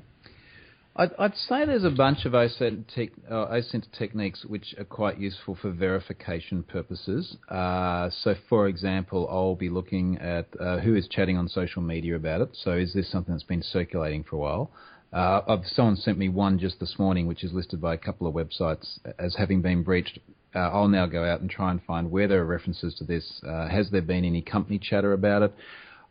I'd, 0.98 1.12
I'd 1.20 1.36
say 1.36 1.66
there's 1.66 1.84
a 1.84 1.90
bunch 1.90 2.24
of 2.26 2.32
OSINT, 2.32 3.12
uh, 3.30 3.88
techniques 3.98 4.46
which 4.46 4.74
are 4.78 4.86
quite 4.86 5.20
useful 5.20 5.58
for 5.62 5.72
verification 5.72 6.64
purposes. 6.64 7.36
Uh, 7.50 8.10
so, 8.10 8.36
for 8.48 8.70
example, 8.70 9.28
I'll 9.30 9.56
be 9.56 9.70
looking 9.70 10.18
at 10.20 10.48
uh, 10.58 10.78
who 10.78 10.96
is 10.96 11.10
chatting 11.10 11.38
on 11.38 11.50
social 11.50 11.82
media 11.82 12.16
about 12.16 12.42
it. 12.42 12.50
So, 12.54 12.72
is 12.72 12.94
this 12.94 13.12
something 13.12 13.34
that's 13.34 13.44
been 13.44 13.62
circulating 13.62 14.24
for 14.24 14.38
a 14.38 14.40
while? 14.40 14.72
Uh, 15.12 15.58
someone 15.66 15.98
sent 15.98 16.18
me 16.18 16.30
one 16.30 16.60
just 16.60 16.80
this 16.80 16.98
morning, 16.98 17.28
which 17.28 17.44
is 17.44 17.52
listed 17.52 17.82
by 17.82 17.94
a 17.94 17.98
couple 17.98 18.26
of 18.26 18.34
websites 18.34 18.98
as 19.20 19.36
having 19.36 19.62
been 19.62 19.84
breached. 19.84 20.20
Uh, 20.56 20.60
I'll 20.60 20.88
now 20.88 21.08
go 21.08 21.26
out 21.26 21.42
and 21.42 21.50
try 21.50 21.72
and 21.72 21.84
find 21.84 22.10
where 22.10 22.30
there 22.30 22.42
are 22.42 22.46
references 22.46 22.96
to 22.96 23.04
this. 23.04 23.42
Uh, 23.46 23.68
has 23.68 23.90
there 23.90 24.02
been 24.02 24.24
any 24.24 24.42
company 24.42 24.80
chatter 24.80 25.12
about 25.12 25.42
it? 25.42 25.54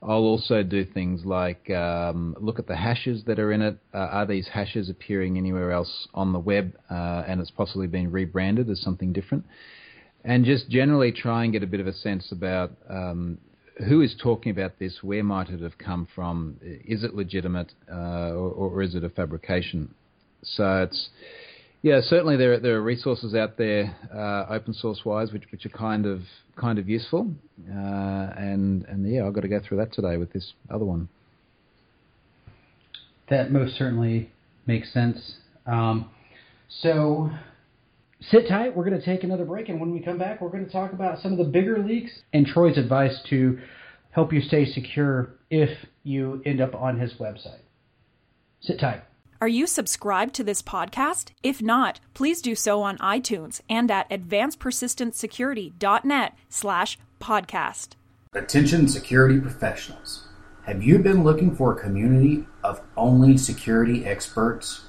I'll 0.02 0.24
also 0.24 0.62
do 0.62 0.84
things 0.84 1.24
like 1.24 1.70
um, 1.70 2.36
look 2.38 2.58
at 2.58 2.66
the 2.66 2.76
hashes 2.76 3.24
that 3.24 3.38
are 3.38 3.52
in 3.52 3.62
it. 3.62 3.78
Uh, 3.92 3.98
are 3.98 4.26
these 4.26 4.48
hashes 4.48 4.90
appearing 4.90 5.38
anywhere 5.38 5.72
else 5.72 6.08
on 6.12 6.32
the 6.32 6.38
web 6.38 6.74
uh, 6.90 7.24
and 7.26 7.40
it's 7.40 7.50
possibly 7.50 7.86
been 7.86 8.10
rebranded 8.10 8.68
as 8.68 8.80
something 8.80 9.12
different? 9.12 9.44
And 10.24 10.44
just 10.44 10.68
generally 10.68 11.12
try 11.12 11.44
and 11.44 11.52
get 11.52 11.62
a 11.62 11.66
bit 11.66 11.80
of 11.80 11.86
a 11.86 11.92
sense 11.92 12.32
about 12.32 12.72
um, 12.88 13.38
who 13.88 14.02
is 14.02 14.14
talking 14.22 14.52
about 14.52 14.78
this, 14.78 15.02
where 15.02 15.24
might 15.24 15.48
it 15.48 15.60
have 15.60 15.78
come 15.78 16.06
from, 16.14 16.56
is 16.62 17.02
it 17.02 17.14
legitimate 17.14 17.72
uh, 17.90 18.30
or, 18.30 18.72
or, 18.72 18.82
is 18.82 18.94
it 18.94 19.04
a 19.04 19.08
fabrication? 19.08 19.94
So 20.42 20.82
it's 20.82 21.08
yeah, 21.84 22.00
certainly 22.00 22.38
there 22.38 22.58
there 22.58 22.76
are 22.76 22.82
resources 22.82 23.34
out 23.34 23.58
there, 23.58 23.94
uh, 24.10 24.46
open 24.54 24.72
source 24.72 25.04
wise, 25.04 25.32
which 25.32 25.44
which 25.52 25.66
are 25.66 25.68
kind 25.68 26.06
of 26.06 26.22
kind 26.56 26.78
of 26.78 26.88
useful, 26.88 27.30
uh, 27.68 27.74
and 27.74 28.86
and 28.86 29.06
yeah, 29.06 29.26
I've 29.26 29.34
got 29.34 29.42
to 29.42 29.48
go 29.48 29.60
through 29.60 29.76
that 29.76 29.92
today 29.92 30.16
with 30.16 30.32
this 30.32 30.54
other 30.70 30.86
one. 30.86 31.10
That 33.28 33.52
most 33.52 33.76
certainly 33.76 34.30
makes 34.66 34.94
sense. 34.94 35.34
Um, 35.66 36.08
so 36.70 37.30
sit 38.30 38.48
tight. 38.48 38.74
We're 38.74 38.88
going 38.88 38.98
to 38.98 39.04
take 39.04 39.22
another 39.22 39.44
break, 39.44 39.68
and 39.68 39.78
when 39.78 39.92
we 39.92 40.00
come 40.00 40.16
back, 40.16 40.40
we're 40.40 40.48
going 40.48 40.64
to 40.64 40.72
talk 40.72 40.94
about 40.94 41.18
some 41.20 41.32
of 41.32 41.38
the 41.38 41.44
bigger 41.44 41.80
leaks 41.80 42.12
and 42.32 42.46
Troy's 42.46 42.78
advice 42.78 43.20
to 43.28 43.58
help 44.10 44.32
you 44.32 44.40
stay 44.40 44.64
secure 44.64 45.34
if 45.50 45.68
you 46.02 46.40
end 46.46 46.62
up 46.62 46.74
on 46.74 46.98
his 46.98 47.12
website. 47.20 47.60
Sit 48.62 48.80
tight. 48.80 49.02
Are 49.44 49.48
you 49.48 49.66
subscribed 49.66 50.34
to 50.36 50.42
this 50.42 50.62
podcast? 50.62 51.32
If 51.42 51.60
not, 51.60 52.00
please 52.14 52.40
do 52.40 52.54
so 52.54 52.80
on 52.80 52.96
iTunes 52.96 53.60
and 53.68 53.90
at 53.90 54.08
advancedpersistentsecurity.net 54.08 56.34
slash 56.48 56.98
podcast. 57.20 57.88
Attention 58.32 58.88
security 58.88 59.38
professionals. 59.38 60.28
Have 60.62 60.82
you 60.82 60.98
been 60.98 61.24
looking 61.24 61.54
for 61.54 61.74
a 61.74 61.78
community 61.78 62.46
of 62.62 62.80
only 62.96 63.36
security 63.36 64.06
experts? 64.06 64.86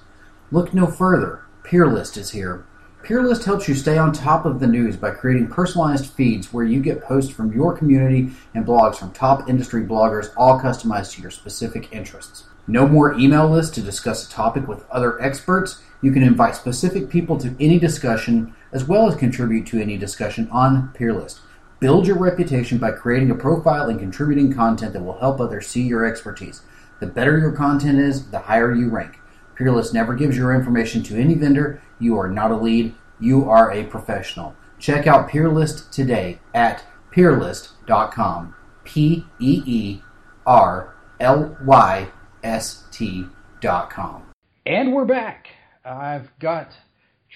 Look 0.52 0.74
no 0.74 0.88
further. 0.88 1.44
Peerlyst 1.66 2.16
is 2.16 2.32
here. 2.32 2.66
Peerlyst 3.04 3.44
helps 3.44 3.68
you 3.68 3.76
stay 3.76 3.98
on 3.98 4.14
top 4.14 4.46
of 4.46 4.62
the 4.62 4.68
news 4.68 4.96
by 4.96 5.12
creating 5.12 5.50
personalized 5.50 6.14
feeds 6.14 6.54
where 6.54 6.64
you 6.64 6.82
get 6.82 7.04
posts 7.04 7.30
from 7.30 7.52
your 7.52 7.78
community 7.78 8.32
and 8.54 8.66
blogs 8.66 8.96
from 8.96 9.12
top 9.12 9.50
industry 9.50 9.84
bloggers, 9.84 10.32
all 10.38 10.62
customized 10.62 11.16
to 11.16 11.22
your 11.22 11.32
specific 11.32 11.92
interests. 11.92 12.46
No 12.68 12.88
more 12.88 13.14
email 13.14 13.48
lists 13.48 13.74
to 13.76 13.82
discuss 13.82 14.26
a 14.26 14.32
topic 14.32 14.68
with 14.68 14.90
other 14.90 15.22
experts. 15.22 15.82
You 16.02 16.12
can 16.12 16.24
invite 16.24 16.56
specific 16.56 17.10
people 17.10 17.38
to 17.38 17.56
any 17.60 17.78
discussion 17.78 18.56
as 18.72 18.86
well 18.86 19.08
as 19.08 19.16
contribute 19.16 19.68
to 19.68 19.82
any 19.82 19.98
discussion 19.98 20.50
on 20.52 20.92
Peerlyst. 20.94 21.40
Build 21.80 22.08
your 22.08 22.18
reputation 22.18 22.78
by 22.78 22.92
creating 22.92 23.30
a 23.30 23.36
profile 23.36 23.88
and 23.88 24.00
contributing 24.00 24.54
content 24.54 24.94
that 24.94 25.04
will 25.04 25.20
help 25.20 25.40
others 25.40 25.68
see 25.68 25.84
your 25.84 26.06
expertise. 26.06 26.62
The 27.00 27.08
better 27.08 27.38
your 27.38 27.52
content 27.52 28.00
is, 28.00 28.32
the 28.32 28.40
higher 28.40 28.74
you 28.74 28.90
rank. 28.90 29.20
Peerlyst 29.56 29.94
never 29.94 30.16
gives 30.16 30.36
your 30.36 30.54
information 30.56 31.04
to 31.04 31.20
any 31.20 31.36
vendor. 31.36 31.82
You 32.00 32.18
are 32.18 32.30
not 32.30 32.52
a 32.52 32.56
lead, 32.56 32.96
you 33.20 33.50
are 33.50 33.72
a 33.72 33.84
professional. 33.84 34.56
Check 34.80 35.06
out 35.06 35.30
Peerlyst 35.30 35.92
today 35.92 36.40
at 36.54 36.84
peerlyst.com. 37.12 38.56
P 38.84 39.26
E 39.40 39.64
E 39.66 40.02
R 40.46 40.94
L 41.20 41.58
Y 41.64 42.08
st.com. 42.46 44.24
And 44.66 44.94
we're 44.94 45.06
back. 45.06 45.48
I've 45.84 46.30
got 46.40 46.70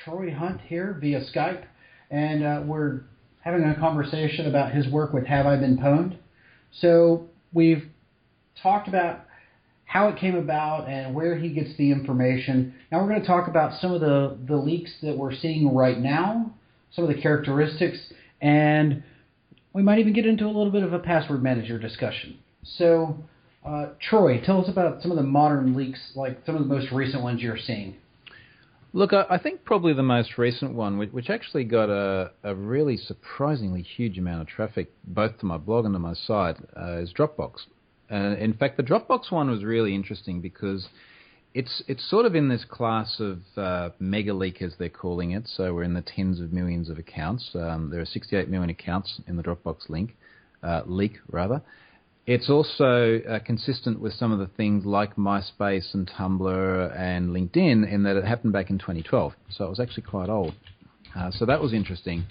Troy 0.03 0.31
Hunt 0.31 0.61
here 0.61 0.97
via 0.99 1.21
Skype, 1.21 1.65
and 2.11 2.43
uh, 2.43 2.61
we're 2.65 3.01
having 3.41 3.63
a 3.63 3.75
conversation 3.79 4.47
about 4.47 4.71
his 4.71 4.87
work 4.87 5.13
with 5.13 5.25
Have 5.25 5.45
I 5.45 5.57
Been 5.57 5.77
Pwned. 5.77 6.17
So 6.79 7.27
we've 7.53 7.89
talked 8.61 8.87
about 8.87 9.25
how 9.85 10.09
it 10.09 10.19
came 10.19 10.35
about 10.35 10.87
and 10.87 11.15
where 11.15 11.35
he 11.35 11.49
gets 11.49 11.75
the 11.77 11.91
information. 11.91 12.75
Now 12.91 13.01
we're 13.01 13.09
going 13.09 13.21
to 13.21 13.27
talk 13.27 13.47
about 13.47 13.79
some 13.81 13.91
of 13.91 14.01
the, 14.01 14.37
the 14.47 14.57
leaks 14.57 14.91
that 15.01 15.17
we're 15.17 15.33
seeing 15.33 15.73
right 15.73 15.97
now, 15.97 16.53
some 16.91 17.03
of 17.03 17.15
the 17.15 17.19
characteristics, 17.19 17.97
and 18.41 19.03
we 19.73 19.81
might 19.81 19.97
even 19.97 20.13
get 20.13 20.27
into 20.27 20.45
a 20.45 20.53
little 20.53 20.71
bit 20.71 20.83
of 20.83 20.93
a 20.93 20.99
password 20.99 21.41
manager 21.41 21.79
discussion. 21.79 22.37
So, 22.63 23.17
uh, 23.69 23.89
Troy, 24.01 24.41
tell 24.43 24.61
us 24.61 24.69
about 24.69 25.01
some 25.01 25.11
of 25.11 25.17
the 25.17 25.23
modern 25.23 25.75
leaks, 25.75 25.99
like 26.15 26.39
some 26.45 26.55
of 26.55 26.61
the 26.61 26.67
most 26.67 26.91
recent 26.91 27.21
ones 27.21 27.41
you're 27.41 27.57
seeing. 27.57 27.95
Look, 28.93 29.13
I, 29.13 29.25
I 29.29 29.37
think 29.37 29.63
probably 29.63 29.93
the 29.93 30.01
most 30.01 30.39
recent 30.39 30.73
one, 30.73 30.97
which, 30.97 31.11
which 31.11 31.29
actually 31.29 31.65
got 31.65 31.89
a, 31.89 32.31
a, 32.43 32.55
really 32.55 32.97
surprisingly 32.97 33.83
huge 33.83 34.17
amount 34.17 34.41
of 34.41 34.47
traffic, 34.47 34.91
both 35.03 35.37
to 35.39 35.45
my 35.45 35.57
blog 35.57 35.85
and 35.85 35.93
to 35.93 35.99
my 35.99 36.13
site, 36.13 36.57
uh, 36.75 36.97
is 36.97 37.13
Dropbox. 37.13 37.67
Uh, 38.11 38.35
in 38.39 38.53
fact, 38.53 38.77
the 38.77 38.83
Dropbox 38.83 39.31
one 39.31 39.51
was 39.51 39.63
really 39.63 39.93
interesting 39.93 40.41
because 40.41 40.87
it's 41.53 41.83
it's 41.87 42.07
sort 42.09 42.25
of 42.25 42.35
in 42.35 42.49
this 42.49 42.65
class 42.67 43.19
of 43.19 43.39
uh, 43.55 43.89
mega 43.99 44.33
leak 44.33 44.63
as 44.63 44.73
they're 44.79 44.89
calling 44.89 45.31
it. 45.31 45.43
So 45.47 45.75
we're 45.75 45.83
in 45.83 45.93
the 45.93 46.01
tens 46.01 46.39
of 46.39 46.51
millions 46.51 46.89
of 46.89 46.97
accounts. 46.97 47.51
Um, 47.53 47.91
there 47.91 48.01
are 48.01 48.05
68 48.05 48.49
million 48.49 48.71
accounts 48.71 49.21
in 49.27 49.37
the 49.37 49.43
Dropbox 49.43 49.89
link 49.89 50.15
uh, 50.63 50.81
leak 50.87 51.19
rather. 51.29 51.61
It's 52.29 52.47
also 52.47 53.21
uh, 53.27 53.39
consistent 53.39 53.99
with 53.99 54.13
some 54.13 54.31
of 54.31 54.37
the 54.37 54.45
things 54.45 54.85
like 54.85 55.15
MySpace 55.15 55.95
and 55.95 56.07
Tumblr 56.07 56.95
and 56.95 57.31
LinkedIn 57.31 57.91
in 57.91 58.03
that 58.03 58.17
it 58.17 58.23
happened 58.23 58.53
back 58.53 58.69
in 58.69 58.77
2012. 58.77 59.33
So 59.49 59.65
it 59.65 59.69
was 59.69 59.79
actually 59.79 60.03
quite 60.03 60.29
old. 60.29 60.53
Uh, 61.15 61.31
so 61.31 61.47
that 61.47 61.59
was 61.59 61.73
interesting. 61.73 62.25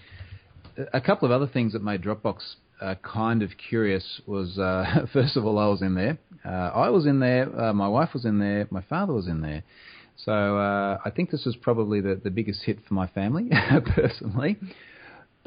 A 0.93 1.01
couple 1.01 1.27
of 1.27 1.33
other 1.33 1.49
things 1.49 1.73
that 1.73 1.83
made 1.83 2.01
Dropbox 2.01 2.37
uh, 2.81 2.95
kind 3.03 3.43
of 3.43 3.51
curious 3.59 4.21
was 4.25 4.57
uh, 4.57 5.05
first 5.13 5.37
of 5.37 5.45
all 5.45 5.59
I 5.59 5.67
was 5.67 5.83
in 5.83 5.97
there. 5.97 6.17
Uh, 6.45 6.49
I 6.49 6.91
was 6.91 7.05
in 7.05 7.19
there. 7.19 7.49
Uh, 7.61 7.73
my 7.73 7.89
wife 7.89 8.11
was 8.15 8.25
in 8.25 8.39
there. 8.39 8.69
My 8.71 8.83
father 8.83 9.13
was 9.13 9.27
in 9.27 9.41
there. 9.41 9.65
So 10.25 10.33
I 10.33 11.11
think 11.11 11.33
this 11.33 11.45
was 11.45 11.57
probably 11.57 12.01
the, 12.01 12.21
the 12.23 12.31
biggest 12.31 12.63
hit 12.63 12.79
for 12.87 12.95
my 12.95 13.09
family 13.09 13.51
personally. 13.97 14.59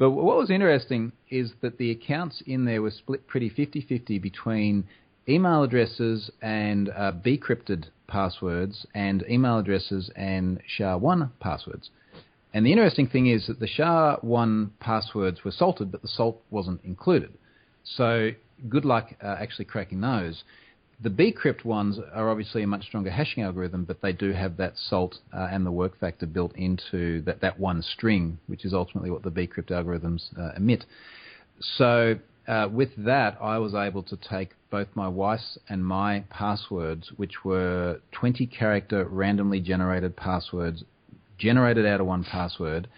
But 0.02 0.10
what 0.10 0.36
was 0.36 0.50
interesting 0.50 1.12
is 1.30 1.52
that 1.60 1.78
the 1.78 1.92
accounts 1.92 2.42
in 2.44 2.64
there 2.64 2.82
were 2.82 2.90
split 2.90 3.28
pretty 3.28 3.48
50-50 3.48 4.20
between 4.20 4.82
email 5.28 5.62
addresses 5.62 6.28
and 6.42 6.88
uh, 6.88 7.12
bcrypted 7.12 7.84
passwords 8.08 8.84
and 8.96 9.24
email 9.30 9.58
addresses 9.58 10.10
and 10.16 10.60
SHA-1 10.66 11.30
passwords. 11.38 11.90
And 12.52 12.66
the 12.66 12.72
interesting 12.72 13.06
thing 13.06 13.28
is 13.28 13.46
that 13.46 13.60
the 13.60 13.68
SHA-1 13.68 14.70
passwords 14.80 15.44
were 15.44 15.52
salted, 15.52 15.92
but 15.92 16.02
the 16.02 16.08
salt 16.08 16.42
wasn't 16.50 16.82
included. 16.82 17.34
So 17.84 18.32
good 18.68 18.84
luck 18.84 19.10
uh, 19.22 19.36
actually 19.38 19.66
cracking 19.66 20.00
those. 20.00 20.42
The 21.02 21.10
bcrypt 21.10 21.64
ones 21.64 21.98
are 22.14 22.30
obviously 22.30 22.62
a 22.62 22.66
much 22.66 22.84
stronger 22.84 23.10
hashing 23.10 23.42
algorithm, 23.42 23.84
but 23.84 24.00
they 24.00 24.12
do 24.12 24.32
have 24.32 24.56
that 24.58 24.74
salt 24.76 25.18
uh, 25.32 25.48
and 25.50 25.66
the 25.66 25.72
work 25.72 25.98
factor 25.98 26.26
built 26.26 26.54
into 26.54 27.22
that, 27.22 27.40
that 27.40 27.58
one 27.58 27.82
string, 27.82 28.38
which 28.46 28.64
is 28.64 28.72
ultimately 28.72 29.10
what 29.10 29.24
the 29.24 29.30
bcrypt 29.30 29.70
algorithms 29.70 30.30
uh, 30.38 30.52
emit. 30.56 30.84
So 31.60 32.18
uh, 32.46 32.68
with 32.70 32.90
that, 32.98 33.36
I 33.40 33.58
was 33.58 33.74
able 33.74 34.04
to 34.04 34.16
take 34.16 34.50
both 34.70 34.88
my 34.94 35.08
wife's 35.08 35.58
and 35.68 35.84
my 35.84 36.24
passwords, 36.30 37.10
which 37.16 37.44
were 37.44 38.00
20 38.12 38.46
character 38.46 39.04
randomly 39.04 39.60
generated 39.60 40.16
passwords 40.16 40.84
generated 41.38 41.84
out 41.84 42.00
of 42.00 42.06
one 42.06 42.24
password, 42.24 42.88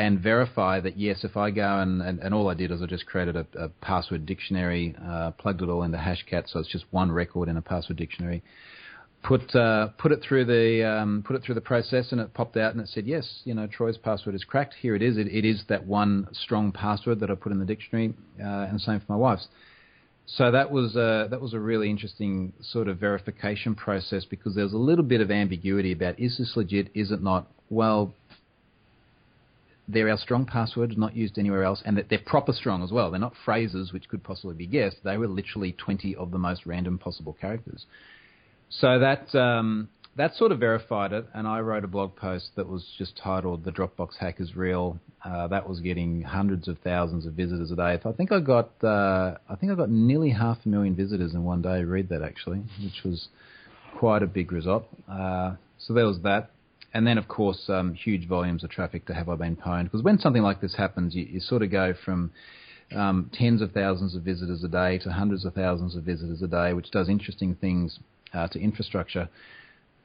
and 0.00 0.18
verify 0.18 0.80
that 0.80 0.98
yes, 0.98 1.24
if 1.24 1.36
I 1.36 1.50
go 1.50 1.78
and, 1.78 2.00
and, 2.00 2.18
and 2.20 2.34
all 2.34 2.48
I 2.48 2.54
did 2.54 2.70
is 2.70 2.82
I 2.82 2.86
just 2.86 3.06
created 3.06 3.36
a, 3.36 3.46
a 3.58 3.68
password 3.68 4.24
dictionary, 4.24 4.96
uh, 5.04 5.32
plugged 5.32 5.62
it 5.62 5.68
all 5.68 5.82
into 5.82 5.98
Hashcat, 5.98 6.48
so 6.50 6.58
it's 6.58 6.68
just 6.68 6.86
one 6.90 7.12
record 7.12 7.48
in 7.48 7.56
a 7.56 7.62
password 7.62 7.98
dictionary. 7.98 8.42
Put 9.22 9.54
uh, 9.54 9.88
put 9.98 10.12
it 10.12 10.22
through 10.26 10.46
the 10.46 10.88
um, 10.88 11.22
put 11.26 11.36
it 11.36 11.42
through 11.42 11.54
the 11.54 11.60
process, 11.60 12.10
and 12.12 12.20
it 12.22 12.32
popped 12.32 12.56
out 12.56 12.72
and 12.72 12.80
it 12.80 12.88
said 12.88 13.06
yes, 13.06 13.42
you 13.44 13.52
know 13.52 13.66
Troy's 13.66 13.98
password 13.98 14.34
is 14.34 14.44
cracked. 14.44 14.74
Here 14.80 14.96
it 14.96 15.02
is. 15.02 15.18
It, 15.18 15.26
it 15.26 15.44
is 15.44 15.62
that 15.68 15.86
one 15.86 16.28
strong 16.32 16.72
password 16.72 17.20
that 17.20 17.30
I 17.30 17.34
put 17.34 17.52
in 17.52 17.58
the 17.58 17.66
dictionary, 17.66 18.14
uh, 18.42 18.46
and 18.46 18.80
same 18.80 19.00
for 19.00 19.12
my 19.12 19.16
wife's. 19.16 19.46
So 20.26 20.50
that 20.52 20.70
was 20.70 20.94
a, 20.94 21.26
that 21.30 21.40
was 21.40 21.54
a 21.54 21.60
really 21.60 21.90
interesting 21.90 22.52
sort 22.62 22.88
of 22.88 22.98
verification 22.98 23.74
process 23.74 24.24
because 24.24 24.54
there 24.54 24.64
was 24.64 24.72
a 24.72 24.78
little 24.78 25.04
bit 25.04 25.20
of 25.20 25.30
ambiguity 25.30 25.92
about 25.92 26.18
is 26.20 26.38
this 26.38 26.52
legit, 26.56 26.88
is 26.94 27.10
it 27.10 27.20
not? 27.20 27.48
Well, 27.68 28.14
they're 29.92 30.10
our 30.10 30.18
strong 30.18 30.46
passwords, 30.46 30.96
not 30.96 31.16
used 31.16 31.38
anywhere 31.38 31.64
else, 31.64 31.82
and 31.84 31.96
that 31.96 32.08
they're 32.08 32.18
proper 32.18 32.52
strong 32.52 32.82
as 32.82 32.92
well. 32.92 33.10
They're 33.10 33.20
not 33.20 33.34
phrases 33.44 33.92
which 33.92 34.08
could 34.08 34.22
possibly 34.22 34.54
be 34.54 34.66
guessed. 34.66 34.98
They 35.04 35.16
were 35.16 35.28
literally 35.28 35.72
20 35.72 36.16
of 36.16 36.30
the 36.30 36.38
most 36.38 36.66
random 36.66 36.98
possible 36.98 37.36
characters. 37.40 37.86
So 38.68 38.98
that 39.00 39.34
um, 39.34 39.88
that 40.16 40.34
sort 40.34 40.52
of 40.52 40.60
verified 40.60 41.12
it, 41.12 41.26
and 41.34 41.46
I 41.46 41.60
wrote 41.60 41.84
a 41.84 41.88
blog 41.88 42.14
post 42.14 42.50
that 42.56 42.68
was 42.68 42.84
just 42.98 43.16
titled 43.16 43.64
"The 43.64 43.72
Dropbox 43.72 44.16
Hack 44.18 44.40
is 44.40 44.54
Real." 44.54 44.98
Uh, 45.24 45.48
that 45.48 45.68
was 45.68 45.80
getting 45.80 46.22
hundreds 46.22 46.68
of 46.68 46.78
thousands 46.78 47.26
of 47.26 47.34
visitors 47.34 47.70
a 47.70 47.76
day. 47.76 47.98
I 48.04 48.12
think 48.12 48.30
I 48.32 48.40
got 48.40 48.70
uh, 48.82 49.36
I 49.48 49.56
think 49.56 49.72
I 49.72 49.74
got 49.74 49.90
nearly 49.90 50.30
half 50.30 50.58
a 50.64 50.68
million 50.68 50.94
visitors 50.94 51.34
in 51.34 51.42
one 51.42 51.62
day. 51.62 51.82
Read 51.82 52.08
that 52.10 52.22
actually, 52.22 52.62
which 52.82 53.02
was 53.04 53.28
quite 53.98 54.22
a 54.22 54.26
big 54.26 54.52
result. 54.52 54.86
Uh, 55.10 55.54
so 55.78 55.94
there 55.94 56.06
was 56.06 56.20
that, 56.22 56.50
and 56.94 57.06
then 57.06 57.18
of 57.18 57.28
course 57.28 57.68
um, 57.68 57.94
huge 57.94 58.26
volumes 58.28 58.64
of 58.64 58.70
traffic 58.70 59.06
to 59.06 59.14
Have 59.14 59.28
I 59.28 59.36
Been 59.36 59.56
Pwned? 59.56 59.84
Because 59.84 60.02
when 60.02 60.18
something 60.18 60.42
like 60.42 60.60
this 60.60 60.74
happens, 60.74 61.14
you, 61.14 61.24
you 61.24 61.40
sort 61.40 61.62
of 61.62 61.70
go 61.70 61.94
from 62.04 62.30
um, 62.94 63.30
tens 63.32 63.62
of 63.62 63.72
thousands 63.72 64.14
of 64.14 64.22
visitors 64.22 64.64
a 64.64 64.68
day 64.68 64.98
to 64.98 65.10
hundreds 65.10 65.44
of 65.44 65.54
thousands 65.54 65.94
of 65.96 66.02
visitors 66.02 66.42
a 66.42 66.48
day, 66.48 66.72
which 66.72 66.90
does 66.90 67.08
interesting 67.08 67.54
things 67.54 67.98
uh, 68.34 68.48
to 68.48 68.58
infrastructure 68.60 69.28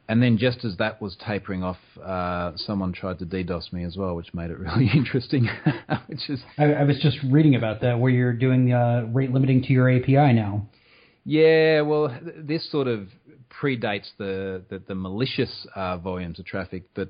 and 0.08 0.22
then 0.22 0.38
just 0.38 0.64
as 0.64 0.78
that 0.78 1.02
was 1.02 1.16
tapering 1.26 1.64
off, 1.64 1.78
uh, 2.04 2.52
someone 2.58 2.94
tried 2.94 3.20
to 3.20 3.26
DDoS 3.26 3.74
me 3.74 3.84
as 3.84 3.98
well, 3.98 4.16
which 4.16 4.34
made 4.34 4.52
it 4.52 4.60
really 4.60 4.90
interesting. 4.94 5.50
which 6.08 6.30
is 6.30 6.42
I, 6.58 6.74
I, 6.74 6.84
was 6.84 7.00
just 7.00 7.18
reading 7.30 7.56
about 7.56 7.82
that 7.82 8.00
where 8.00 8.12
you're 8.12 8.34
doing 8.34 8.72
uh, 8.72 9.08
rate 9.12 9.32
limiting 9.32 9.64
to 9.64 9.74
your 9.74 9.90
API 9.90 10.34
now. 10.34 10.68
Yeah, 11.24 11.82
well, 11.82 12.16
this 12.38 12.70
sort 12.72 12.88
of 12.88 13.08
predates 13.62 14.10
the 14.18 14.64
the, 14.70 14.80
the 14.88 14.96
malicious 14.96 15.68
uh, 15.76 15.98
volumes 15.98 16.40
of 16.40 16.46
traffic, 16.46 16.84
but 16.94 17.10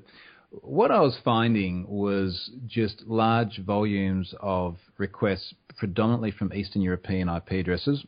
what 0.62 0.90
I 0.90 1.00
was 1.00 1.18
finding 1.24 1.86
was 1.88 2.50
just 2.66 3.02
large 3.06 3.58
volumes 3.58 4.34
of 4.40 4.76
requests, 4.98 5.54
predominantly 5.76 6.30
from 6.30 6.52
Eastern 6.52 6.82
European 6.82 7.28
IP 7.28 7.52
addresses, 7.52 8.04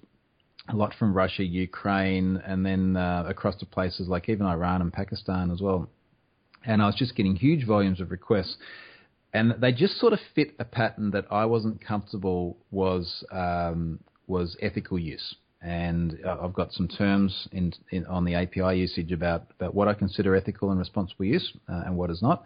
a 0.68 0.76
lot 0.76 0.94
from 0.98 1.14
Russia, 1.14 1.42
Ukraine, 1.42 2.40
and 2.44 2.64
then 2.64 2.96
uh, 2.96 3.24
across 3.26 3.56
to 3.56 3.66
places 3.66 4.08
like 4.08 4.28
even 4.28 4.46
Iran 4.46 4.82
and 4.82 4.92
Pakistan 4.92 5.50
as 5.50 5.60
well. 5.60 5.88
And 6.64 6.82
I 6.82 6.86
was 6.86 6.94
just 6.94 7.16
getting 7.16 7.36
huge 7.36 7.66
volumes 7.66 8.00
of 8.00 8.10
requests, 8.10 8.56
and 9.32 9.54
they 9.60 9.72
just 9.72 9.98
sort 9.98 10.12
of 10.12 10.20
fit 10.34 10.54
a 10.58 10.64
pattern 10.64 11.10
that 11.12 11.26
I 11.30 11.44
wasn't 11.44 11.84
comfortable 11.84 12.56
was 12.70 13.24
um, 13.30 14.00
was 14.26 14.56
ethical 14.60 14.98
use. 14.98 15.34
And 15.60 16.18
I've 16.24 16.52
got 16.52 16.72
some 16.72 16.86
terms 16.86 17.48
in, 17.50 17.72
in, 17.90 18.06
on 18.06 18.24
the 18.24 18.34
API 18.34 18.78
usage 18.78 19.10
about, 19.10 19.50
about 19.58 19.74
what 19.74 19.88
I 19.88 19.94
consider 19.94 20.36
ethical 20.36 20.70
and 20.70 20.78
responsible 20.78 21.24
use 21.24 21.52
uh, 21.68 21.82
and 21.86 21.96
what 21.96 22.10
is 22.10 22.22
not. 22.22 22.44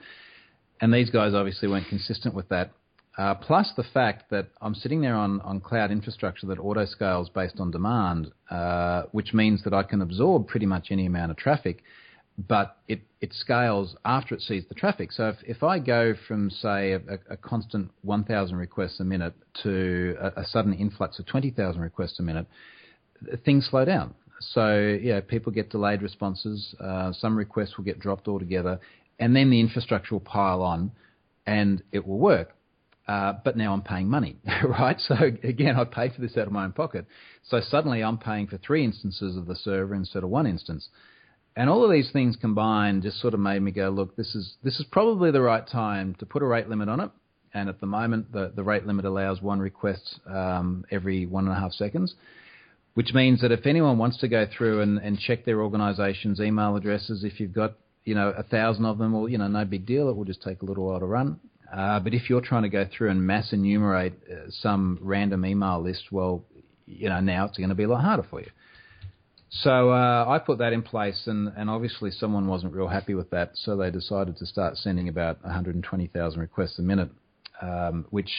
And 0.81 0.93
these 0.93 1.11
guys 1.11 1.35
obviously 1.35 1.69
weren't 1.69 1.89
consistent 1.89 2.35
with 2.35 2.49
that. 2.49 2.73
Uh, 3.19 3.35
plus 3.35 3.71
the 3.77 3.85
fact 3.93 4.31
that 4.31 4.49
I'm 4.63 4.75
sitting 4.75 5.03
there 5.03 5.15
on, 5.15 5.41
on 5.43 5.61
cloud 5.61 5.91
infrastructure 5.91 6.47
that 6.47 6.59
auto 6.59 6.87
scales 6.87 7.29
based 7.29 7.61
on 7.61 7.71
demand, 7.71 8.33
uh, 8.51 9.03
which 9.13 9.35
means 9.35 9.63
that 9.65 9.75
I 9.75 9.83
can 9.83 10.01
absorb 10.01 10.49
pretty 10.49 10.65
much 10.65 10.87
any 10.91 11.05
amount 11.05 11.31
of 11.31 11.37
traffic, 11.37 11.83
but 12.49 12.79
it, 12.89 13.03
it 13.21 13.35
scales 13.35 13.95
after 14.07 14.35
it 14.35 14.41
sees 14.41 14.65
the 14.67 14.75
traffic. 14.75 15.13
So 15.13 15.29
if, 15.29 15.37
if 15.47 15.63
I 15.63 15.79
go 15.79 16.15
from, 16.27 16.49
say, 16.49 16.93
a, 16.93 17.19
a 17.29 17.37
constant 17.37 17.91
1,000 18.01 18.57
requests 18.57 18.99
a 19.01 19.05
minute 19.05 19.35
to 19.63 20.17
a, 20.19 20.41
a 20.41 20.47
sudden 20.47 20.73
influx 20.73 21.19
of 21.19 21.27
20,000 21.27 21.83
requests 21.83 22.19
a 22.19 22.23
minute, 22.23 22.47
things 23.45 23.67
slow 23.71 23.85
down. 23.85 24.15
So, 24.41 24.99
yeah, 25.01 25.21
people 25.21 25.53
get 25.53 25.71
delayed 25.71 26.03
responses, 26.03 26.75
uh, 26.81 27.13
some 27.13 27.37
requests 27.37 27.77
will 27.77 27.85
get 27.85 28.01
dropped 28.01 28.27
altogether, 28.27 28.81
and 29.19 29.37
then 29.37 29.51
the 29.51 29.61
infrastructure 29.61 30.15
will 30.15 30.21
pile 30.21 30.63
on 30.63 30.91
and 31.47 31.83
it 31.93 32.07
will 32.07 32.19
work 32.19 32.55
uh, 33.09 33.35
but 33.45 33.57
now 33.57 33.73
I'm 33.73 33.83
paying 33.83 34.09
money, 34.09 34.37
right? 34.65 34.99
So 35.01 35.15
again, 35.43 35.77
I 35.77 35.85
pay 35.85 36.11
for 36.11 36.21
this 36.21 36.37
out 36.37 36.47
of 36.47 36.53
my 36.53 36.65
own 36.65 36.73
pocket. 36.73 37.07
So 37.43 37.61
suddenly 37.61 38.03
I'm 38.03 38.19
paying 38.19 38.47
for 38.47 38.59
three 38.59 38.85
instances 38.85 39.37
of 39.37 39.47
the 39.47 39.57
server 39.57 39.95
instead 39.95 40.23
of 40.23 40.31
one 40.31 40.47
instance. 40.47 40.89
And 41.57 41.69
all 41.69 41.85
of 41.85 41.91
these 41.91 42.11
things 42.13 42.37
combined 42.41 43.03
just 43.03 43.21
sort 43.21 43.35
of 43.35 43.41
made 43.41 43.61
me 43.61 43.73
go, 43.73 43.91
look, 43.91 44.17
this 44.17 44.35
is 44.35 44.55
this 44.63 44.81
is 44.81 44.87
probably 44.91 45.31
the 45.31 45.43
right 45.43 45.67
time 45.67 46.15
to 46.21 46.27
put 46.27 46.43
a 46.43 46.47
rate 46.47 46.69
limit 46.69 46.89
on 46.89 47.01
it. 47.01 47.11
And 47.53 47.69
at 47.69 47.81
the 47.81 47.87
moment, 47.87 48.33
the, 48.33 48.53
the 48.55 48.63
rate 48.63 48.87
limit 48.87 49.05
allows 49.05 49.43
one 49.43 49.59
request 49.59 50.21
um, 50.27 50.87
every 50.91 51.27
one 51.27 51.47
and 51.47 51.55
a 51.55 51.61
half 51.61 51.73
seconds, 51.73 52.15
which 52.95 53.15
means 53.15 53.41
that 53.41 53.53
if 53.53 53.67
anyone 53.67 53.99
wants 53.99 54.19
to 54.19 54.29
go 54.29 54.47
through 54.47 54.81
and, 54.81 54.99
and 54.99 55.19
check 55.19 55.45
their 55.45 55.63
organization's 55.63 56.41
email 56.41 56.77
addresses, 56.77 57.25
if 57.25 57.41
you've 57.41 57.53
got 57.53 57.75
you 58.05 58.15
know 58.15 58.31
a 58.37 58.43
thousand 58.43 58.85
of 58.85 58.99
them, 58.99 59.13
well, 59.13 59.29
you 59.29 59.39
know, 59.39 59.49
no 59.49 59.65
big 59.65 59.87
deal. 59.87 60.09
It 60.09 60.17
will 60.17 60.25
just 60.25 60.43
take 60.43 60.63
a 60.63 60.65
little 60.65 60.87
while 60.87 61.01
to 61.01 61.07
run. 61.07 61.41
Uh, 61.73 62.01
but 62.01 62.13
if 62.13 62.29
you're 62.29 62.43
trying 62.43 62.65
to 62.65 62.69
go 62.69 62.87
through 62.97 63.11
and 63.11 63.27
mass 63.27 63.53
enumerate 63.53 64.13
uh, 64.31 64.51
some 64.51 64.99
random 65.01 65.47
email 65.47 65.83
list, 65.83 66.13
well, 66.13 66.45
you 66.87 67.09
know 67.09 67.21
now 67.21 67.47
it's 67.47 67.57
going 67.57 67.71
to 67.71 67.75
be 67.75 67.85
a 67.85 67.89
lot 67.89 68.03
harder 68.03 68.25
for 68.29 68.41
you. 68.41 68.51
So 69.51 69.91
uh, 69.91 70.25
I 70.29 70.39
put 70.39 70.59
that 70.59 70.73
in 70.73 70.83
place, 70.83 71.27
and, 71.27 71.53
and 71.57 71.69
obviously 71.69 72.11
someone 72.11 72.47
wasn't 72.47 72.73
real 72.73 72.89
happy 72.89 73.15
with 73.15 73.31
that, 73.31 73.51
so 73.55 73.77
they 73.77 73.91
decided 73.91 74.37
to 74.39 74.47
start 74.47 74.77
sending 74.79 75.09
about 75.09 75.43
120,000 75.45 76.41
requests 76.41 76.79
a 76.79 76.83
minute. 76.83 77.11
um, 77.63 78.07
which 78.11 78.31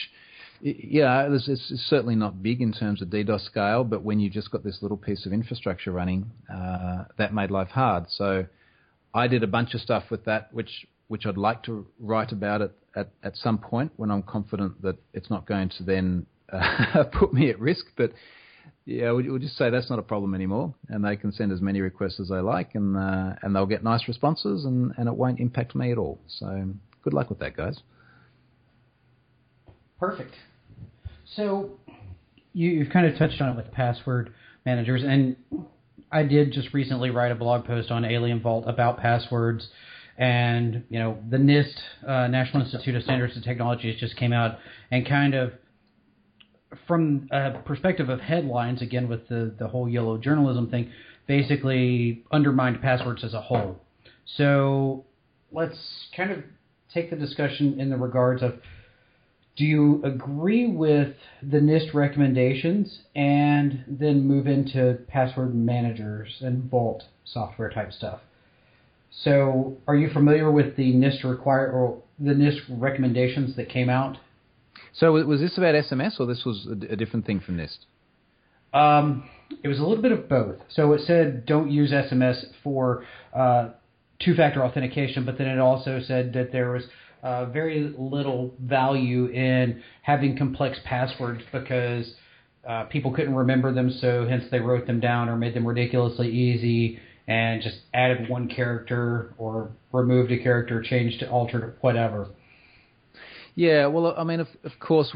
yeah, 0.64 1.28
it's, 1.30 1.46
it's, 1.46 1.84
certainly 1.90 2.16
not 2.16 2.42
big 2.42 2.62
in 2.62 2.72
terms 2.72 3.02
of 3.02 3.08
DDoS 3.08 3.44
scale, 3.44 3.84
but 3.84 4.02
when 4.02 4.18
you've 4.18 4.32
just 4.32 4.50
got 4.50 4.64
this 4.64 4.78
little 4.80 4.96
piece 4.96 5.26
of 5.26 5.32
infrastructure 5.34 5.92
running, 5.92 6.30
uh, 6.50 7.04
that 7.18 7.34
made 7.34 7.50
life 7.50 7.68
hard. 7.68 8.06
So 8.08 8.46
I 9.12 9.26
did 9.28 9.42
a 9.42 9.46
bunch 9.46 9.74
of 9.74 9.82
stuff 9.82 10.04
with 10.10 10.24
that, 10.24 10.48
which 10.54 10.86
which 11.08 11.26
I'd 11.26 11.36
like 11.36 11.62
to 11.64 11.86
write 12.00 12.32
about 12.32 12.62
it 12.62 12.72
at, 12.96 13.10
at 13.22 13.36
some 13.36 13.58
point 13.58 13.92
when 13.96 14.10
I'm 14.10 14.22
confident 14.22 14.80
that 14.80 14.96
it's 15.12 15.28
not 15.28 15.46
going 15.46 15.68
to 15.76 15.82
then 15.82 16.24
uh, 16.50 17.04
put 17.12 17.34
me 17.34 17.50
at 17.50 17.60
risk. 17.60 17.84
But 17.94 18.14
yeah, 18.86 19.10
we'll 19.10 19.38
just 19.38 19.58
say 19.58 19.68
that's 19.68 19.90
not 19.90 19.98
a 19.98 20.02
problem 20.02 20.34
anymore, 20.34 20.74
and 20.88 21.04
they 21.04 21.16
can 21.16 21.30
send 21.30 21.52
as 21.52 21.60
many 21.60 21.82
requests 21.82 22.20
as 22.20 22.28
they 22.28 22.40
like, 22.40 22.74
and 22.74 22.96
uh, 22.96 23.34
and 23.42 23.54
they'll 23.54 23.66
get 23.66 23.84
nice 23.84 24.08
responses, 24.08 24.64
and, 24.64 24.94
and 24.96 25.08
it 25.08 25.14
won't 25.14 25.40
impact 25.40 25.74
me 25.74 25.92
at 25.92 25.98
all. 25.98 26.20
So 26.26 26.70
good 27.02 27.12
luck 27.12 27.28
with 27.28 27.40
that, 27.40 27.54
guys. 27.54 27.80
Perfect. 30.00 30.32
So 31.24 31.78
you, 32.52 32.70
you've 32.70 32.90
kind 32.90 33.06
of 33.06 33.18
touched 33.18 33.40
on 33.40 33.50
it 33.50 33.56
with 33.56 33.72
password 33.72 34.32
managers, 34.64 35.02
and 35.02 35.36
I 36.10 36.22
did 36.22 36.52
just 36.52 36.72
recently 36.72 37.10
write 37.10 37.32
a 37.32 37.34
blog 37.34 37.66
post 37.66 37.90
on 37.90 38.02
AlienVault 38.02 38.68
about 38.68 38.98
passwords. 38.98 39.68
And 40.16 40.84
you 40.90 41.00
know, 41.00 41.18
the 41.28 41.38
NIST, 41.38 41.74
uh, 42.06 42.28
National 42.28 42.62
Institute 42.62 42.94
of 42.94 43.02
Standards 43.02 43.34
and 43.34 43.44
Technologies, 43.44 43.98
just 43.98 44.16
came 44.16 44.32
out 44.32 44.58
and 44.92 45.06
kind 45.06 45.34
of, 45.34 45.52
from 46.86 47.28
a 47.32 47.58
perspective 47.64 48.08
of 48.08 48.20
headlines, 48.20 48.80
again 48.80 49.08
with 49.08 49.28
the 49.28 49.54
the 49.58 49.66
whole 49.66 49.88
yellow 49.88 50.16
journalism 50.16 50.70
thing, 50.70 50.92
basically 51.26 52.24
undermined 52.30 52.80
passwords 52.80 53.24
as 53.24 53.34
a 53.34 53.40
whole. 53.40 53.80
So 54.36 55.04
let's 55.50 55.78
kind 56.16 56.30
of 56.30 56.38
take 56.92 57.10
the 57.10 57.16
discussion 57.16 57.80
in 57.80 57.90
the 57.90 57.96
regards 57.96 58.42
of 58.42 58.54
do 59.56 59.64
you 59.64 60.02
agree 60.04 60.66
with 60.66 61.14
the 61.42 61.58
NIST 61.58 61.94
recommendations 61.94 63.00
and 63.14 63.84
then 63.86 64.26
move 64.26 64.46
into 64.46 64.98
password 65.08 65.54
managers 65.54 66.38
and 66.40 66.68
Vault 66.70 67.04
software 67.24 67.70
type 67.70 67.92
stuff? 67.92 68.20
So, 69.10 69.76
are 69.86 69.94
you 69.94 70.10
familiar 70.10 70.50
with 70.50 70.76
the 70.76 70.92
NIST 70.92 71.22
require 71.22 71.70
or 71.70 72.02
the 72.18 72.32
NIST 72.32 72.62
recommendations 72.68 73.54
that 73.54 73.68
came 73.68 73.88
out? 73.88 74.18
So, 74.92 75.12
was 75.12 75.40
this 75.40 75.56
about 75.56 75.76
SMS 75.76 76.18
or 76.18 76.26
this 76.26 76.44
was 76.44 76.66
a, 76.66 76.96
different 76.96 77.24
thing 77.24 77.38
from 77.38 77.56
NIST? 77.56 77.78
Um, 78.72 79.28
it 79.62 79.68
was 79.68 79.78
a 79.78 79.82
little 79.82 80.02
bit 80.02 80.10
of 80.10 80.28
both. 80.28 80.56
So 80.68 80.92
it 80.92 81.02
said 81.06 81.46
don't 81.46 81.70
use 81.70 81.92
SMS 81.92 82.44
for 82.62 83.04
uh, 83.32 83.68
two-factor 84.18 84.64
authentication, 84.64 85.24
but 85.24 85.38
then 85.38 85.46
it 85.46 85.58
also 85.58 86.00
said 86.00 86.32
that 86.32 86.50
there 86.50 86.72
was 86.72 86.84
uh, 87.24 87.46
very 87.46 87.92
little 87.98 88.54
value 88.60 89.26
in 89.26 89.82
having 90.02 90.36
complex 90.36 90.78
passwords 90.84 91.42
because 91.50 92.14
uh, 92.68 92.84
people 92.84 93.12
couldn't 93.12 93.34
remember 93.34 93.72
them, 93.72 93.90
so 93.90 94.28
hence 94.28 94.44
they 94.50 94.60
wrote 94.60 94.86
them 94.86 95.00
down 95.00 95.28
or 95.30 95.36
made 95.36 95.54
them 95.54 95.66
ridiculously 95.66 96.28
easy 96.28 96.98
and 97.26 97.62
just 97.62 97.78
added 97.94 98.28
one 98.28 98.46
character 98.46 99.34
or 99.38 99.70
removed 99.92 100.30
a 100.32 100.38
character, 100.42 100.82
changed, 100.82 101.22
altered, 101.24 101.76
whatever. 101.80 102.28
Yeah, 103.54 103.86
well, 103.86 104.14
I 104.18 104.24
mean, 104.24 104.40
of, 104.40 104.48
of 104.64 104.72
course, 104.78 105.14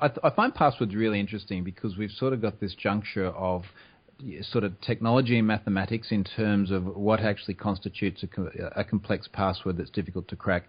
I, 0.00 0.10
I 0.24 0.30
find 0.30 0.52
passwords 0.52 0.94
really 0.94 1.20
interesting 1.20 1.62
because 1.62 1.96
we've 1.96 2.10
sort 2.10 2.32
of 2.32 2.42
got 2.42 2.58
this 2.58 2.74
juncture 2.74 3.26
of 3.26 3.62
sort 4.42 4.64
of 4.64 4.80
technology 4.80 5.38
and 5.38 5.46
mathematics 5.46 6.08
in 6.10 6.24
terms 6.24 6.70
of 6.70 6.84
what 6.96 7.20
actually 7.20 7.54
constitutes 7.54 8.24
a, 8.24 8.80
a, 8.80 8.84
complex 8.84 9.28
password 9.32 9.76
that's 9.76 9.90
difficult 9.90 10.28
to 10.28 10.36
crack, 10.36 10.64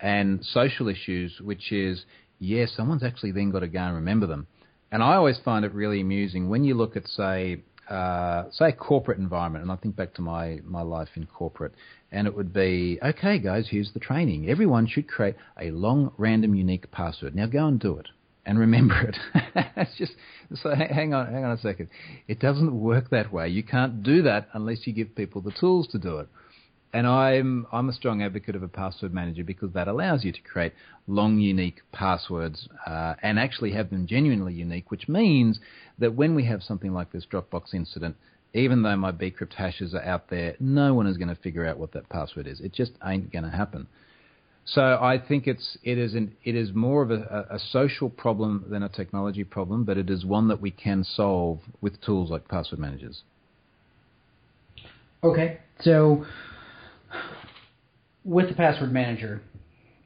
and 0.00 0.44
social 0.44 0.88
issues, 0.88 1.40
which 1.40 1.72
is, 1.72 2.04
yeah, 2.38 2.66
someone's 2.66 3.02
actually 3.02 3.32
then 3.32 3.50
got 3.50 3.60
to 3.60 3.68
go 3.68 3.80
and 3.80 3.94
remember 3.94 4.26
them. 4.26 4.46
And 4.90 5.02
I 5.02 5.14
always 5.14 5.38
find 5.44 5.64
it 5.64 5.72
really 5.72 6.00
amusing 6.00 6.48
when 6.48 6.64
you 6.64 6.74
look 6.74 6.96
at, 6.96 7.06
say, 7.08 7.62
uh, 7.88 8.44
say 8.50 8.68
a 8.68 8.72
corporate 8.72 9.18
environment, 9.18 9.62
and 9.62 9.72
I 9.72 9.76
think 9.76 9.96
back 9.96 10.14
to 10.14 10.22
my, 10.22 10.60
my 10.64 10.82
life 10.82 11.08
in 11.16 11.26
corporate, 11.26 11.74
and 12.12 12.26
it 12.26 12.36
would 12.36 12.52
be, 12.52 12.98
okay, 13.02 13.38
guys, 13.38 13.66
here's 13.70 13.92
the 13.92 14.00
training. 14.00 14.48
Everyone 14.48 14.86
should 14.86 15.08
create 15.08 15.34
a 15.60 15.70
long, 15.70 16.12
random, 16.18 16.54
unique 16.54 16.90
password. 16.90 17.34
Now 17.34 17.46
go 17.46 17.66
and 17.66 17.80
do 17.80 17.96
it 17.98 18.08
and 18.44 18.58
remember 18.58 19.00
it. 19.00 19.16
it's 19.76 19.96
just 19.96 20.12
so 20.54 20.74
hang 20.74 21.14
on, 21.14 21.32
hang 21.32 21.44
on 21.44 21.52
a 21.52 21.58
second. 21.58 21.88
It 22.28 22.40
doesn't 22.40 22.78
work 22.78 23.10
that 23.10 23.32
way. 23.32 23.48
You 23.48 23.62
can't 23.62 24.02
do 24.02 24.22
that 24.22 24.48
unless 24.52 24.86
you 24.86 24.92
give 24.92 25.14
people 25.14 25.40
the 25.40 25.52
tools 25.58 25.88
to 25.88 25.98
do 25.98 26.18
it. 26.18 26.28
And 26.94 27.06
I'm 27.06 27.66
I'm 27.72 27.88
a 27.88 27.92
strong 27.92 28.22
advocate 28.22 28.54
of 28.54 28.62
a 28.62 28.68
password 28.68 29.14
manager 29.14 29.44
because 29.44 29.72
that 29.72 29.88
allows 29.88 30.24
you 30.24 30.32
to 30.32 30.40
create 30.42 30.72
long, 31.06 31.38
unique 31.38 31.80
passwords 31.92 32.68
uh, 32.86 33.14
and 33.22 33.38
actually 33.38 33.72
have 33.72 33.90
them 33.90 34.06
genuinely 34.06 34.52
unique. 34.52 34.90
Which 34.90 35.08
means 35.08 35.58
that 35.98 36.14
when 36.14 36.34
we 36.34 36.44
have 36.46 36.62
something 36.62 36.92
like 36.92 37.10
this 37.12 37.26
Dropbox 37.30 37.72
incident, 37.72 38.16
even 38.52 38.82
though 38.82 38.96
my 38.96 39.12
bcrypt 39.12 39.54
hashes 39.54 39.94
are 39.94 40.02
out 40.02 40.28
there, 40.28 40.54
no 40.60 40.92
one 40.92 41.06
is 41.06 41.16
going 41.16 41.34
to 41.34 41.34
figure 41.36 41.66
out 41.66 41.78
what 41.78 41.92
that 41.92 42.08
password 42.10 42.46
is. 42.46 42.60
It 42.60 42.72
just 42.74 42.92
ain't 43.02 43.32
going 43.32 43.44
to 43.44 43.50
happen. 43.50 43.86
So 44.64 44.80
I 44.80 45.18
think 45.18 45.46
it's 45.46 45.76
it 45.82 45.98
is 45.98 46.14
an, 46.14 46.36
it 46.44 46.54
is 46.54 46.72
more 46.72 47.02
of 47.02 47.10
a, 47.10 47.46
a, 47.50 47.58
social 47.58 48.08
problem 48.08 48.64
than 48.68 48.84
a 48.84 48.88
technology 48.88 49.42
problem, 49.42 49.84
but 49.84 49.98
it 49.98 50.08
is 50.08 50.24
one 50.24 50.48
that 50.48 50.60
we 50.60 50.70
can 50.70 51.02
solve 51.02 51.58
with 51.80 52.00
tools 52.00 52.30
like 52.30 52.46
password 52.46 52.78
managers. 52.78 53.22
Okay, 55.24 55.58
so 55.80 56.24
with 58.24 58.48
the 58.48 58.54
password 58.54 58.92
manager, 58.92 59.42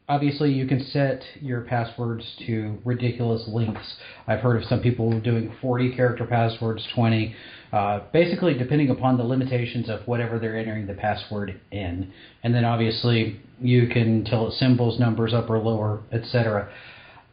obviously 0.09 0.53
you 0.53 0.67
can 0.67 0.85
set 0.85 1.23
your 1.41 1.63
passwords 1.63 2.25
to 2.47 2.79
ridiculous 2.85 3.47
lengths. 3.49 3.97
I've 4.27 4.41
heard 4.41 4.63
of 4.63 4.69
some 4.69 4.81
people 4.81 5.21
doing 5.21 5.55
40 5.61 5.97
character 5.97 6.25
passwords, 6.27 6.87
20, 6.95 7.35
uh, 7.73 8.01
basically 8.13 8.55
depending 8.55 8.91
upon 8.91 9.17
the 9.17 9.25
limitations 9.25 9.89
of 9.89 10.07
whatever 10.07 10.39
they're 10.39 10.57
entering 10.57 10.87
the 10.87 10.95
password 10.95 11.61
in. 11.73 12.13
And 12.43 12.55
then 12.55 12.65
obviously 12.65 13.41
you 13.61 13.89
can 13.89 14.25
tell 14.25 14.47
it 14.49 14.55
symbols, 14.55 15.01
numbers, 15.01 15.35
up 15.35 15.51
or 15.51 15.59
lower, 15.59 16.03
etc. 16.13 16.73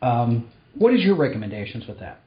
Um, 0.01 0.49
what 0.75 0.93
is 0.93 1.01
your 1.01 1.15
recommendations 1.15 1.87
with 1.87 1.99
that? 1.99 2.22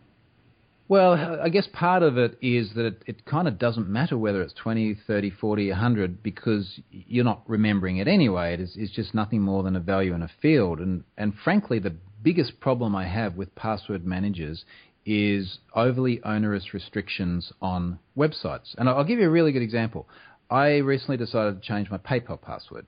Well, 0.89 1.15
I 1.43 1.49
guess 1.49 1.67
part 1.73 2.05
of 2.05 2.17
it 2.17 2.39
is 2.41 2.73
that 2.75 2.87
it, 2.87 3.03
it, 3.07 3.25
kind 3.25 3.49
of 3.49 3.59
doesn't 3.59 3.89
matter 3.89 4.17
whether 4.17 4.41
it's 4.41 4.55
20, 4.55 4.97
30, 5.07 5.31
40, 5.31 5.71
100 5.71 6.23
because 6.23 6.79
you're 6.91 7.25
not 7.25 7.43
remembering 7.49 7.97
it 7.97 8.07
anyway. 8.07 8.55
It 8.55 8.61
is, 8.61 8.73
it's 8.77 8.93
just 8.93 9.13
nothing 9.13 9.43
more 9.43 9.65
than 9.65 9.75
a 9.75 9.81
value 9.81 10.15
in 10.15 10.23
a 10.23 10.31
field. 10.41 10.79
And, 10.79 11.03
and 11.19 11.35
frankly, 11.43 11.81
the 11.81 11.97
biggest 12.23 12.61
problem 12.61 12.95
I 12.95 13.09
have 13.09 13.35
with 13.35 13.53
password 13.57 14.07
managers 14.07 14.65
is 15.05 15.59
overly 15.75 16.23
onerous 16.23 16.73
restrictions 16.73 17.53
on 17.61 17.99
websites. 18.17 18.75
And 18.79 18.89
I'll 18.89 19.05
give 19.05 19.19
you 19.19 19.27
a 19.27 19.31
really 19.31 19.51
good 19.51 19.63
example. 19.63 20.09
I 20.49 20.77
recently 20.77 21.17
decided 21.17 21.61
to 21.61 21.67
change 21.67 21.91
my 21.91 21.99
PayPal 21.99 22.41
password. 22.41 22.87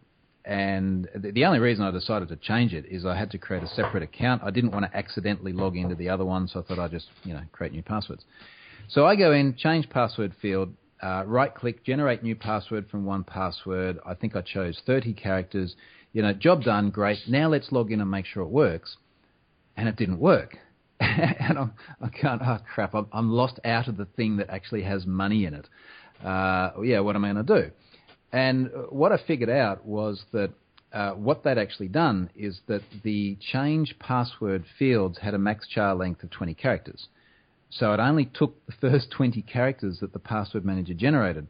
And 0.49 1.07
the 1.15 1.45
only 1.45 1.59
reason 1.59 1.85
I 1.85 1.91
decided 1.91 2.29
to 2.29 2.37
change 2.37 2.73
it 2.73 2.87
is 2.87 3.05
I 3.05 3.15
had 3.15 3.31
to 3.33 3.39
create 3.39 3.63
a 3.63 3.69
separate 3.69 4.03
account. 4.03 4.43
I 4.43 4.51
didn't 4.51 4.71
want 4.71 4.91
to 4.91 4.97
accidentally 4.97 5.53
log 5.53 5.77
into 5.77 5.95
the 5.95 6.09
other 6.09 6.25
one, 6.25 6.49
so 6.49 6.61
I 6.61 6.63
thought 6.63 6.79
I'd 6.79 6.91
just 6.91 7.09
you 7.25 7.35
know 7.35 7.43
create 7.53 7.75
new 7.75 7.83
passwords. 7.83 8.25
So 8.89 9.05
I 9.05 9.15
go 9.15 9.33
in, 9.33 9.55
change 9.57 9.91
password 9.91 10.33
field, 10.41 10.73
uh, 11.03 11.25
right 11.27 11.55
click, 11.55 11.85
generate 11.85 12.23
new 12.23 12.35
password 12.35 12.89
from 12.89 13.05
1Password. 13.05 13.99
I 14.07 14.15
think 14.15 14.37
I 14.37 14.41
chose 14.41 14.81
30 14.87 15.13
characters. 15.13 15.77
You 16.15 16.23
know, 16.23 16.33
job 16.33 16.63
done, 16.63 16.89
great. 16.89 17.19
Now 17.29 17.51
let's 17.51 17.71
log 17.71 17.93
in 17.93 18.01
and 18.01 18.11
make 18.11 18.25
sure 18.25 18.43
it 18.43 18.49
works. 18.49 18.97
And 19.77 19.87
it 19.87 19.97
didn't 19.97 20.19
work. 20.19 20.57
and 21.01 21.59
I'm, 21.59 21.73
I 22.01 22.09
can't, 22.09 22.41
oh 22.43 22.59
crap, 22.75 22.95
I'm, 22.95 23.07
I'm, 23.13 23.31
lost 23.31 23.61
out 23.67 23.87
of 23.87 23.99
the 23.99 24.07
thing 24.07 24.39
that 24.39 24.49
actually 24.49 24.83
has 24.85 25.05
money 25.05 25.45
in 25.45 25.53
it. 25.53 25.69
Uh, 26.25 26.71
yeah, 26.83 27.01
what 27.01 27.15
am 27.15 27.25
I 27.25 27.33
going 27.33 27.47
to 27.47 27.63
do? 27.63 27.71
And 28.33 28.71
what 28.91 29.13
I 29.13 29.19
figured 29.27 29.51
out 29.51 29.85
was 29.85 30.25
that 30.33 30.51
uh, 30.93 31.13
what 31.13 31.45
they'd 31.45 31.59
actually 31.59 31.89
done 31.89 32.31
is 32.35 32.61
that 32.67 32.83
the 33.03 33.37
change 33.53 33.95
password 33.99 34.65
fields 34.79 35.19
had 35.19 35.35
a 35.35 35.39
max 35.39 35.67
char 35.69 35.95
length 35.95 36.23
of 36.23 36.31
20 36.31 36.55
characters. 36.55 37.09
So 37.71 37.93
it 37.93 38.01
only 38.01 38.25
took 38.27 38.65
the 38.67 38.73
first 38.81 39.11
20 39.17 39.43
characters 39.43 39.99
that 40.01 40.13
the 40.13 40.19
password 40.19 40.65
manager 40.65 40.95
generated. 40.95 41.47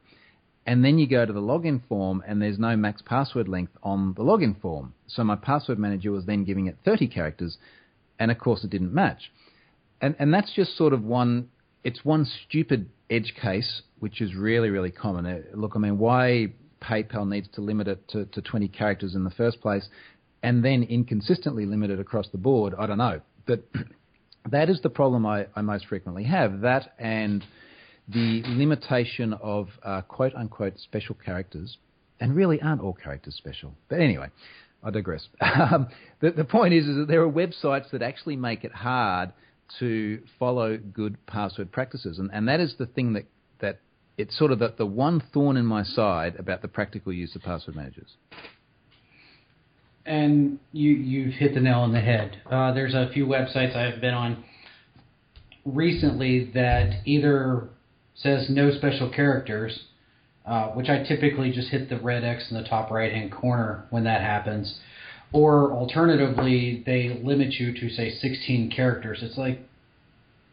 And 0.67 0.85
then 0.85 0.99
you 0.99 1.09
go 1.09 1.25
to 1.25 1.33
the 1.33 1.41
login 1.41 1.81
form 1.89 2.23
and 2.27 2.43
there's 2.43 2.59
no 2.59 2.77
max 2.77 3.01
password 3.01 3.49
length 3.49 3.73
on 3.83 4.13
the 4.15 4.23
login 4.23 4.61
form. 4.61 4.93
So 5.07 5.25
my 5.25 5.37
password 5.37 5.79
manager 5.79 6.13
was 6.13 6.27
then 6.27 6.45
giving 6.45 6.67
it 6.67 6.77
30 6.85 7.09
characters 7.09 7.57
and 8.19 8.31
of 8.31 8.39
course 8.39 8.65
it 8.65 8.71
didn't 8.71 8.93
match. 8.93 9.33
And, 10.01 10.15
and 10.19 10.35
that's 10.35 10.53
just 10.55 10.77
sort 10.77 10.93
of 10.93 11.03
one, 11.03 11.49
it's 11.85 12.05
one 12.05 12.27
stupid 12.47 12.91
edge 13.09 13.35
case, 13.41 13.83
which 13.99 14.21
is 14.21 14.35
really, 14.35 14.69
really 14.69 14.91
common. 14.91 15.27
Uh, 15.27 15.39
look, 15.55 15.73
I 15.75 15.79
mean, 15.79 15.99
why 15.99 16.53
PayPal 16.81 17.29
needs 17.29 17.49
to 17.55 17.61
limit 17.61 17.89
it 17.89 18.07
to, 18.09 18.25
to 18.27 18.43
20 18.43 18.69
characters 18.69 19.15
in 19.15 19.25
the 19.25 19.31
first 19.31 19.61
place 19.61 19.89
and 20.43 20.65
then 20.65 20.83
inconsistently 20.85 21.67
limit 21.67 21.91
it 21.91 21.99
across 21.99 22.29
the 22.29 22.39
board, 22.39 22.75
I 22.79 22.87
don't 22.87 22.99
know. 22.99 23.21
But 23.47 23.65
that 24.51 24.69
is 24.71 24.81
the 24.83 24.91
problem 24.91 25.27
I, 25.27 25.47
I 25.55 25.63
most 25.63 25.87
frequently 25.87 26.25
have. 26.25 26.61
That 26.61 26.95
and 26.99 27.45
the 28.09 28.43
limitation 28.47 29.35
of 29.35 29.69
uh, 29.83 30.03
quote 30.03 30.35
unquote 30.35 30.79
special 30.79 31.17
characters, 31.25 31.77
and 32.21 32.35
really 32.35 32.61
aren't 32.61 32.81
all 32.81 32.95
characters 32.95 33.35
special. 33.37 33.75
But 33.89 34.01
anyway, 34.01 34.29
I 34.83 34.91
digress. 34.91 35.29
Um, 35.41 35.89
the, 36.21 36.31
the 36.31 36.45
point 36.45 36.75
is, 36.75 36.87
is 36.87 36.97
that 36.97 37.09
there 37.09 37.23
are 37.23 37.31
websites 37.31 37.91
that 37.91 38.03
actually 38.03 38.37
make 38.37 38.65
it 38.65 38.73
hard 38.73 39.33
to 39.79 40.21
follow 40.39 40.79
good 40.79 41.17
password 41.27 41.71
practices, 41.71 42.19
and, 42.19 42.31
and 42.33 42.49
that 42.49 42.61
is 42.61 42.75
the 42.79 42.87
thing 42.87 43.13
that 43.13 43.27
that 43.61 43.81
it's 44.19 44.37
sort 44.37 44.51
of 44.51 44.59
the, 44.59 44.75
the 44.77 44.85
one 44.85 45.23
thorn 45.33 45.57
in 45.57 45.65
my 45.65 45.85
side 45.85 46.35
about 46.39 46.61
the 46.61 46.69
practical 46.69 47.13
use 47.13 47.35
of 47.37 47.43
password 47.43 47.77
managers. 47.77 48.17
And 50.05 50.59
you 50.73 50.91
you've 50.91 51.35
hit 51.35 51.55
the 51.55 51.61
nail 51.61 51.81
on 51.81 51.93
the 51.93 52.01
head. 52.01 52.43
Uh, 52.51 52.73
there's 52.73 52.95
a 52.95 53.11
few 53.13 53.27
websites 53.27 53.77
I've 53.77 54.01
been 54.01 54.15
on 54.15 54.45
recently 55.65 56.51
that 56.55 57.03
either 57.05 57.69
says 58.15 58.49
no 58.51 58.73
special 58.73 59.11
characters, 59.11 59.85
uh, 60.45 60.69
which 60.69 60.89
I 60.89 61.05
typically 61.05 61.53
just 61.53 61.69
hit 61.69 61.89
the 61.89 61.99
red 61.99 62.25
X 62.25 62.51
in 62.51 62.61
the 62.61 62.69
top 62.69 62.91
right 62.91 63.13
hand 63.13 63.31
corner 63.31 63.85
when 63.91 64.05
that 64.05 64.23
happens, 64.23 64.81
or 65.33 65.73
alternatively 65.73 66.83
they 66.85 67.21
limit 67.23 67.53
you 67.53 67.73
to 67.79 67.89
say 67.91 68.11
16 68.19 68.73
characters. 68.75 69.21
It's 69.23 69.39
like, 69.39 69.61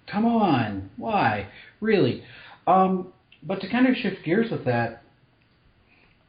come 0.05 0.26
on, 0.26 0.91
why, 0.97 1.47
really? 1.80 2.24
Um, 2.68 3.13
but 3.46 3.62
to 3.62 3.70
kind 3.70 3.88
of 3.88 3.96
shift 3.96 4.24
gears 4.24 4.52
with 4.52 4.66
that, 4.66 5.04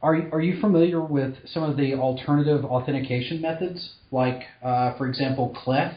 are 0.01 0.15
are 0.31 0.41
you 0.41 0.59
familiar 0.61 1.01
with 1.01 1.35
some 1.47 1.63
of 1.63 1.75
the 1.75 1.95
alternative 1.95 2.63
authentication 2.63 3.41
methods, 3.41 3.93
like, 4.11 4.43
uh, 4.63 4.95
for 4.97 5.07
example, 5.07 5.55
Clef? 5.63 5.93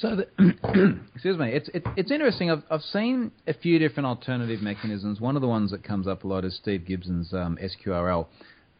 So, 0.00 0.16
the, 0.16 0.98
excuse 1.14 1.36
me. 1.36 1.50
It's 1.52 1.68
it, 1.74 1.82
it's 1.96 2.10
interesting. 2.10 2.50
I've 2.50 2.62
I've 2.70 2.82
seen 2.82 3.32
a 3.46 3.52
few 3.52 3.78
different 3.78 4.06
alternative 4.06 4.62
mechanisms. 4.62 5.20
One 5.20 5.36
of 5.36 5.42
the 5.42 5.48
ones 5.48 5.70
that 5.72 5.84
comes 5.84 6.06
up 6.06 6.24
a 6.24 6.28
lot 6.28 6.44
is 6.44 6.56
Steve 6.56 6.86
Gibson's 6.86 7.34
um, 7.34 7.58
SQRL, 7.62 8.26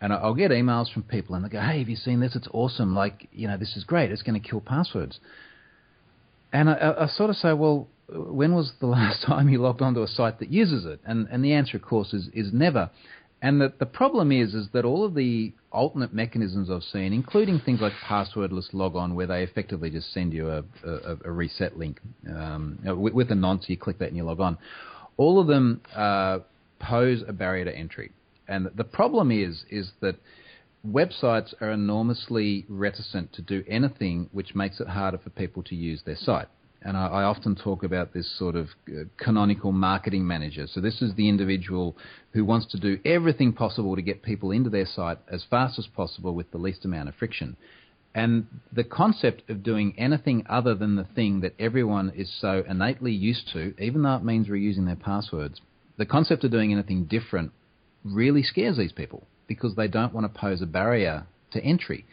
and 0.00 0.12
I'll 0.12 0.34
get 0.34 0.52
emails 0.52 0.92
from 0.92 1.02
people 1.02 1.34
and 1.34 1.44
they 1.44 1.48
go, 1.48 1.60
"Hey, 1.60 1.80
have 1.80 1.88
you 1.88 1.96
seen 1.96 2.20
this? 2.20 2.34
It's 2.34 2.48
awesome! 2.52 2.94
Like, 2.94 3.28
you 3.32 3.46
know, 3.48 3.58
this 3.58 3.76
is 3.76 3.84
great. 3.84 4.10
It's 4.10 4.22
going 4.22 4.40
to 4.40 4.48
kill 4.48 4.60
passwords." 4.60 5.18
And 6.50 6.70
I, 6.70 6.74
I, 6.74 7.04
I 7.04 7.06
sort 7.08 7.28
of 7.28 7.36
say, 7.36 7.52
"Well, 7.52 7.88
when 8.08 8.54
was 8.54 8.72
the 8.80 8.86
last 8.98 9.22
time 9.22 9.48
you 9.48 9.60
logged 9.60 9.82
onto 9.82 10.02
a 10.02 10.08
site 10.08 10.38
that 10.40 10.50
uses 10.50 10.84
it?" 10.84 11.00
And 11.04 11.28
and 11.30 11.44
the 11.44 11.52
answer, 11.52 11.76
of 11.76 11.82
course, 11.82 12.12
is 12.12 12.28
is 12.32 12.52
never. 12.52 12.90
And 13.40 13.60
the, 13.60 13.72
the 13.78 13.86
problem 13.86 14.32
is, 14.32 14.52
is 14.52 14.68
that 14.72 14.84
all 14.84 15.04
of 15.04 15.14
the 15.14 15.52
alternate 15.70 16.12
mechanisms 16.12 16.70
I've 16.70 16.82
seen, 16.82 17.12
including 17.12 17.60
things 17.60 17.80
like 17.80 17.92
passwordless 18.04 18.72
logon, 18.72 19.14
where 19.14 19.28
they 19.28 19.44
effectively 19.44 19.90
just 19.90 20.12
send 20.12 20.32
you 20.32 20.50
a, 20.50 20.64
a, 20.84 21.16
a 21.24 21.30
reset 21.30 21.78
link 21.78 22.00
um, 22.28 22.80
with, 22.84 23.12
with, 23.12 23.30
a 23.30 23.36
nonce, 23.36 23.66
you 23.68 23.76
click 23.76 23.98
that 24.00 24.08
and 24.08 24.16
you 24.16 24.24
log 24.24 24.40
on. 24.40 24.58
All 25.16 25.40
of 25.40 25.46
them 25.46 25.82
uh, 25.94 26.40
pose 26.80 27.22
a 27.28 27.32
barrier 27.32 27.64
to 27.64 27.76
entry. 27.76 28.10
And 28.48 28.70
the 28.74 28.84
problem 28.84 29.30
is, 29.30 29.64
is 29.70 29.92
that 30.00 30.16
websites 30.84 31.54
are 31.60 31.70
enormously 31.70 32.64
reticent 32.68 33.32
to 33.34 33.42
do 33.42 33.62
anything 33.68 34.30
which 34.32 34.56
makes 34.56 34.80
it 34.80 34.88
harder 34.88 35.18
for 35.18 35.30
people 35.30 35.62
to 35.64 35.76
use 35.76 36.02
their 36.04 36.16
site 36.16 36.48
and 36.82 36.96
I, 36.96 37.06
I, 37.06 37.22
often 37.24 37.56
talk 37.56 37.82
about 37.82 38.14
this 38.14 38.30
sort 38.38 38.54
of 38.54 38.68
uh, 38.88 39.04
canonical 39.16 39.72
marketing 39.72 40.26
manager. 40.26 40.66
So 40.66 40.80
this 40.80 41.02
is 41.02 41.14
the 41.14 41.28
individual 41.28 41.96
who 42.32 42.44
wants 42.44 42.66
to 42.68 42.78
do 42.78 42.98
everything 43.04 43.52
possible 43.52 43.96
to 43.96 44.02
get 44.02 44.22
people 44.22 44.52
into 44.52 44.70
their 44.70 44.86
site 44.86 45.18
as 45.28 45.44
fast 45.50 45.78
as 45.78 45.86
possible 45.88 46.34
with 46.34 46.50
the 46.50 46.58
least 46.58 46.84
amount 46.84 47.08
of 47.08 47.16
friction. 47.16 47.56
And 48.14 48.46
the 48.72 48.84
concept 48.84 49.48
of 49.50 49.62
doing 49.62 49.94
anything 49.98 50.44
other 50.48 50.74
than 50.74 50.96
the 50.96 51.04
thing 51.04 51.40
that 51.40 51.54
everyone 51.58 52.12
is 52.16 52.32
so 52.40 52.64
innately 52.68 53.12
used 53.12 53.48
to, 53.52 53.74
even 53.78 54.02
though 54.02 54.16
it 54.16 54.24
means 54.24 54.48
reusing 54.48 54.86
their 54.86 54.96
passwords, 54.96 55.60
the 55.96 56.06
concept 56.06 56.44
of 56.44 56.50
doing 56.50 56.72
anything 56.72 57.04
different 57.04 57.52
really 58.04 58.42
scares 58.42 58.76
these 58.76 58.92
people 58.92 59.26
because 59.46 59.74
they 59.74 59.88
don't 59.88 60.14
want 60.14 60.32
to 60.32 60.40
pose 60.40 60.62
a 60.62 60.66
barrier 60.66 61.26
to 61.50 61.60
entry 61.62 62.04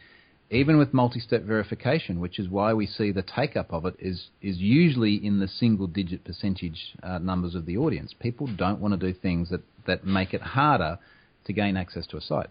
even 0.55 0.77
with 0.77 0.93
multi-step 0.93 1.43
verification, 1.43 2.19
which 2.19 2.39
is 2.39 2.47
why 2.49 2.73
we 2.73 2.85
see 2.85 3.11
the 3.11 3.21
take-up 3.21 3.71
of 3.71 3.85
it 3.85 3.95
is 3.99 4.29
is 4.41 4.57
usually 4.57 5.15
in 5.15 5.39
the 5.39 5.47
single-digit 5.47 6.23
percentage 6.23 6.95
uh, 7.03 7.17
numbers 7.17 7.55
of 7.55 7.65
the 7.65 7.77
audience. 7.77 8.13
People 8.19 8.47
don't 8.47 8.79
want 8.79 8.99
to 8.99 9.13
do 9.13 9.17
things 9.17 9.49
that, 9.49 9.61
that 9.85 10.05
make 10.05 10.33
it 10.33 10.41
harder 10.41 10.97
to 11.45 11.53
gain 11.53 11.77
access 11.77 12.07
to 12.07 12.17
a 12.17 12.21
site. 12.21 12.49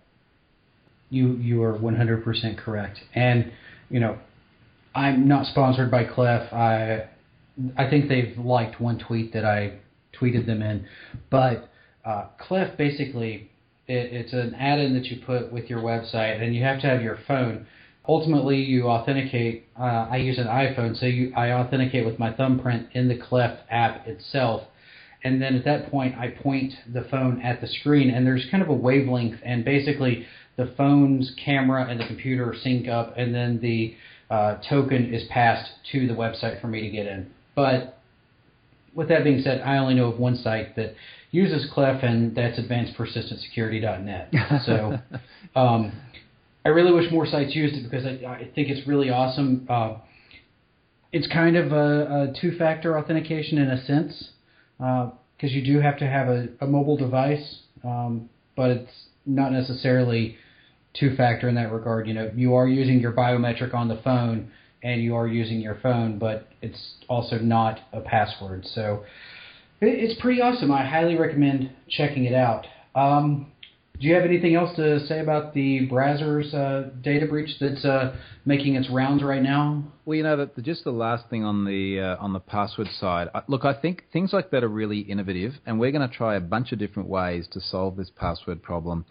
You 1.11 1.37
you 1.37 1.63
are 1.63 1.79
100% 1.79 2.59
correct, 2.59 3.01
and 3.15 3.53
you 3.91 4.01
know 4.01 4.19
I'm 4.95 5.27
not 5.27 5.47
sponsored 5.47 5.91
by 5.91 6.05
Clef. 6.05 6.53
I 6.53 7.09
I 7.77 7.89
think 7.89 8.09
they've 8.09 8.37
liked 8.39 8.81
one 8.81 8.99
tweet 8.99 9.33
that 9.33 9.45
I 9.45 9.79
tweeted 10.21 10.47
them 10.47 10.63
in, 10.63 10.87
but 11.31 11.71
uh, 12.05 12.27
basically 12.77 13.51
it, 13.87 14.13
it's 14.13 14.33
an 14.33 14.55
add-in 14.55 14.95
that 14.95 15.07
you 15.07 15.25
put 15.25 15.53
with 15.53 15.71
your 15.71 15.81
website, 15.81 16.43
and 16.43 16.55
you 16.55 16.63
have 16.63 16.81
to 16.81 16.87
have 16.87 17.03
your 17.03 17.19
phone 17.27 17.67
ultimately 18.07 18.57
you 18.57 18.89
authenticate. 18.89 19.67
Uh, 19.79 20.09
I 20.11 20.17
use 20.17 20.39
an 20.39 20.47
iPhone, 20.47 20.99
so 20.99 21.07
you, 21.07 21.33
I 21.37 21.53
authenticate 21.53 22.05
with 22.05 22.19
my 22.19 22.33
thumbprint 22.33 22.89
in 22.93 23.09
the 23.09 23.17
Clef 23.17 23.59
app 23.71 24.07
itself, 24.07 24.65
and 25.23 25.41
then 25.41 25.55
at 25.55 25.65
that 25.65 25.91
point 25.91 26.17
I 26.17 26.29
point 26.29 26.75
the 26.93 27.03
phone 27.11 27.41
at 27.41 27.61
the 27.61 27.67
screen, 27.67 28.11
and 28.11 28.27
there's 28.27 28.47
kind 28.51 28.63
of 28.63 28.69
a 28.69 28.75
wavelength, 28.75 29.41
and 29.43 29.65
basically 29.65 30.27
the 30.57 30.73
phone's 30.77 31.35
camera 31.43 31.87
and 31.89 32.01
the 32.01 32.07
computer 32.07 32.55
sync 32.63 32.89
up, 32.89 33.15
and 33.17 33.35
then 33.35 33.61
the 33.61 33.95
uh, 34.31 34.57
token 34.69 35.13
is 35.13 35.25
passed 35.29 35.71
to 35.93 36.07
the 36.07 36.15
website 36.15 36.61
for 36.61 36.69
me 36.69 36.83
to 36.83 36.91
get 36.91 37.07
in. 37.07 37.31
But 37.55 37.99
with 38.95 39.09
that 39.09 39.25
being 39.25 39.43
said, 39.43 39.61
I 39.63 39.79
only 39.79 39.95
know 39.95 40.13
of 40.13 40.19
one 40.19 40.37
site 40.37 40.77
that 40.77 40.95
uses 41.31 41.69
Clef, 41.73 42.03
and 42.05 42.37
that's 42.37 42.59
advancedpersistentsecurity.net. 42.61 44.35
So. 44.67 44.99
Um, 45.57 45.93
I 46.65 46.71
really 46.71 46.93
wish 46.93 47.11
more 47.13 47.27
sites 47.27 47.55
used 47.55 47.75
it 47.75 47.83
because 47.83 48.07
I, 48.07 48.27
I 48.27 48.49
think 48.55 48.69
it's 48.69 48.87
really 48.89 49.11
awesome. 49.11 49.67
Uh, 49.69 49.97
it's 51.13 51.27
kind 51.29 51.57
of 51.57 51.73
a, 51.73 52.31
a 52.31 52.35
two-factor 52.41 52.99
authentication 52.99 53.59
in 53.59 53.71
a 53.71 53.85
sense 53.85 54.31
because 54.79 55.13
uh, 55.43 55.47
you 55.47 55.65
do 55.65 55.81
have 55.81 55.99
to 55.99 56.07
have 56.07 56.29
a, 56.29 56.49
a 56.61 56.67
mobile 56.67 56.97
device, 56.97 57.61
um, 57.85 58.29
but 58.57 58.71
it's 58.71 58.91
not 59.27 59.53
necessarily 59.53 60.37
two-factor 60.99 61.49
in 61.49 61.55
that 61.57 61.71
regard. 61.71 62.09
You 62.09 62.15
know, 62.15 62.31
you 62.35 62.55
are 62.55 62.67
using 62.67 63.01
your 63.01 63.13
biometric 63.13 63.75
on 63.75 63.89
the 63.89 64.01
phone 64.03 64.51
and 64.83 65.03
you 65.03 65.15
are 65.17 65.27
using 65.27 65.61
your 65.61 65.79
phone, 65.83 66.19
but 66.19 66.49
it's 66.63 66.95
also 67.09 67.39
not 67.39 67.81
a 67.93 68.01
password. 68.01 68.67
So 68.67 69.05
it, 69.81 69.87
it's 69.87 70.21
pretty 70.21 70.41
awesome. 70.41 70.71
I 70.71 70.85
highly 70.85 71.17
recommend 71.17 71.71
checking 71.89 72.25
it 72.25 72.35
out. 72.35 72.67
Um, 72.95 73.53
do 74.01 74.09
you 74.09 74.15
have 74.15 74.25
anything 74.25 74.57
else 74.57 74.75
to 74.77 75.07
say 75.07 75.21
about 75.21 75.55
the 75.55 75.89
Brazzers 75.89 76.53
uh, 76.53 76.91
data 77.01 77.27
breach 77.27 77.51
that's 77.61 77.85
uh, 77.85 78.17
making 78.45 78.75
its 78.75 78.91
rounds 78.91 79.23
right 79.23 79.43
now? 79.43 79.85
Well, 80.05 80.17
you 80.17 80.25
know, 80.25 80.37
that 80.37 80.61
just 80.63 80.83
the 80.83 80.91
last 80.91 81.31
thing 81.31 81.45
on 81.45 81.65
the 81.65 82.01
uh, 82.01 82.23
on 82.23 82.33
the 82.33 82.41
password 82.41 82.89
side. 82.99 83.29
Look, 83.47 83.65
I 83.65 83.73
think 83.73 84.05
things 84.13 84.33
like 84.33 84.51
that 84.51 84.65
are 84.65 84.69
really 84.69 85.01
innovative, 85.01 85.53
and 85.65 85.79
we're 85.79 85.93
going 85.93 86.09
to 86.09 86.15
try 86.15 86.35
a 86.35 86.41
bunch 86.41 86.73
of 86.73 86.81
different 86.81 87.09
ways 87.09 87.47
to 87.53 87.61
solve 87.61 87.97
this 87.97 88.11
password 88.11 88.63
problem 88.63 89.05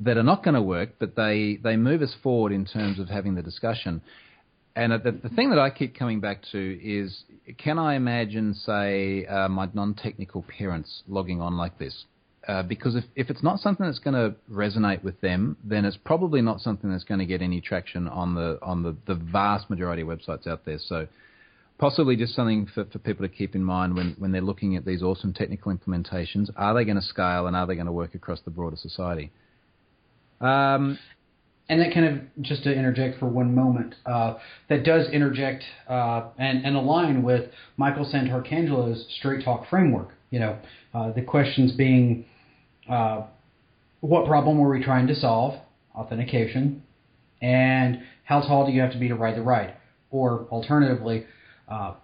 that 0.00 0.16
are 0.16 0.24
not 0.24 0.42
going 0.42 0.54
to 0.54 0.62
work, 0.62 0.90
but 0.98 1.14
they 1.14 1.60
they 1.62 1.76
move 1.76 2.02
us 2.02 2.14
forward 2.20 2.50
in 2.50 2.64
terms 2.64 2.98
of 2.98 3.08
having 3.08 3.36
the 3.36 3.42
discussion. 3.42 4.02
And 4.76 4.92
the, 4.92 5.12
the 5.12 5.28
thing 5.28 5.50
that 5.50 5.58
I 5.60 5.70
keep 5.70 5.96
coming 5.96 6.18
back 6.18 6.40
to 6.50 6.80
is, 6.82 7.22
can 7.58 7.78
I 7.78 7.94
imagine, 7.94 8.54
say, 8.54 9.24
uh, 9.24 9.48
my 9.48 9.68
non-technical 9.72 10.44
parents 10.58 11.04
logging 11.06 11.40
on 11.40 11.56
like 11.56 11.78
this? 11.78 12.06
Uh, 12.46 12.62
because 12.62 12.94
if, 12.94 13.04
if 13.16 13.30
it's 13.30 13.42
not 13.42 13.58
something 13.58 13.86
that's 13.86 13.98
going 13.98 14.14
to 14.14 14.34
resonate 14.52 15.02
with 15.02 15.18
them, 15.20 15.56
then 15.64 15.84
it's 15.84 15.96
probably 15.96 16.42
not 16.42 16.60
something 16.60 16.90
that's 16.90 17.04
going 17.04 17.20
to 17.20 17.26
get 17.26 17.40
any 17.40 17.60
traction 17.60 18.06
on 18.08 18.34
the 18.34 18.58
on 18.62 18.82
the, 18.82 18.94
the 19.06 19.14
vast 19.14 19.70
majority 19.70 20.02
of 20.02 20.08
websites 20.08 20.46
out 20.46 20.64
there. 20.66 20.78
So 20.78 21.06
possibly 21.78 22.16
just 22.16 22.34
something 22.34 22.66
for, 22.74 22.84
for 22.84 22.98
people 22.98 23.26
to 23.26 23.32
keep 23.32 23.54
in 23.54 23.64
mind 23.64 23.94
when, 23.94 24.14
when 24.18 24.32
they're 24.32 24.40
looking 24.40 24.76
at 24.76 24.84
these 24.84 25.02
awesome 25.02 25.32
technical 25.32 25.74
implementations. 25.74 26.50
Are 26.56 26.74
they 26.74 26.84
going 26.84 26.96
to 26.96 27.02
scale 27.02 27.46
and 27.46 27.56
are 27.56 27.66
they 27.66 27.74
going 27.74 27.86
to 27.86 27.92
work 27.92 28.14
across 28.14 28.40
the 28.42 28.50
broader 28.50 28.76
society? 28.76 29.32
Um, 30.40 30.98
and 31.68 31.80
that 31.80 31.94
kind 31.94 32.06
of 32.06 32.42
just 32.42 32.64
to 32.64 32.72
interject 32.72 33.18
for 33.18 33.26
one 33.26 33.54
moment, 33.54 33.94
uh, 34.04 34.34
that 34.68 34.84
does 34.84 35.08
interject 35.08 35.64
uh, 35.88 36.28
and, 36.38 36.64
and 36.64 36.76
align 36.76 37.22
with 37.22 37.50
Michael 37.78 38.04
Santarcangelo's 38.04 39.06
Straight 39.18 39.44
Talk 39.44 39.68
framework. 39.70 40.10
You 40.30 40.40
know, 40.40 40.58
uh, 40.92 41.12
the 41.12 41.22
questions 41.22 41.72
being 41.72 42.26
uh, 42.88 43.24
what 44.00 44.26
problem 44.26 44.58
were 44.58 44.68
we 44.68 44.82
trying 44.82 45.06
to 45.06 45.14
solve? 45.14 45.60
Authentication. 45.94 46.82
And 47.40 48.02
how 48.24 48.40
tall 48.40 48.66
do 48.66 48.72
you 48.72 48.80
have 48.80 48.92
to 48.92 48.98
be 48.98 49.08
to 49.08 49.14
ride 49.14 49.36
the 49.36 49.42
ride? 49.42 49.74
Or 50.10 50.46
alternatively, 50.50 51.24
uh, 51.68 51.94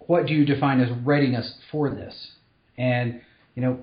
what 0.00 0.26
do 0.26 0.34
you 0.34 0.44
define 0.44 0.80
as 0.80 0.90
readiness 1.04 1.54
for 1.70 1.90
this? 1.90 2.32
And 2.76 3.20
you 3.54 3.62
know, 3.62 3.78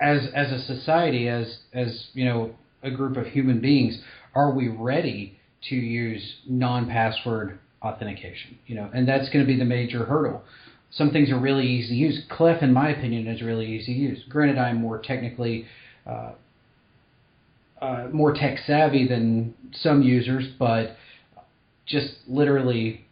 as 0.00 0.26
as 0.34 0.50
a 0.52 0.58
society, 0.60 1.28
as 1.28 1.58
as 1.72 2.08
you 2.14 2.24
know, 2.24 2.54
a 2.82 2.90
group 2.90 3.16
of 3.16 3.26
human 3.26 3.60
beings, 3.60 3.98
are 4.34 4.52
we 4.52 4.68
ready 4.68 5.38
to 5.68 5.74
use 5.76 6.36
non-password 6.48 7.58
authentication? 7.82 8.58
You 8.66 8.76
know, 8.76 8.90
and 8.94 9.06
that's 9.06 9.28
going 9.30 9.44
to 9.44 9.46
be 9.46 9.58
the 9.58 9.64
major 9.64 10.04
hurdle 10.04 10.42
some 10.92 11.10
things 11.10 11.30
are 11.30 11.38
really 11.38 11.66
easy 11.66 11.88
to 11.88 11.94
use. 11.94 12.22
Clef, 12.30 12.62
in 12.62 12.72
my 12.72 12.90
opinion, 12.90 13.26
is 13.26 13.42
really 13.42 13.66
easy 13.66 13.94
to 13.94 13.98
use. 13.98 14.22
Granted, 14.28 14.58
I'm 14.58 14.76
more 14.76 15.00
technically 15.00 15.66
uh, 16.06 16.32
uh, 17.80 18.08
more 18.12 18.32
tech 18.32 18.58
savvy 18.66 19.08
than 19.08 19.54
some 19.74 20.02
users, 20.02 20.46
but 20.58 20.96
just 21.86 22.14
literally 22.28 23.04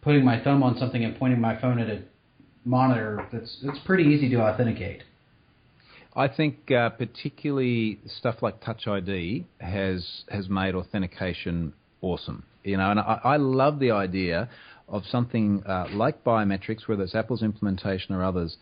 putting 0.00 0.24
my 0.24 0.42
thumb 0.42 0.62
on 0.62 0.78
something 0.78 1.04
and 1.04 1.16
pointing 1.18 1.40
my 1.40 1.60
phone 1.60 1.78
at 1.78 1.90
a 1.90 2.02
monitor, 2.64 3.26
that's 3.32 3.58
it's 3.62 3.78
pretty 3.84 4.04
easy 4.04 4.28
to 4.30 4.40
authenticate. 4.40 5.02
I 6.16 6.28
think 6.28 6.70
uh, 6.70 6.90
particularly 6.90 8.00
stuff 8.06 8.36
like 8.42 8.62
Touch 8.64 8.86
ID 8.86 9.46
has 9.60 10.24
has 10.30 10.48
made 10.48 10.74
authentication 10.74 11.74
awesome. 12.00 12.44
You 12.64 12.76
know, 12.76 12.90
and 12.90 13.00
I, 13.00 13.20
I 13.24 13.36
love 13.36 13.78
the 13.78 13.90
idea 13.90 14.48
of 14.88 15.04
something 15.06 15.62
uh, 15.64 15.86
like 15.92 16.24
biometrics, 16.24 16.86
whether 16.86 17.02
it's 17.02 17.14
Apple's 17.14 17.42
implementation 17.42 18.14
or 18.14 18.24
others, 18.24 18.56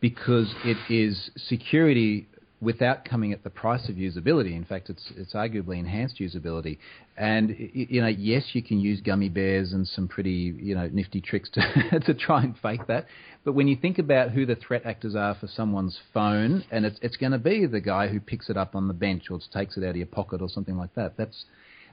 because 0.00 0.54
it 0.64 0.76
is 0.92 1.30
security 1.36 2.28
without 2.60 3.04
coming 3.04 3.32
at 3.32 3.44
the 3.44 3.50
price 3.50 3.88
of 3.88 3.94
usability. 3.94 4.56
In 4.56 4.64
fact, 4.64 4.90
it's 4.90 5.12
it's 5.16 5.32
arguably 5.32 5.78
enhanced 5.78 6.18
usability. 6.18 6.78
And 7.16 7.54
you 7.72 8.00
know, 8.00 8.08
yes, 8.08 8.44
you 8.52 8.62
can 8.62 8.80
use 8.80 9.00
gummy 9.00 9.28
bears 9.28 9.72
and 9.72 9.86
some 9.86 10.08
pretty 10.08 10.54
you 10.58 10.74
know 10.74 10.88
nifty 10.92 11.20
tricks 11.20 11.50
to 11.50 12.00
to 12.06 12.14
try 12.14 12.42
and 12.42 12.56
fake 12.58 12.86
that. 12.88 13.06
But 13.44 13.52
when 13.52 13.68
you 13.68 13.76
think 13.76 13.98
about 13.98 14.32
who 14.32 14.44
the 14.44 14.56
threat 14.56 14.82
actors 14.84 15.14
are 15.14 15.34
for 15.34 15.46
someone's 15.46 15.98
phone, 16.12 16.64
and 16.70 16.84
it's 16.84 16.98
it's 17.02 17.16
going 17.16 17.32
to 17.32 17.38
be 17.38 17.66
the 17.66 17.80
guy 17.80 18.08
who 18.08 18.20
picks 18.20 18.50
it 18.50 18.56
up 18.56 18.74
on 18.74 18.88
the 18.88 18.94
bench 18.94 19.30
or 19.30 19.38
takes 19.52 19.76
it 19.76 19.84
out 19.84 19.90
of 19.90 19.96
your 19.96 20.06
pocket 20.06 20.42
or 20.42 20.48
something 20.48 20.76
like 20.76 20.94
that. 20.94 21.16
That's 21.16 21.44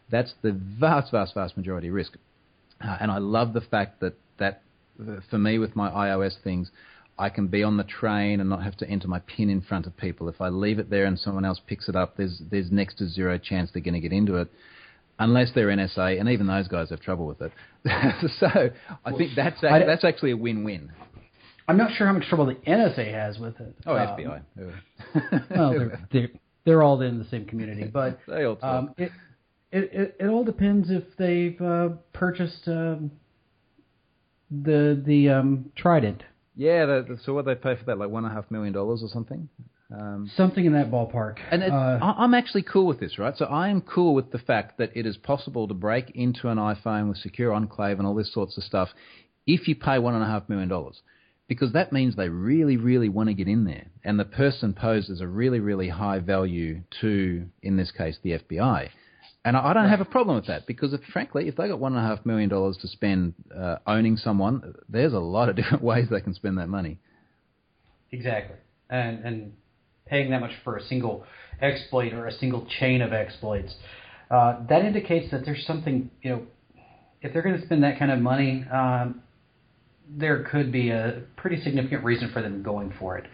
that's 0.10 0.34
the 0.42 0.52
vast, 0.52 1.12
vast, 1.12 1.34
vast 1.34 1.58
majority 1.58 1.90
risk. 1.90 2.18
Uh, 2.86 2.98
and 3.00 3.12
I 3.12 3.18
love 3.18 3.54
the 3.54 3.62
fact 3.62 4.00
that 4.02 4.14
that 4.38 4.62
for 5.30 5.38
me 5.38 5.58
with 5.60 5.76
my 5.76 5.90
iOS 5.90 6.34
things 6.44 6.72
I 7.18 7.30
can 7.30 7.48
be 7.48 7.64
on 7.64 7.78
the 7.78 7.84
train 7.84 8.42
and 8.42 8.50
not 8.50 8.64
have 8.64 8.76
to 8.78 8.90
enter 8.90 9.08
my 9.08 9.20
PIN 9.20 9.50
in 9.50 9.62
front 9.62 9.88
of 9.88 9.96
people. 9.96 10.28
If 10.28 10.42
I 10.42 10.50
leave 10.50 10.80
it 10.80 10.90
there 10.90 11.06
and 11.06 11.18
someone 11.18 11.46
else 11.46 11.62
picks 11.66 11.88
it 11.88 11.96
up, 11.96 12.18
there's 12.18 12.42
there's 12.52 12.72
next 12.72 12.98
to 12.98 13.08
zero 13.08 13.38
chance 13.38 13.72
they're 13.74 13.82
going 13.82 13.94
to 13.94 14.02
get 14.02 14.12
into 14.12 14.36
it, 14.36 14.50
unless 15.20 15.52
they're 15.56 15.68
NSA, 15.68 16.20
and 16.20 16.28
even 16.30 16.48
those 16.48 16.68
guys 16.68 16.90
have 16.90 17.00
trouble 17.00 17.26
with 17.26 17.42
it. 17.42 17.52
so 18.40 18.70
I 19.06 19.12
think 19.14 19.32
that's 19.36 19.64
actually, 19.64 19.86
that's 19.86 20.04
actually 20.04 20.32
a 20.32 20.38
win-win. 20.38 20.92
I'm 21.68 21.78
not 21.78 21.92
sure 21.96 22.06
how 22.06 22.14
much 22.14 22.28
trouble 22.28 22.48
the 22.48 22.56
NSA 22.56 23.12
has 23.14 23.40
with 23.40 23.60
it. 23.60 23.76
Oh, 23.86 23.96
um, 23.96 24.08
FBI. 24.08 24.42
well, 25.56 25.72
they're, 25.72 26.08
they're, 26.12 26.30
they're 26.66 26.84
all 26.84 27.02
in 27.02 27.18
the 27.18 27.26
same 27.26 27.46
community, 27.46 27.86
but 27.86 28.20
they 28.28 28.44
all 28.44 28.58
um, 28.62 28.94
it, 28.98 29.12
it, 29.76 29.94
it 29.94 30.16
it 30.22 30.28
all 30.28 30.44
depends 30.44 30.90
if 30.90 31.04
they've 31.18 31.60
uh, 31.62 31.90
purchased 32.14 32.68
um, 32.68 33.12
the 34.50 35.02
the 35.06 35.30
um, 35.30 35.72
Trident 35.76 36.24
yeah, 36.56 36.86
the, 36.86 37.20
so 37.26 37.34
what 37.34 37.46
they 37.46 37.56
pay 37.56 37.76
for 37.76 37.84
that, 37.86 37.98
like 37.98 38.10
one 38.10 38.24
and 38.24 38.32
a 38.32 38.36
half 38.36 38.50
million 38.50 38.74
dollars 38.74 39.04
or 39.04 39.10
something? 39.10 39.50
Um, 39.92 40.32
something 40.36 40.66
in 40.66 40.74
that 40.74 40.90
ballpark. 40.90 41.38
And 41.52 41.62
it, 41.62 41.72
uh, 41.72 42.00
I'm 42.02 42.34
actually 42.34 42.64
cool 42.64 42.88
with 42.88 43.00
this, 43.00 43.20
right? 43.20 43.36
So 43.38 43.46
I 43.46 43.70
am 43.70 43.82
cool 43.82 44.16
with 44.16 44.32
the 44.32 44.40
fact 44.40 44.78
that 44.78 44.92
it 44.96 45.06
is 45.06 45.18
possible 45.18 45.68
to 45.68 45.74
break 45.74 46.12
into 46.16 46.48
an 46.48 46.58
iPhone 46.58 47.10
with 47.10 47.18
secure 47.18 47.54
enclave 47.54 48.00
and 48.00 48.08
all 48.08 48.16
this 48.16 48.34
sorts 48.34 48.58
of 48.58 48.64
stuff 48.64 48.90
if 49.46 49.68
you 49.68 49.76
pay 49.76 50.00
one 50.00 50.16
and 50.16 50.24
a 50.24 50.28
half 50.28 50.50
million 50.50 50.70
dollars. 50.70 51.02
Because 51.48 51.74
that 51.74 51.94
means 51.94 52.16
they 52.16 52.30
really, 52.30 52.78
really 52.78 53.10
want 53.10 53.30
to 53.30 53.36
get 53.36 53.48
in 53.48 53.66
there. 53.66 53.86
And 54.04 54.18
the 54.18 54.26
person 54.26 54.74
poses 54.74 55.22
a 55.22 55.28
really, 55.28 55.60
really 55.60 55.90
high 55.90 56.18
value 56.18 56.82
to, 57.02 57.46
in 57.62 57.78
this 57.78 57.92
case, 57.92 58.18
the 58.24 58.40
FBI. 58.40 58.90
And 59.46 59.56
I, 59.56 59.74
don't 59.74 59.84
right. 59.84 59.90
have 59.92 60.02
a 60.02 60.06
problem 60.06 60.36
with 60.38 60.48
that 60.48 60.66
because, 60.66 60.92
if, 60.92 61.02
frankly, 61.14 61.48
if 61.48 61.56
they 61.56 61.68
got 61.68 61.80
one 61.80 61.96
and 61.96 62.04
a 62.04 62.08
half 62.08 62.26
million 62.26 62.50
dollars 62.50 62.78
to 62.78 62.88
spend 62.88 63.36
uh, 63.56 63.76
owning 63.86 64.18
someone, 64.18 64.74
there's 64.90 65.14
a 65.14 65.20
lot 65.20 65.50
of 65.50 65.56
different 65.56 65.84
ways 65.84 66.08
they 66.10 66.20
can 66.20 66.34
spend 66.34 66.58
that 66.58 66.68
money. 66.68 66.98
Exactly, 68.12 68.58
and 68.90 69.24
and 69.24 69.54
paying 70.08 70.32
that 70.32 70.42
much 70.42 70.52
for 70.64 70.78
a 70.78 70.84
single 70.84 71.26
exploit 71.62 72.14
or 72.14 72.26
a 72.28 72.34
single 72.34 72.68
chain 72.80 73.02
of 73.02 73.14
exploits, 73.14 73.74
uh, 74.32 74.66
that 74.68 74.84
indicates 74.84 75.30
that 75.32 75.46
there's 75.46 75.66
something 75.66 76.10
you 76.24 76.32
know. 76.32 76.42
If 77.22 77.34
they're 77.34 77.44
going 77.44 77.60
to 77.60 77.66
spend 77.66 77.84
that 77.84 77.98
kind 77.98 78.12
of 78.12 78.20
money, 78.20 78.66
um, 78.72 79.22
there 80.10 80.44
could 80.44 80.72
be 80.72 80.90
a 80.90 81.22
pretty 81.38 81.62
significant 81.64 82.04
reason 82.04 82.32
for 82.32 82.42
them 82.42 82.62
going 82.62 82.94
for 83.00 83.18
it. 83.18 83.26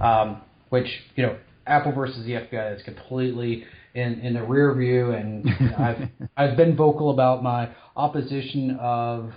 Um, 0.00 0.42
which 0.68 0.88
you 1.14 1.24
know, 1.24 1.36
Apple 1.66 1.92
versus 1.92 2.24
the 2.24 2.32
FBI 2.32 2.76
is 2.76 2.82
completely 2.82 3.64
in, 3.94 4.20
in 4.20 4.34
the 4.34 4.42
rear 4.42 4.74
view, 4.74 5.12
and 5.12 5.48
I've 5.78 6.08
I've 6.36 6.56
been 6.56 6.76
vocal 6.76 7.10
about 7.10 7.42
my 7.42 7.70
opposition 7.96 8.78
of 8.80 9.32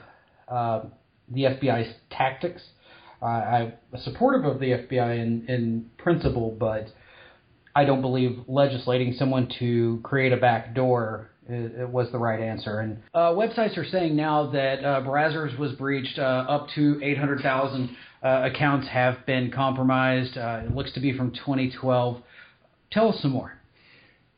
uh, 0.48 0.82
the 1.30 1.44
FBI's 1.44 1.94
tactics. 2.10 2.62
Uh, 3.22 3.26
I'm 3.26 3.74
supportive 4.04 4.46
of 4.46 4.60
the 4.60 4.68
FBI 4.68 5.20
in, 5.20 5.46
in 5.48 5.90
principle, 5.98 6.56
but 6.60 6.88
I 7.76 7.86
don't 7.86 8.02
believe 8.02 8.40
legislating 8.48 9.14
someone 9.18 9.52
to 9.60 10.00
create 10.04 10.34
a 10.34 10.38
back 10.38 10.76
door 10.76 11.32
it 11.50 11.90
was 11.90 12.12
the 12.12 12.18
right 12.18 12.42
answer. 12.42 12.80
And 12.80 12.98
uh, 13.14 13.32
websites 13.32 13.78
are 13.78 13.86
saying 13.86 14.16
now 14.16 14.52
that 14.52 14.84
uh, 14.84 15.02
Brazzers 15.02 15.58
was 15.58 15.72
breached. 15.74 16.20
Uh, 16.20 16.46
up 16.48 16.68
to 16.76 17.00
800,000 17.02 17.96
uh, 18.24 18.50
accounts 18.54 18.88
have 18.90 19.26
been 19.26 19.52
compromised. 19.52 20.38
Uh, 20.38 20.64
it 20.66 20.76
looks 20.76 20.92
to 20.94 21.00
be 21.00 21.16
from 21.16 21.32
2012. 21.32 22.22
Tell 22.92 23.10
us 23.10 23.22
some 23.22 23.32
more. 23.32 23.57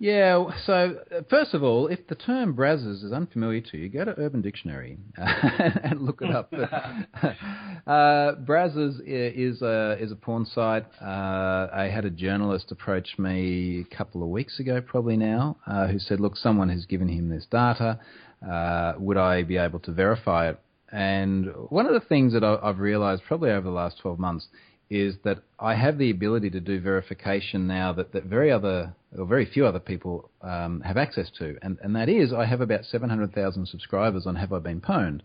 Yeah, 0.02 0.46
so 0.66 0.98
uh, 1.14 1.22
first 1.30 1.54
of 1.54 1.62
all, 1.62 1.88
if 1.88 2.08
the 2.08 2.16
term 2.16 2.56
Brazzers 2.56 3.04
is 3.04 3.12
unfamiliar 3.12 3.60
to 3.60 3.78
you, 3.78 3.90
go 3.90 4.06
to 4.06 4.18
Urban 4.18 4.42
Dictionary 4.42 4.98
and 5.18 6.02
look 6.02 6.22
it 6.22 6.34
up. 6.34 6.54
uh, 6.54 8.36
Brazzers 8.46 9.02
is 9.06 9.62
a, 9.62 9.98
is 10.02 10.14
a 10.14 10.16
porn 10.16 10.46
site. 10.46 10.86
Uh, 11.02 11.68
I 11.74 11.92
had 11.94 12.06
a 12.06 12.10
journalist 12.10 12.72
approach 12.72 13.20
me 13.20 13.86
a 13.92 13.96
couple 13.96 14.24
of 14.24 14.30
weeks 14.30 14.58
ago, 14.62 14.80
probably 14.80 15.18
now, 15.18 15.58
uh, 15.68 15.88
who 15.88 16.00
said, 16.00 16.22
look, 16.22 16.38
someone 16.38 16.70
has 16.70 16.86
given 16.86 17.10
him 17.10 17.28
this 17.28 17.46
data. 17.52 18.00
Uh, 18.42 18.94
would 19.00 19.18
I 19.18 19.44
be 19.44 19.58
able 19.58 19.80
to 19.80 19.92
verify 19.92 20.48
it? 20.48 20.60
And 20.94 21.48
one 21.68 21.86
of 21.86 21.94
the 21.94 22.08
things 22.08 22.32
that 22.32 22.44
I've 22.46 22.80
realized 22.80 23.24
probably 23.28 23.52
over 23.52 23.68
the 23.68 23.76
last 23.76 24.00
12 24.00 24.18
months 24.18 24.48
is 24.90 25.16
that 25.26 25.40
I 25.60 25.76
have 25.76 25.98
the 25.98 26.10
ability 26.10 26.52
to 26.52 26.62
do 26.62 26.80
verification 26.80 27.68
now 27.68 27.92
that, 27.94 28.14
that 28.14 28.24
very 28.24 28.50
other 28.50 28.96
or 29.18 29.26
very 29.26 29.46
few 29.46 29.66
other 29.66 29.80
people 29.80 30.30
um, 30.42 30.82
have 30.82 30.98
access 30.98 31.30
to, 31.40 31.58
and, 31.62 31.78
and 31.82 31.96
that 31.96 32.10
is 32.10 32.32
I 32.34 32.46
have 32.46 32.62
about 32.62 32.86
700,000 32.86 33.68
subscribers 33.68 34.26
on 34.28 34.36
Have 34.36 34.54
I 34.54 34.60
Been 34.60 34.82
Pwned, 34.82 35.22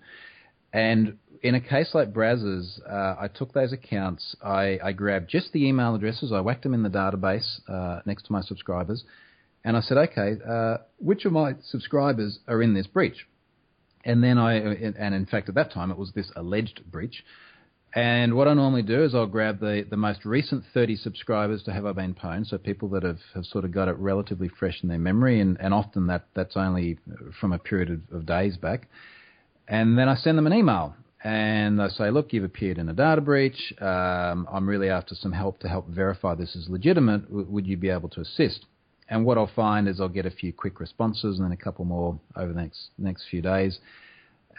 and 0.73 1.19
in 1.43 1.55
a 1.55 1.61
case 1.61 1.91
like 1.95 2.13
Brazzers, 2.13 2.81
uh, 2.91 3.17
I 3.21 3.29
took 3.29 3.53
those 3.53 3.73
accounts, 3.73 4.35
I, 4.43 4.79
I, 4.83 4.93
grabbed 4.93 5.29
just 5.29 5.53
the 5.53 5.67
email 5.67 5.95
addresses, 5.95 6.33
I 6.33 6.41
whacked 6.41 6.63
them 6.63 6.73
in 6.73 6.83
the 6.83 6.89
database 6.89 7.61
uh, 7.69 8.01
next 8.07 8.25
to 8.25 8.33
my 8.33 8.41
subscribers, 8.41 9.05
and 9.63 9.77
I 9.77 9.81
said, 9.81 9.99
okay, 9.99 10.37
uh, 10.49 10.79
which 10.99 11.27
of 11.27 11.33
my 11.33 11.55
subscribers 11.63 12.39
are 12.49 12.63
in 12.63 12.75
this 12.75 12.87
breach? 12.87 13.27
And 14.05 14.23
then 14.23 14.37
I, 14.37 14.55
and 14.55 15.15
in 15.15 15.27
fact 15.27 15.49
at 15.49 15.55
that 15.55 15.73
time 15.73 15.91
it 15.91 15.97
was 15.97 16.13
this 16.13 16.31
alleged 16.37 16.83
breach. 16.91 17.25
And 17.95 18.35
what 18.35 18.49
I 18.49 18.55
normally 18.55 18.83
do 18.83 19.05
is 19.05 19.15
I'll 19.15 19.27
grab 19.27 19.61
the, 19.61 19.87
the 19.89 19.97
most 19.97 20.25
recent 20.25 20.65
30 20.75 20.97
subscribers 20.97 21.63
to 21.63 21.73
Have 21.73 21.87
I 21.87 21.93
Been 21.93 22.13
Pwned, 22.13 22.49
so 22.49 22.59
people 22.59 22.89
that 22.91 23.05
have, 23.05 23.21
have 23.35 23.45
sort 23.45 23.65
of 23.65 23.71
got 23.71 23.87
it 23.87 23.97
relatively 23.99 24.49
fresh 24.49 24.83
in 24.83 24.89
their 24.89 24.99
memory, 24.99 25.41
and, 25.41 25.57
and 25.61 25.73
often 25.73 26.09
that, 26.09 26.27
that's 26.35 26.57
only 26.57 26.99
from 27.41 27.53
a 27.53 27.59
period 27.59 27.91
of, 27.91 28.17
of 28.17 28.27
days 28.27 28.57
back. 28.57 28.89
And 29.69 29.97
then 29.97 30.09
I 30.09 30.17
send 30.17 30.37
them 30.37 30.49
an 30.49 30.53
email, 30.53 30.97
and 31.23 31.81
I 31.81 31.89
say, 31.89 32.11
look, 32.11 32.33
you've 32.33 32.45
appeared 32.45 32.79
in 32.79 32.89
a 32.89 32.93
data 32.93 33.21
breach. 33.21 33.73
Um, 33.81 34.49
I'm 34.53 34.69
really 34.69 34.91
after 34.91 35.15
some 35.15 35.33
help 35.33 35.61
to 35.61 35.69
help 35.69 35.89
verify 35.89 36.35
this 36.35 36.57
is 36.57 36.69
legitimate. 36.69 37.29
W- 37.29 37.47
would 37.49 37.67
you 37.67 37.77
be 37.77 37.91
able 37.91 38.09
to 38.11 38.21
assist? 38.23 38.67
And 39.09 39.25
what 39.25 39.39
I'll 39.39 39.51
find 39.55 39.87
is 39.87 40.01
I'll 40.01 40.09
get 40.09 40.27
a 40.27 40.31
few 40.31 40.53
quick 40.53 40.81
responses 40.81 41.39
and 41.39 41.45
then 41.45 41.53
a 41.53 41.57
couple 41.57 41.85
more 41.85 42.19
over 42.37 42.53
the 42.53 42.61
next 42.61 42.89
next 42.99 43.25
few 43.31 43.41
days. 43.41 43.79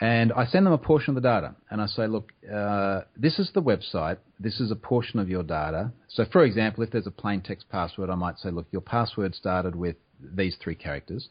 And 0.01 0.33
I 0.33 0.45
send 0.45 0.65
them 0.65 0.73
a 0.73 0.77
portion 0.77 1.15
of 1.15 1.23
the 1.23 1.27
data, 1.27 1.55
and 1.69 1.81
I 1.81 1.85
say, 1.85 2.07
look, 2.07 2.33
uh, 2.53 3.01
this 3.15 3.39
is 3.39 3.49
the 3.53 3.61
website. 3.61 4.17
This 4.39 4.59
is 4.59 4.69
a 4.69 4.75
portion 4.75 5.19
of 5.19 5.29
your 5.29 5.43
data. 5.43 5.91
So, 6.09 6.25
for 6.25 6.43
example, 6.43 6.83
if 6.83 6.91
there's 6.91 7.07
a 7.07 7.11
plain 7.11 7.41
text 7.41 7.69
password, 7.69 8.09
I 8.09 8.15
might 8.15 8.37
say, 8.39 8.51
look, 8.51 8.65
your 8.71 8.81
password 8.81 9.35
started 9.35 9.73
with 9.73 9.95
these 10.21 10.57
three 10.61 10.75
characters. 10.75 11.29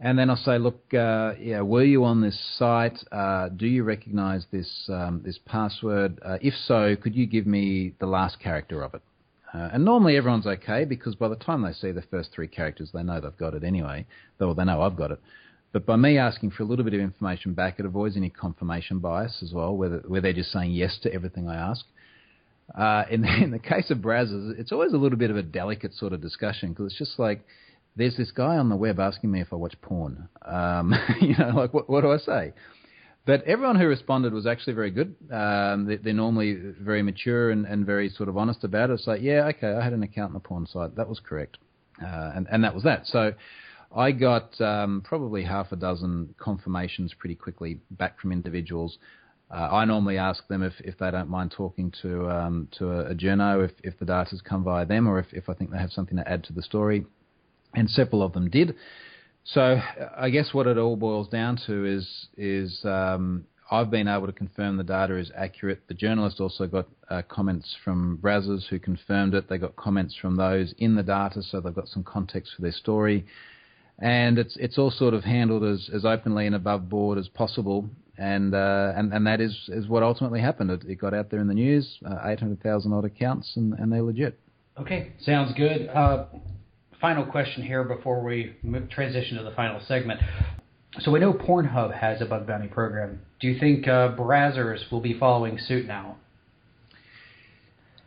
And 0.00 0.18
then 0.18 0.30
I'll 0.30 0.36
say, 0.36 0.58
look, 0.58 0.94
uh, 0.94 1.32
yeah, 1.40 1.60
were 1.60 1.82
you 1.82 2.04
on 2.04 2.20
this 2.20 2.38
site? 2.56 2.98
Uh, 3.10 3.48
do 3.48 3.66
you 3.66 3.82
recognize 3.82 4.46
this 4.52 4.88
um, 4.88 5.22
this 5.24 5.38
password? 5.44 6.20
Uh, 6.24 6.38
if 6.40 6.54
so, 6.54 6.94
could 6.94 7.16
you 7.16 7.26
give 7.26 7.46
me 7.46 7.94
the 7.98 8.06
last 8.06 8.38
character 8.38 8.82
of 8.82 8.94
it? 8.94 9.02
Uh, 9.52 9.70
and 9.72 9.84
normally 9.84 10.16
everyone's 10.16 10.46
okay 10.46 10.84
because 10.84 11.14
by 11.16 11.26
the 11.26 11.36
time 11.36 11.62
they 11.62 11.72
see 11.72 11.90
the 11.90 12.02
first 12.02 12.30
three 12.32 12.46
characters, 12.46 12.90
they 12.92 13.02
know 13.02 13.20
they've 13.20 13.36
got 13.36 13.54
it 13.54 13.64
anyway. 13.64 14.06
Though 14.38 14.54
they 14.54 14.64
know 14.64 14.82
I've 14.82 14.96
got 14.96 15.10
it. 15.10 15.20
But 15.72 15.84
by 15.84 15.96
me 15.96 16.16
asking 16.16 16.52
for 16.52 16.62
a 16.62 16.66
little 16.66 16.84
bit 16.84 16.94
of 16.94 17.00
information 17.00 17.52
back, 17.52 17.78
it 17.78 17.84
avoids 17.84 18.16
any 18.16 18.30
confirmation 18.30 19.00
bias 19.00 19.42
as 19.42 19.52
well, 19.52 19.76
where, 19.76 19.98
where 20.06 20.20
they're 20.20 20.32
just 20.32 20.50
saying 20.50 20.72
yes 20.72 20.98
to 21.02 21.12
everything 21.12 21.48
I 21.48 21.56
ask. 21.56 21.84
Uh, 22.74 23.04
in, 23.10 23.22
the, 23.22 23.42
in 23.42 23.50
the 23.50 23.58
case 23.58 23.90
of 23.90 23.98
Brazzers, 23.98 24.58
it's 24.58 24.72
always 24.72 24.92
a 24.92 24.96
little 24.96 25.18
bit 25.18 25.30
of 25.30 25.36
a 25.36 25.42
delicate 25.42 25.92
sort 25.94 26.12
of 26.12 26.20
discussion 26.20 26.70
because 26.70 26.86
it's 26.86 26.98
just 26.98 27.18
like 27.18 27.44
there's 27.96 28.16
this 28.16 28.30
guy 28.30 28.56
on 28.56 28.68
the 28.68 28.76
web 28.76 29.00
asking 29.00 29.30
me 29.30 29.40
if 29.40 29.52
I 29.52 29.56
watch 29.56 29.74
porn. 29.82 30.28
Um, 30.44 30.94
you 31.20 31.36
know, 31.36 31.52
like 31.54 31.74
what, 31.74 31.88
what 31.88 32.02
do 32.02 32.12
I 32.12 32.18
say? 32.18 32.52
But 33.26 33.44
everyone 33.44 33.76
who 33.76 33.86
responded 33.86 34.32
was 34.32 34.46
actually 34.46 34.72
very 34.72 34.90
good. 34.90 35.14
Um, 35.30 35.84
they, 36.02 36.10
are 36.10 36.14
normally 36.14 36.54
very 36.80 37.02
mature 37.02 37.50
and, 37.50 37.66
and, 37.66 37.84
very 37.84 38.08
sort 38.08 38.30
of 38.30 38.38
honest 38.38 38.64
about 38.64 38.88
it. 38.88 38.94
It's 38.94 39.06
like, 39.06 39.20
yeah, 39.20 39.44
okay, 39.48 39.72
I 39.72 39.84
had 39.84 39.92
an 39.92 40.02
account 40.02 40.30
on 40.30 40.34
the 40.34 40.40
porn 40.40 40.66
site. 40.66 40.96
That 40.96 41.10
was 41.10 41.20
correct. 41.20 41.58
uh, 42.02 42.32
and 42.34 42.46
and 42.50 42.64
that 42.64 42.74
was 42.74 42.84
that. 42.84 43.06
So. 43.06 43.34
I 43.94 44.12
got 44.12 44.60
um, 44.60 45.02
probably 45.04 45.42
half 45.44 45.72
a 45.72 45.76
dozen 45.76 46.34
confirmations 46.38 47.14
pretty 47.14 47.34
quickly 47.34 47.80
back 47.90 48.20
from 48.20 48.32
individuals. 48.32 48.98
Uh, 49.50 49.68
I 49.72 49.84
normally 49.86 50.18
ask 50.18 50.46
them 50.48 50.62
if, 50.62 50.74
if 50.80 50.98
they 50.98 51.10
don't 51.10 51.30
mind 51.30 51.52
talking 51.56 51.92
to 52.02 52.28
um, 52.30 52.68
to 52.78 52.90
a, 52.90 53.10
a 53.12 53.14
journo 53.14 53.64
if, 53.64 53.72
if 53.82 53.98
the 53.98 54.04
data's 54.04 54.42
come 54.42 54.62
via 54.62 54.84
them 54.84 55.08
or 55.08 55.18
if, 55.18 55.26
if 55.32 55.48
I 55.48 55.54
think 55.54 55.70
they 55.70 55.78
have 55.78 55.90
something 55.90 56.18
to 56.18 56.28
add 56.28 56.44
to 56.44 56.52
the 56.52 56.62
story, 56.62 57.06
and 57.74 57.88
several 57.88 58.22
of 58.22 58.34
them 58.34 58.50
did. 58.50 58.74
So 59.44 59.80
I 60.16 60.28
guess 60.28 60.52
what 60.52 60.66
it 60.66 60.76
all 60.76 60.96
boils 60.96 61.28
down 61.28 61.58
to 61.66 61.86
is 61.86 62.28
is 62.36 62.78
um, 62.84 63.46
I've 63.70 63.90
been 63.90 64.06
able 64.06 64.26
to 64.26 64.32
confirm 64.34 64.76
the 64.76 64.84
data 64.84 65.16
is 65.16 65.32
accurate. 65.34 65.80
The 65.88 65.94
journalist 65.94 66.40
also 66.40 66.66
got 66.66 66.86
uh, 67.08 67.22
comments 67.26 67.74
from 67.82 68.18
Brazzers 68.22 68.66
who 68.68 68.78
confirmed 68.78 69.34
it. 69.34 69.48
They 69.48 69.56
got 69.56 69.76
comments 69.76 70.14
from 70.20 70.36
those 70.36 70.74
in 70.76 70.94
the 70.94 71.02
data, 71.02 71.42
so 71.42 71.60
they've 71.60 71.74
got 71.74 71.88
some 71.88 72.04
context 72.04 72.52
for 72.54 72.60
their 72.60 72.72
story. 72.72 73.24
And 74.00 74.38
it's 74.38 74.56
it's 74.56 74.78
all 74.78 74.92
sort 74.92 75.12
of 75.12 75.24
handled 75.24 75.64
as, 75.64 75.90
as 75.92 76.04
openly 76.04 76.46
and 76.46 76.54
above 76.54 76.88
board 76.88 77.18
as 77.18 77.26
possible, 77.26 77.90
and 78.16 78.54
uh, 78.54 78.92
and 78.96 79.12
and 79.12 79.26
that 79.26 79.40
is, 79.40 79.56
is 79.68 79.88
what 79.88 80.04
ultimately 80.04 80.40
happened. 80.40 80.70
It, 80.70 80.84
it 80.84 80.94
got 80.96 81.14
out 81.14 81.30
there 81.30 81.40
in 81.40 81.48
the 81.48 81.54
news, 81.54 81.98
uh, 82.06 82.16
eight 82.26 82.38
hundred 82.38 82.62
thousand 82.62 82.92
odd 82.92 83.04
accounts, 83.04 83.52
and, 83.56 83.74
and 83.74 83.90
they're 83.90 84.02
legit. 84.02 84.38
Okay, 84.80 85.10
sounds 85.22 85.52
good. 85.56 85.88
Uh, 85.88 86.26
final 87.00 87.26
question 87.26 87.64
here 87.64 87.82
before 87.82 88.22
we 88.22 88.54
transition 88.90 89.36
to 89.36 89.42
the 89.42 89.50
final 89.56 89.80
segment. 89.88 90.20
So 91.00 91.10
we 91.10 91.18
know 91.18 91.32
Pornhub 91.32 91.92
has 91.92 92.20
a 92.22 92.24
bug 92.24 92.46
bounty 92.46 92.68
program. 92.68 93.20
Do 93.40 93.48
you 93.48 93.58
think 93.58 93.88
uh, 93.88 94.16
Brazzers 94.16 94.90
will 94.92 95.00
be 95.00 95.18
following 95.18 95.58
suit 95.58 95.86
now? 95.86 96.18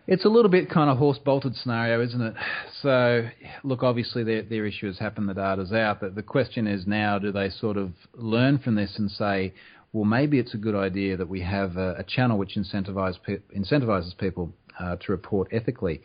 It's 0.08 0.26
a 0.26 0.30
little 0.30 0.50
bit 0.50 0.70
kind 0.70 0.90
of 0.90 0.98
horse 0.98 1.20
bolted 1.20 1.56
scenario, 1.56 2.02
isn't 2.04 2.22
it? 2.22 2.34
So, 2.82 3.28
look, 3.64 3.84
obviously 3.84 4.24
their 4.24 4.42
their 4.42 4.66
issue 4.66 4.88
has 4.88 4.98
happened, 4.98 5.30
the 5.30 5.34
data's 5.36 5.72
out, 5.72 6.02
but 6.02 6.16
the 6.16 6.24
question 6.24 6.68
is 6.68 6.88
now, 6.88 7.20
do 7.20 7.32
they 7.32 7.50
sort 7.50 7.78
of 7.78 7.92
learn 8.16 8.58
from 8.58 8.76
this 8.76 8.96
and 8.98 9.12
say, 9.12 9.54
well, 9.94 10.06
maybe 10.06 10.40
it's 10.40 10.54
a 10.54 10.58
good 10.58 10.76
idea 10.76 11.18
that 11.18 11.28
we 11.28 11.42
have 11.42 11.78
a, 11.78 11.96
a 12.00 12.04
channel 12.04 12.38
which 12.38 12.56
pe- 12.56 13.40
incentivizes 13.56 14.18
people 14.18 14.52
uh, 14.80 14.96
to 14.96 15.12
report 15.12 15.50
ethically. 15.52 16.02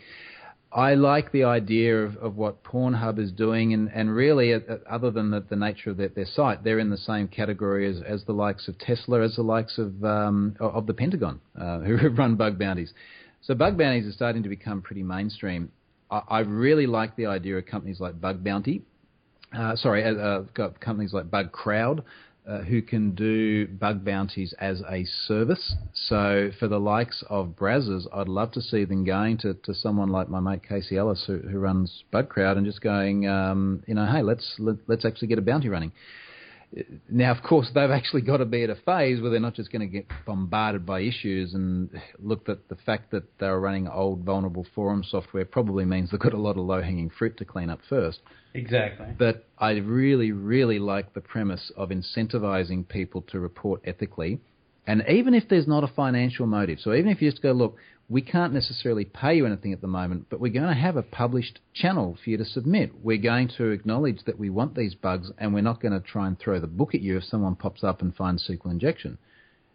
I 0.72 0.94
like 0.94 1.32
the 1.32 1.44
idea 1.44 2.02
of, 2.02 2.16
of 2.16 2.36
what 2.36 2.62
Pornhub 2.64 3.18
is 3.18 3.32
doing, 3.32 3.72
and, 3.72 3.88
and 3.94 4.14
really, 4.14 4.52
uh, 4.52 4.58
uh, 4.68 4.76
other 4.90 5.10
than 5.10 5.30
the, 5.30 5.40
the 5.40 5.56
nature 5.56 5.90
of 5.90 5.96
their, 5.96 6.08
their, 6.08 6.26
site, 6.26 6.64
they're 6.64 6.80
in 6.80 6.90
the 6.90 6.98
same 6.98 7.28
category 7.28 7.88
as, 7.88 8.02
as 8.06 8.24
the 8.24 8.32
likes 8.32 8.68
of 8.68 8.76
Tesla, 8.78 9.22
as 9.22 9.36
the 9.36 9.42
likes 9.42 9.78
of 9.78 10.04
um, 10.04 10.54
of 10.60 10.86
the 10.86 10.92
Pentagon, 10.92 11.40
uh, 11.58 11.78
who 11.80 12.08
run 12.10 12.34
bug 12.34 12.58
bounties. 12.58 12.92
So 13.46 13.54
bug 13.54 13.78
bounties 13.78 14.08
are 14.08 14.12
starting 14.12 14.42
to 14.42 14.48
become 14.48 14.82
pretty 14.82 15.04
mainstream. 15.04 15.70
I, 16.10 16.20
I 16.28 16.38
really 16.40 16.88
like 16.88 17.14
the 17.14 17.26
idea 17.26 17.56
of 17.56 17.66
companies 17.66 18.00
like 18.00 18.20
Bug 18.20 18.42
Bounty, 18.42 18.82
uh, 19.56 19.76
sorry, 19.76 20.02
uh, 20.04 20.42
uh 20.58 20.70
companies 20.80 21.12
like 21.12 21.26
Bugcrowd, 21.26 22.02
uh, 22.44 22.62
who 22.62 22.82
can 22.82 23.14
do 23.14 23.68
bug 23.68 24.04
bounties 24.04 24.52
as 24.58 24.82
a 24.90 25.04
service. 25.26 25.76
So 25.94 26.50
for 26.58 26.66
the 26.66 26.80
likes 26.80 27.22
of 27.30 27.50
Brazzers, 27.50 28.08
I'd 28.12 28.26
love 28.26 28.50
to 28.52 28.60
see 28.60 28.84
them 28.84 29.04
going 29.04 29.38
to, 29.38 29.54
to 29.54 29.74
someone 29.74 30.08
like 30.08 30.28
my 30.28 30.40
mate 30.40 30.62
Casey 30.68 30.96
Ellis, 30.96 31.22
who, 31.24 31.38
who 31.38 31.60
runs 31.60 32.02
Bugcrowd, 32.12 32.56
and 32.56 32.66
just 32.66 32.80
going, 32.80 33.28
um, 33.28 33.84
you 33.86 33.94
know, 33.94 34.06
hey, 34.06 34.22
let's 34.22 34.56
let, 34.58 34.74
us 34.74 34.80
let 34.88 34.98
us 34.98 35.04
actually 35.04 35.28
get 35.28 35.38
a 35.38 35.42
bounty 35.42 35.68
running. 35.68 35.92
Now, 37.08 37.30
of 37.30 37.42
course, 37.42 37.70
they've 37.74 37.90
actually 37.90 38.20
got 38.22 38.38
to 38.38 38.44
be 38.44 38.62
at 38.62 38.70
a 38.70 38.74
phase 38.74 39.20
where 39.20 39.30
they're 39.30 39.40
not 39.40 39.54
just 39.54 39.72
going 39.72 39.80
to 39.80 39.86
get 39.86 40.06
bombarded 40.26 40.84
by 40.84 41.00
issues. 41.00 41.54
And 41.54 41.88
look, 42.18 42.48
at 42.48 42.68
the 42.68 42.76
fact 42.76 43.10
that 43.12 43.24
they're 43.38 43.58
running 43.58 43.88
old, 43.88 44.24
vulnerable 44.24 44.66
forum 44.74 45.02
software 45.02 45.46
probably 45.46 45.86
means 45.86 46.10
they've 46.10 46.20
got 46.20 46.34
a 46.34 46.38
lot 46.38 46.58
of 46.58 46.64
low-hanging 46.64 47.10
fruit 47.18 47.38
to 47.38 47.44
clean 47.46 47.70
up 47.70 47.80
first. 47.88 48.20
Exactly. 48.52 49.06
But 49.18 49.46
I 49.58 49.72
really, 49.72 50.32
really 50.32 50.78
like 50.78 51.14
the 51.14 51.22
premise 51.22 51.72
of 51.76 51.88
incentivizing 51.88 52.86
people 52.86 53.22
to 53.28 53.40
report 53.40 53.80
ethically. 53.84 54.40
And 54.86 55.02
even 55.08 55.34
if 55.34 55.48
there's 55.48 55.66
not 55.66 55.82
a 55.82 55.88
financial 55.88 56.46
motive, 56.46 56.78
so 56.80 56.92
even 56.92 57.10
if 57.10 57.22
you 57.22 57.30
just 57.30 57.42
go, 57.42 57.52
look, 57.52 57.76
we 58.08 58.22
can't 58.22 58.52
necessarily 58.52 59.04
pay 59.04 59.34
you 59.34 59.46
anything 59.46 59.72
at 59.72 59.80
the 59.80 59.88
moment, 59.88 60.26
but 60.30 60.38
we're 60.38 60.52
going 60.52 60.68
to 60.68 60.80
have 60.80 60.96
a 60.96 61.02
published 61.02 61.58
channel 61.74 62.16
for 62.22 62.30
you 62.30 62.36
to 62.36 62.44
submit. 62.44 62.92
We're 63.02 63.16
going 63.16 63.48
to 63.56 63.70
acknowledge 63.70 64.20
that 64.26 64.38
we 64.38 64.48
want 64.48 64.76
these 64.76 64.94
bugs, 64.94 65.32
and 65.38 65.52
we're 65.52 65.60
not 65.60 65.80
going 65.80 65.92
to 65.92 66.06
try 66.06 66.28
and 66.28 66.38
throw 66.38 66.60
the 66.60 66.68
book 66.68 66.94
at 66.94 67.00
you 67.00 67.16
if 67.16 67.24
someone 67.24 67.56
pops 67.56 67.82
up 67.82 68.02
and 68.02 68.14
finds 68.14 68.48
SQL 68.48 68.70
injection. 68.70 69.18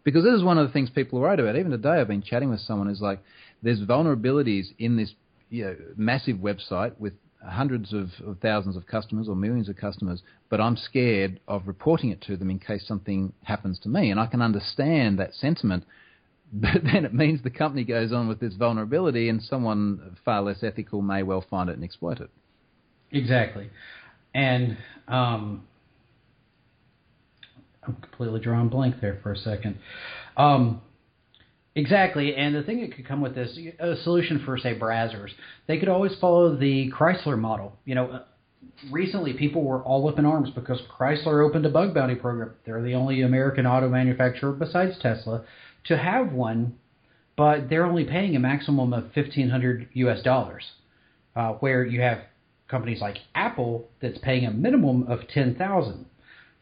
Because 0.02 0.24
this 0.24 0.32
is 0.32 0.42
one 0.42 0.56
of 0.56 0.66
the 0.66 0.72
things 0.72 0.88
people 0.90 1.18
are 1.18 1.22
worried 1.22 1.40
about. 1.40 1.56
Even 1.56 1.70
today, 1.70 2.00
I've 2.00 2.08
been 2.08 2.22
chatting 2.22 2.50
with 2.50 2.60
someone 2.60 2.88
who's 2.88 3.02
like, 3.02 3.20
there's 3.62 3.80
vulnerabilities 3.80 4.68
in 4.78 4.96
this 4.96 5.12
you 5.50 5.64
know, 5.64 5.76
massive 5.96 6.38
website 6.38 6.98
with 6.98 7.12
hundreds 7.46 7.92
of, 7.92 8.08
of, 8.26 8.38
thousands 8.40 8.76
of 8.76 8.86
customers 8.86 9.28
or 9.28 9.36
millions 9.36 9.68
of 9.68 9.76
customers, 9.76 10.22
but 10.48 10.60
I'm 10.60 10.76
scared 10.76 11.40
of 11.48 11.66
reporting 11.66 12.10
it 12.10 12.22
to 12.22 12.36
them 12.36 12.50
in 12.50 12.58
case 12.58 12.86
something 12.86 13.32
happens 13.44 13.78
to 13.80 13.88
me. 13.88 14.10
And 14.10 14.18
I 14.18 14.26
can 14.26 14.40
understand 14.40 15.18
that 15.18 15.34
sentiment 15.34 15.84
but 16.52 16.82
then 16.92 17.04
it 17.04 17.14
means 17.14 17.42
the 17.42 17.50
company 17.50 17.84
goes 17.84 18.12
on 18.12 18.28
with 18.28 18.40
this 18.40 18.54
vulnerability, 18.54 19.28
and 19.28 19.42
someone 19.42 20.16
far 20.24 20.42
less 20.42 20.62
ethical 20.62 21.02
may 21.02 21.22
well 21.22 21.44
find 21.48 21.70
it 21.70 21.74
and 21.74 21.84
exploit 21.84 22.20
it. 22.20 22.30
Exactly, 23.10 23.70
and 24.34 24.76
um, 25.08 25.64
I'm 27.86 27.96
completely 27.96 28.40
drawing 28.40 28.68
blank 28.68 28.96
there 29.00 29.18
for 29.22 29.32
a 29.32 29.36
second. 29.36 29.78
Um, 30.36 30.80
exactly, 31.74 32.34
and 32.34 32.54
the 32.54 32.62
thing 32.62 32.80
that 32.82 32.94
could 32.94 33.06
come 33.06 33.20
with 33.20 33.34
this, 33.34 33.58
a 33.80 33.96
solution 34.02 34.42
for 34.44 34.56
say 34.58 34.78
Brazzers, 34.78 35.30
they 35.66 35.78
could 35.78 35.88
always 35.88 36.12
follow 36.20 36.56
the 36.56 36.90
Chrysler 36.90 37.38
model. 37.38 37.76
You 37.84 37.94
know, 37.96 38.22
recently 38.90 39.34
people 39.34 39.62
were 39.62 39.82
all 39.82 40.08
up 40.08 40.18
in 40.18 40.24
arms 40.24 40.50
because 40.54 40.80
Chrysler 40.98 41.46
opened 41.46 41.66
a 41.66 41.70
bug 41.70 41.94
bounty 41.94 42.14
program. 42.14 42.52
They're 42.64 42.82
the 42.82 42.94
only 42.94 43.22
American 43.22 43.66
auto 43.66 43.88
manufacturer 43.88 44.52
besides 44.52 44.98
Tesla 45.00 45.44
to 45.84 45.96
have 45.96 46.32
one, 46.32 46.76
but 47.36 47.68
they're 47.68 47.86
only 47.86 48.04
paying 48.04 48.36
a 48.36 48.40
maximum 48.40 48.92
of 48.92 49.12
fifteen 49.12 49.48
hundred 49.48 49.88
U.S. 49.94 50.22
dollars, 50.22 50.64
uh, 51.34 51.52
where 51.54 51.84
you 51.84 52.00
have 52.00 52.18
companies 52.68 53.00
like 53.00 53.18
Apple 53.34 53.88
that's 54.00 54.18
paying 54.18 54.46
a 54.46 54.50
minimum 54.50 55.04
of 55.08 55.20
ten 55.28 55.54
thousand. 55.54 56.06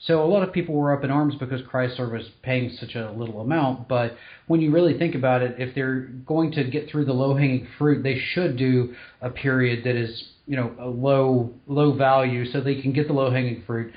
So 0.03 0.25
a 0.25 0.27
lot 0.27 0.43
of 0.43 0.55
people 0.55 0.75
were 0.75 0.97
up 0.97 1.05
in 1.05 1.11
arms 1.11 1.35
because 1.39 1.61
Chrysler 1.62 2.11
was 2.11 2.27
paying 2.43 2.71
such 2.81 2.95
a 2.95 3.12
little 3.12 3.43
amount. 3.43 3.87
But 3.87 4.16
when 4.47 4.62
you 4.62 4.71
really 4.71 4.97
think 4.97 5.14
about 5.14 5.43
it, 5.43 5.57
if 5.59 5.75
they're 5.75 6.09
going 6.27 6.53
to 6.53 6.64
get 6.64 6.89
through 6.89 7.05
the 7.05 7.12
low 7.12 7.37
hanging 7.37 7.68
fruit, 7.77 8.03
they 8.03 8.18
should 8.33 8.57
do 8.57 8.95
a 9.21 9.29
period 9.29 9.85
that 9.85 9.97
is 9.97 10.25
you 10.47 10.57
know 10.57 10.73
a 10.81 10.89
low 10.89 11.53
low 11.66 11.93
value, 11.93 12.47
so 12.51 12.61
they 12.61 12.81
can 12.81 12.93
get 12.93 13.09
the 13.09 13.12
low 13.12 13.31
hanging 13.31 13.62
fruit, 13.66 13.93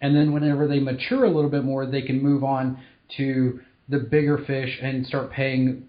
and 0.00 0.14
then 0.14 0.32
whenever 0.32 0.68
they 0.68 0.78
mature 0.78 1.24
a 1.24 1.30
little 1.30 1.50
bit 1.50 1.64
more, 1.64 1.86
they 1.86 2.02
can 2.02 2.22
move 2.22 2.44
on 2.44 2.78
to 3.16 3.60
the 3.88 3.98
bigger 3.98 4.38
fish 4.46 4.78
and 4.82 5.06
start 5.06 5.30
paying 5.30 5.86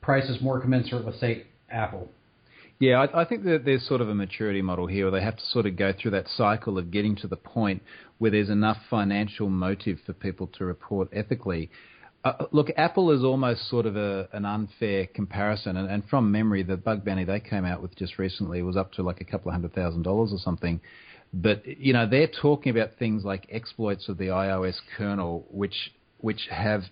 prices 0.00 0.40
more 0.40 0.60
commensurate 0.60 1.04
with, 1.04 1.18
say, 1.20 1.46
Apple. 1.70 2.08
Yeah, 2.80 3.00
I, 3.00 3.22
I, 3.22 3.24
think 3.24 3.44
that 3.44 3.64
there's 3.64 3.86
sort 3.86 4.00
of 4.00 4.08
a 4.08 4.14
maturity 4.14 4.62
model 4.62 4.86
here 4.86 5.10
where 5.10 5.20
they 5.20 5.24
have 5.24 5.36
to 5.36 5.46
sort 5.46 5.66
of 5.66 5.76
go 5.76 5.92
through 5.92 6.12
that 6.12 6.28
cycle 6.28 6.78
of 6.78 6.92
getting 6.92 7.16
to 7.16 7.26
the 7.26 7.36
point 7.36 7.82
where 8.18 8.30
there's 8.30 8.50
enough 8.50 8.76
financial 8.88 9.48
motive 9.48 9.98
for 10.06 10.12
people 10.12 10.46
to 10.58 10.64
report 10.64 11.08
ethically. 11.12 11.70
Uh, 12.24 12.44
look, 12.52 12.68
Apple 12.76 13.10
is 13.10 13.24
almost 13.24 13.68
sort 13.68 13.86
of 13.86 13.96
a, 13.96 14.28
an 14.32 14.44
unfair 14.44 15.06
comparison, 15.06 15.76
and, 15.76 15.90
and, 15.90 16.04
from 16.08 16.30
memory, 16.30 16.62
the 16.62 16.76
bug 16.76 17.04
bounty 17.04 17.24
they 17.24 17.40
came 17.40 17.64
out 17.64 17.82
with 17.82 17.96
just 17.96 18.18
recently 18.18 18.62
was 18.62 18.76
up 18.76 18.92
to 18.92 19.02
like 19.02 19.20
a 19.20 19.24
couple 19.24 19.48
of 19.48 19.54
hundred 19.54 19.74
thousand 19.74 20.02
dollars 20.02 20.32
or 20.32 20.38
something. 20.38 20.80
But 21.32 21.66
you 21.66 21.92
know, 21.92 22.08
they're 22.08 22.30
talking 22.40 22.70
about 22.70 22.90
things 22.98 23.24
like 23.24 23.46
exploits 23.50 24.08
of 24.08 24.18
the 24.18 24.26
iOS 24.26 24.76
kernel, 24.96 25.46
which 25.50 25.92
which 26.18 26.48
have 26.50 26.82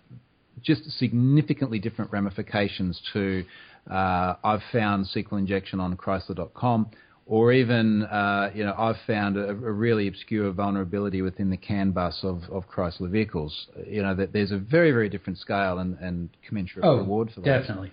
just 0.62 0.90
significantly 0.98 1.78
different 1.78 2.12
ramifications 2.12 3.00
to 3.12 3.44
uh, 3.90 4.34
I've 4.42 4.62
found 4.72 5.06
SQL 5.06 5.38
injection 5.38 5.78
on 5.78 5.96
Chrysler.com, 5.96 6.90
or 7.26 7.52
even 7.52 8.02
uh, 8.04 8.50
you 8.54 8.64
know 8.64 8.74
I've 8.76 8.96
found 9.06 9.36
a, 9.36 9.50
a, 9.50 9.54
really 9.54 10.08
obscure 10.08 10.50
vulnerability 10.52 11.22
within 11.22 11.50
the 11.50 11.56
CAN 11.56 11.92
bus 11.92 12.18
of, 12.22 12.42
of 12.50 12.68
Chrysler 12.68 13.10
vehicles. 13.10 13.68
You 13.86 14.02
know 14.02 14.14
that 14.14 14.32
there's 14.32 14.50
a 14.50 14.58
very 14.58 14.90
very 14.90 15.08
different 15.08 15.38
scale 15.38 15.78
and, 15.78 15.96
and 15.98 16.30
commensurate 16.46 16.84
oh, 16.84 16.96
reward 16.96 17.30
for 17.34 17.40
that. 17.42 17.60
Definitely. 17.60 17.92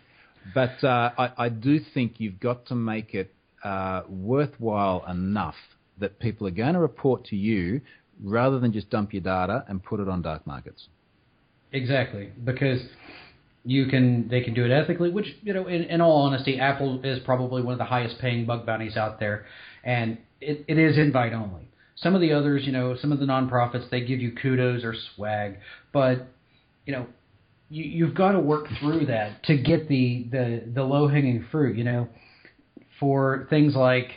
But 0.54 0.84
uh, 0.84 1.12
I, 1.18 1.32
I, 1.46 1.50
do 1.50 1.80
think 1.94 2.16
you've 2.18 2.40
got 2.40 2.66
to 2.66 2.76
make 2.76 3.14
it 3.14 3.34
uh, 3.64 4.02
worthwhile 4.10 5.06
enough 5.10 5.56
that 6.00 6.20
people 6.20 6.48
are 6.48 6.52
going 6.52 6.74
to 6.74 6.80
report 6.80 7.24
to 7.26 7.38
you 7.38 7.80
rather 8.22 8.60
than 8.60 8.74
just 8.74 8.90
dump 8.90 9.14
your 9.14 9.22
data 9.22 9.64
and 9.70 9.82
put 9.82 10.02
it 10.02 10.10
on 10.10 10.22
dark 10.22 10.46
markets. 10.46 10.90
Exactly, 11.74 12.30
because 12.44 12.82
you 13.66 13.88
can 13.88 14.28
they 14.28 14.42
can 14.42 14.54
do 14.54 14.64
it 14.64 14.72
ethically, 14.72 15.10
which 15.10 15.26
you 15.42 15.54
know, 15.54 15.68
in, 15.68 15.84
in 15.84 16.02
all 16.02 16.22
honesty, 16.22 16.60
Apple 16.60 17.02
is 17.04 17.20
probably 17.26 17.64
one 17.64 17.74
of 17.74 17.80
the 17.80 17.86
highest 17.86 18.20
paying 18.20 18.46
bug 18.46 18.66
bounties 18.66 18.96
out 18.96 19.20
there, 19.20 19.46
and 19.84 20.20
it, 20.40 20.64
it 20.68 20.78
is 20.78 20.98
invite 20.98 21.34
only. 21.34 21.68
Some 21.96 22.14
of 22.14 22.22
the 22.22 22.32
others, 22.34 22.64
you 22.66 22.72
know, 22.72 22.96
some 22.96 23.12
of 23.12 23.20
the 23.20 23.26
nonprofits 23.26 23.90
they 23.90 24.02
give 24.02 24.20
you 24.20 24.34
kudos 24.34 24.84
or 24.84 24.94
swag, 25.16 25.58
but 25.92 26.28
you 26.86 26.94
know, 26.94 27.08
you, 27.70 27.84
you've 27.86 28.16
got 28.16 28.34
to 28.34 28.40
work 28.40 28.68
through 28.80 29.08
that 29.08 29.44
to 29.46 29.58
get 29.58 29.88
the 29.88 30.28
the 30.32 30.64
the 30.76 30.84
low 30.84 31.08
hanging 31.08 31.44
fruit. 31.52 31.76
You 31.76 31.86
know, 31.86 32.08
for 33.00 33.48
things 33.50 33.76
like 33.76 34.12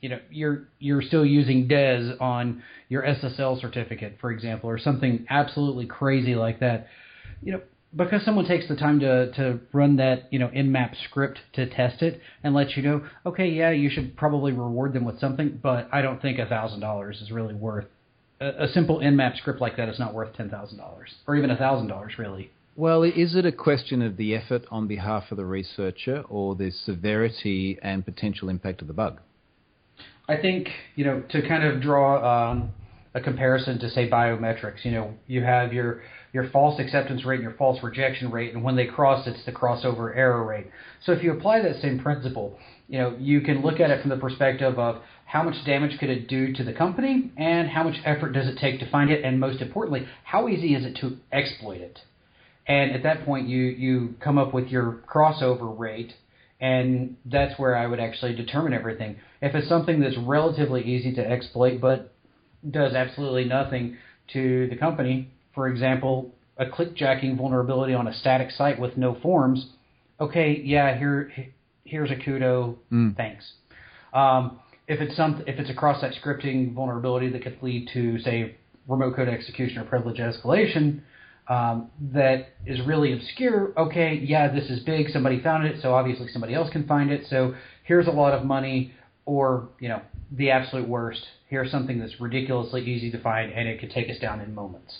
you 0.00 0.08
know 0.08 0.18
you're 0.30 0.68
you're 0.78 1.02
still 1.02 1.24
using 1.24 1.66
DES 1.68 2.16
on 2.20 2.62
your 2.88 3.02
SSL 3.02 3.60
certificate, 3.60 4.16
for 4.20 4.30
example, 4.30 4.70
or 4.70 4.78
something 4.78 5.26
absolutely 5.28 5.86
crazy 5.86 6.34
like 6.34 6.60
that, 6.60 6.86
you 7.42 7.52
know, 7.52 7.60
because 7.96 8.24
someone 8.24 8.46
takes 8.46 8.68
the 8.68 8.76
time 8.76 9.00
to 9.00 9.32
to 9.32 9.60
run 9.72 9.96
that 9.96 10.32
you 10.32 10.38
know 10.38 10.48
nmap 10.48 10.94
script 11.04 11.40
to 11.54 11.68
test 11.68 12.02
it 12.02 12.20
and 12.42 12.54
let 12.54 12.76
you 12.76 12.82
know, 12.82 13.04
okay, 13.26 13.48
yeah, 13.48 13.70
you 13.70 13.90
should 13.90 14.16
probably 14.16 14.52
reward 14.52 14.92
them 14.92 15.04
with 15.04 15.18
something, 15.18 15.58
but 15.62 15.88
I 15.92 16.02
don't 16.02 16.20
think 16.22 16.38
a 16.38 16.46
thousand 16.46 16.80
dollars 16.80 17.20
is 17.20 17.30
really 17.30 17.54
worth 17.54 17.86
a, 18.40 18.64
a 18.64 18.68
simple 18.68 18.98
nmap 18.98 19.36
script 19.38 19.60
like 19.60 19.76
that 19.76 19.88
is 19.88 19.98
not 19.98 20.14
worth 20.14 20.36
ten 20.36 20.50
thousand 20.50 20.78
dollars 20.78 21.10
or 21.26 21.36
even 21.36 21.54
thousand 21.56 21.88
dollars 21.88 22.12
really. 22.18 22.50
Well, 22.76 23.02
is 23.02 23.34
it 23.34 23.44
a 23.44 23.50
question 23.50 24.02
of 24.02 24.16
the 24.16 24.36
effort 24.36 24.64
on 24.70 24.86
behalf 24.86 25.32
of 25.32 25.36
the 25.36 25.44
researcher 25.44 26.22
or 26.28 26.54
the 26.54 26.70
severity 26.70 27.76
and 27.82 28.04
potential 28.04 28.48
impact 28.48 28.82
of 28.82 28.86
the 28.86 28.94
bug? 28.94 29.18
I 30.28 30.36
think 30.36 30.68
you 30.94 31.04
know 31.04 31.22
to 31.30 31.48
kind 31.48 31.64
of 31.64 31.80
draw 31.80 32.50
um, 32.50 32.72
a 33.14 33.20
comparison 33.20 33.78
to 33.80 33.90
say 33.90 34.08
biometrics. 34.08 34.84
You 34.84 34.92
know, 34.92 35.14
you 35.26 35.42
have 35.42 35.72
your 35.72 36.02
your 36.32 36.50
false 36.50 36.78
acceptance 36.78 37.24
rate 37.24 37.36
and 37.36 37.44
your 37.44 37.56
false 37.56 37.82
rejection 37.82 38.30
rate, 38.30 38.52
and 38.54 38.62
when 38.62 38.76
they 38.76 38.86
cross, 38.86 39.26
it's 39.26 39.44
the 39.46 39.52
crossover 39.52 40.14
error 40.14 40.44
rate. 40.44 40.66
So 41.04 41.12
if 41.12 41.22
you 41.22 41.32
apply 41.32 41.62
that 41.62 41.80
same 41.80 41.98
principle, 41.98 42.58
you 42.88 42.98
know, 42.98 43.16
you 43.18 43.40
can 43.40 43.62
look 43.62 43.80
at 43.80 43.90
it 43.90 44.02
from 44.02 44.10
the 44.10 44.18
perspective 44.18 44.78
of 44.78 45.00
how 45.24 45.42
much 45.42 45.64
damage 45.64 45.98
could 45.98 46.10
it 46.10 46.28
do 46.28 46.52
to 46.52 46.64
the 46.64 46.74
company, 46.74 47.32
and 47.38 47.68
how 47.68 47.82
much 47.82 47.96
effort 48.04 48.32
does 48.32 48.46
it 48.46 48.58
take 48.58 48.80
to 48.80 48.90
find 48.90 49.10
it, 49.10 49.24
and 49.24 49.40
most 49.40 49.62
importantly, 49.62 50.06
how 50.24 50.48
easy 50.48 50.74
is 50.74 50.84
it 50.84 50.96
to 51.00 51.16
exploit 51.32 51.80
it. 51.80 51.98
And 52.66 52.92
at 52.92 53.02
that 53.04 53.24
point, 53.24 53.48
you 53.48 53.62
you 53.62 54.14
come 54.20 54.36
up 54.36 54.52
with 54.52 54.68
your 54.68 55.00
crossover 55.08 55.78
rate 55.78 56.12
and 56.60 57.16
that's 57.24 57.58
where 57.58 57.76
I 57.76 57.86
would 57.86 58.00
actually 58.00 58.34
determine 58.34 58.72
everything. 58.72 59.16
If 59.40 59.54
it's 59.54 59.68
something 59.68 60.00
that's 60.00 60.16
relatively 60.18 60.82
easy 60.82 61.14
to 61.14 61.20
exploit 61.26 61.80
but 61.80 62.12
does 62.68 62.94
absolutely 62.94 63.44
nothing 63.44 63.96
to 64.32 64.66
the 64.68 64.76
company, 64.76 65.30
for 65.54 65.68
example, 65.68 66.34
a 66.56 66.66
clickjacking 66.66 67.36
vulnerability 67.36 67.94
on 67.94 68.08
a 68.08 68.14
static 68.14 68.50
site 68.50 68.80
with 68.80 68.96
no 68.96 69.16
forms, 69.22 69.66
okay, 70.20 70.60
yeah, 70.64 70.98
here 70.98 71.32
here's 71.84 72.10
a 72.10 72.16
kudo, 72.16 72.76
mm. 72.92 73.16
thanks. 73.16 73.44
Um, 74.12 74.60
if 74.88 75.00
it's 75.00 75.16
some 75.16 75.42
if 75.46 75.58
it's 75.58 75.70
a 75.70 75.74
cross-site 75.74 76.14
scripting 76.22 76.74
vulnerability 76.74 77.30
that 77.30 77.42
could 77.42 77.58
lead 77.62 77.88
to 77.92 78.18
say 78.20 78.56
remote 78.88 79.14
code 79.14 79.28
execution 79.28 79.78
or 79.78 79.84
privilege 79.84 80.18
escalation, 80.18 81.02
um, 81.48 81.90
that 82.12 82.48
is 82.66 82.80
really 82.86 83.12
obscure, 83.12 83.72
okay, 83.76 84.14
yeah, 84.22 84.52
this 84.52 84.68
is 84.68 84.80
big, 84.80 85.08
somebody 85.10 85.40
found 85.42 85.66
it, 85.66 85.80
so 85.80 85.94
obviously 85.94 86.28
somebody 86.28 86.54
else 86.54 86.70
can 86.70 86.86
find 86.86 87.10
it, 87.10 87.26
so 87.28 87.54
here's 87.84 88.06
a 88.06 88.10
lot 88.10 88.34
of 88.34 88.44
money, 88.44 88.92
or, 89.24 89.68
you 89.80 89.88
know, 89.88 90.02
the 90.32 90.50
absolute 90.50 90.86
worst, 90.86 91.26
here's 91.48 91.70
something 91.70 91.98
that's 91.98 92.20
ridiculously 92.20 92.84
easy 92.84 93.10
to 93.10 93.18
find 93.22 93.50
and 93.52 93.66
it 93.66 93.80
could 93.80 93.90
take 93.90 94.10
us 94.10 94.18
down 94.18 94.40
in 94.40 94.54
moments. 94.54 94.98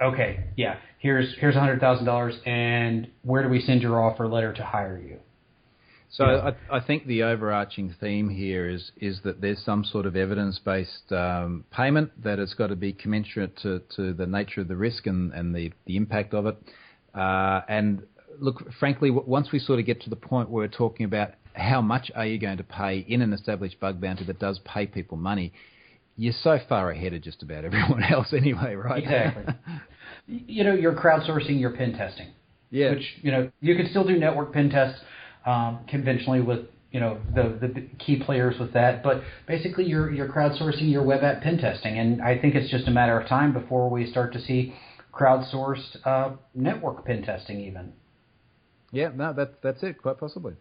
Okay, 0.00 0.44
yeah, 0.56 0.78
here's 0.98 1.34
here's 1.38 1.54
a 1.54 1.58
$100,000, 1.58 2.46
and 2.48 3.08
where 3.22 3.42
do 3.42 3.48
we 3.48 3.60
send 3.60 3.82
your 3.82 4.02
offer 4.02 4.26
letter 4.26 4.52
to 4.52 4.64
hire 4.64 4.98
you? 4.98 5.18
So 6.12 6.26
yeah. 6.26 6.50
I, 6.70 6.76
I, 6.76 6.80
think 6.80 7.06
the 7.06 7.22
overarching 7.22 7.94
theme 7.98 8.28
here 8.28 8.68
is 8.68 8.92
is 8.98 9.20
that 9.24 9.40
there's 9.40 9.64
some 9.64 9.82
sort 9.82 10.04
of 10.04 10.14
evidence-based 10.14 11.10
um, 11.10 11.64
payment 11.70 12.10
that 12.22 12.38
it's 12.38 12.52
got 12.52 12.66
to 12.66 12.76
be 12.76 12.92
commensurate 12.92 13.56
to, 13.62 13.80
to 13.96 14.12
the 14.12 14.26
nature 14.26 14.60
of 14.60 14.68
the 14.68 14.76
risk 14.76 15.06
and, 15.06 15.32
and 15.32 15.54
the, 15.54 15.72
the 15.86 15.96
impact 15.96 16.34
of 16.34 16.44
it. 16.44 16.56
Uh, 17.14 17.62
and 17.66 18.02
look, 18.38 18.62
frankly, 18.78 19.10
once 19.10 19.52
we 19.52 19.58
sort 19.58 19.78
of 19.78 19.86
get 19.86 20.02
to 20.02 20.10
the 20.10 20.16
point 20.16 20.50
where 20.50 20.64
we're 20.64 20.68
talking 20.68 21.06
about 21.06 21.30
how 21.54 21.80
much 21.80 22.10
are 22.14 22.26
you 22.26 22.38
going 22.38 22.58
to 22.58 22.64
pay 22.64 22.98
in 22.98 23.22
an 23.22 23.32
established 23.32 23.80
bug 23.80 23.98
bounty 23.98 24.24
that 24.26 24.38
does 24.38 24.60
pay 24.66 24.86
people 24.86 25.16
money, 25.16 25.50
you're 26.16 26.34
so 26.42 26.58
far 26.68 26.90
ahead 26.90 27.14
of 27.14 27.22
just 27.22 27.42
about 27.42 27.64
everyone 27.64 28.02
else 28.02 28.34
anyway, 28.36 28.74
right? 28.74 29.02
Exactly. 29.02 29.54
you 30.26 30.62
know, 30.62 30.74
you're 30.74 30.94
crowdsourcing 30.94 31.58
your 31.58 31.70
pen 31.70 31.92
testing. 31.92 32.28
Yeah. 32.68 32.90
Which, 32.90 33.04
you 33.22 33.30
know, 33.30 33.50
you 33.60 33.76
can 33.76 33.88
still 33.88 34.04
do 34.06 34.18
network 34.18 34.52
pen 34.52 34.68
tests 34.68 35.00
um, 35.46 35.80
conventionally 35.88 36.40
with 36.40 36.66
you 36.90 37.00
know 37.00 37.18
the 37.34 37.58
the 37.60 37.88
key 37.98 38.22
players 38.22 38.58
with 38.60 38.72
that. 38.74 39.02
But 39.02 39.22
basically, 39.46 39.84
you're 39.84 40.10
you're 40.12 40.28
crowdsourcing 40.28 40.90
your 40.90 41.02
web 41.02 41.22
app 41.22 41.42
pen 41.42 41.58
testing, 41.58 41.98
and 41.98 42.22
I 42.22 42.38
think 42.38 42.54
it's 42.54 42.70
just 42.70 42.86
a 42.86 42.90
matter 42.90 43.18
of 43.18 43.28
time 43.28 43.52
before 43.52 43.88
we 43.90 44.10
start 44.10 44.32
to 44.34 44.40
see 44.40 44.74
crowdsourced 45.12 46.06
uh, 46.06 46.36
network 46.54 47.04
pen 47.04 47.22
testing 47.22 47.60
even. 47.60 47.92
Yeah, 48.92 49.10
no, 49.14 49.32
that's 49.32 49.54
that's 49.62 49.82
it, 49.82 50.00
quite 50.00 50.18
possibly. 50.18 50.54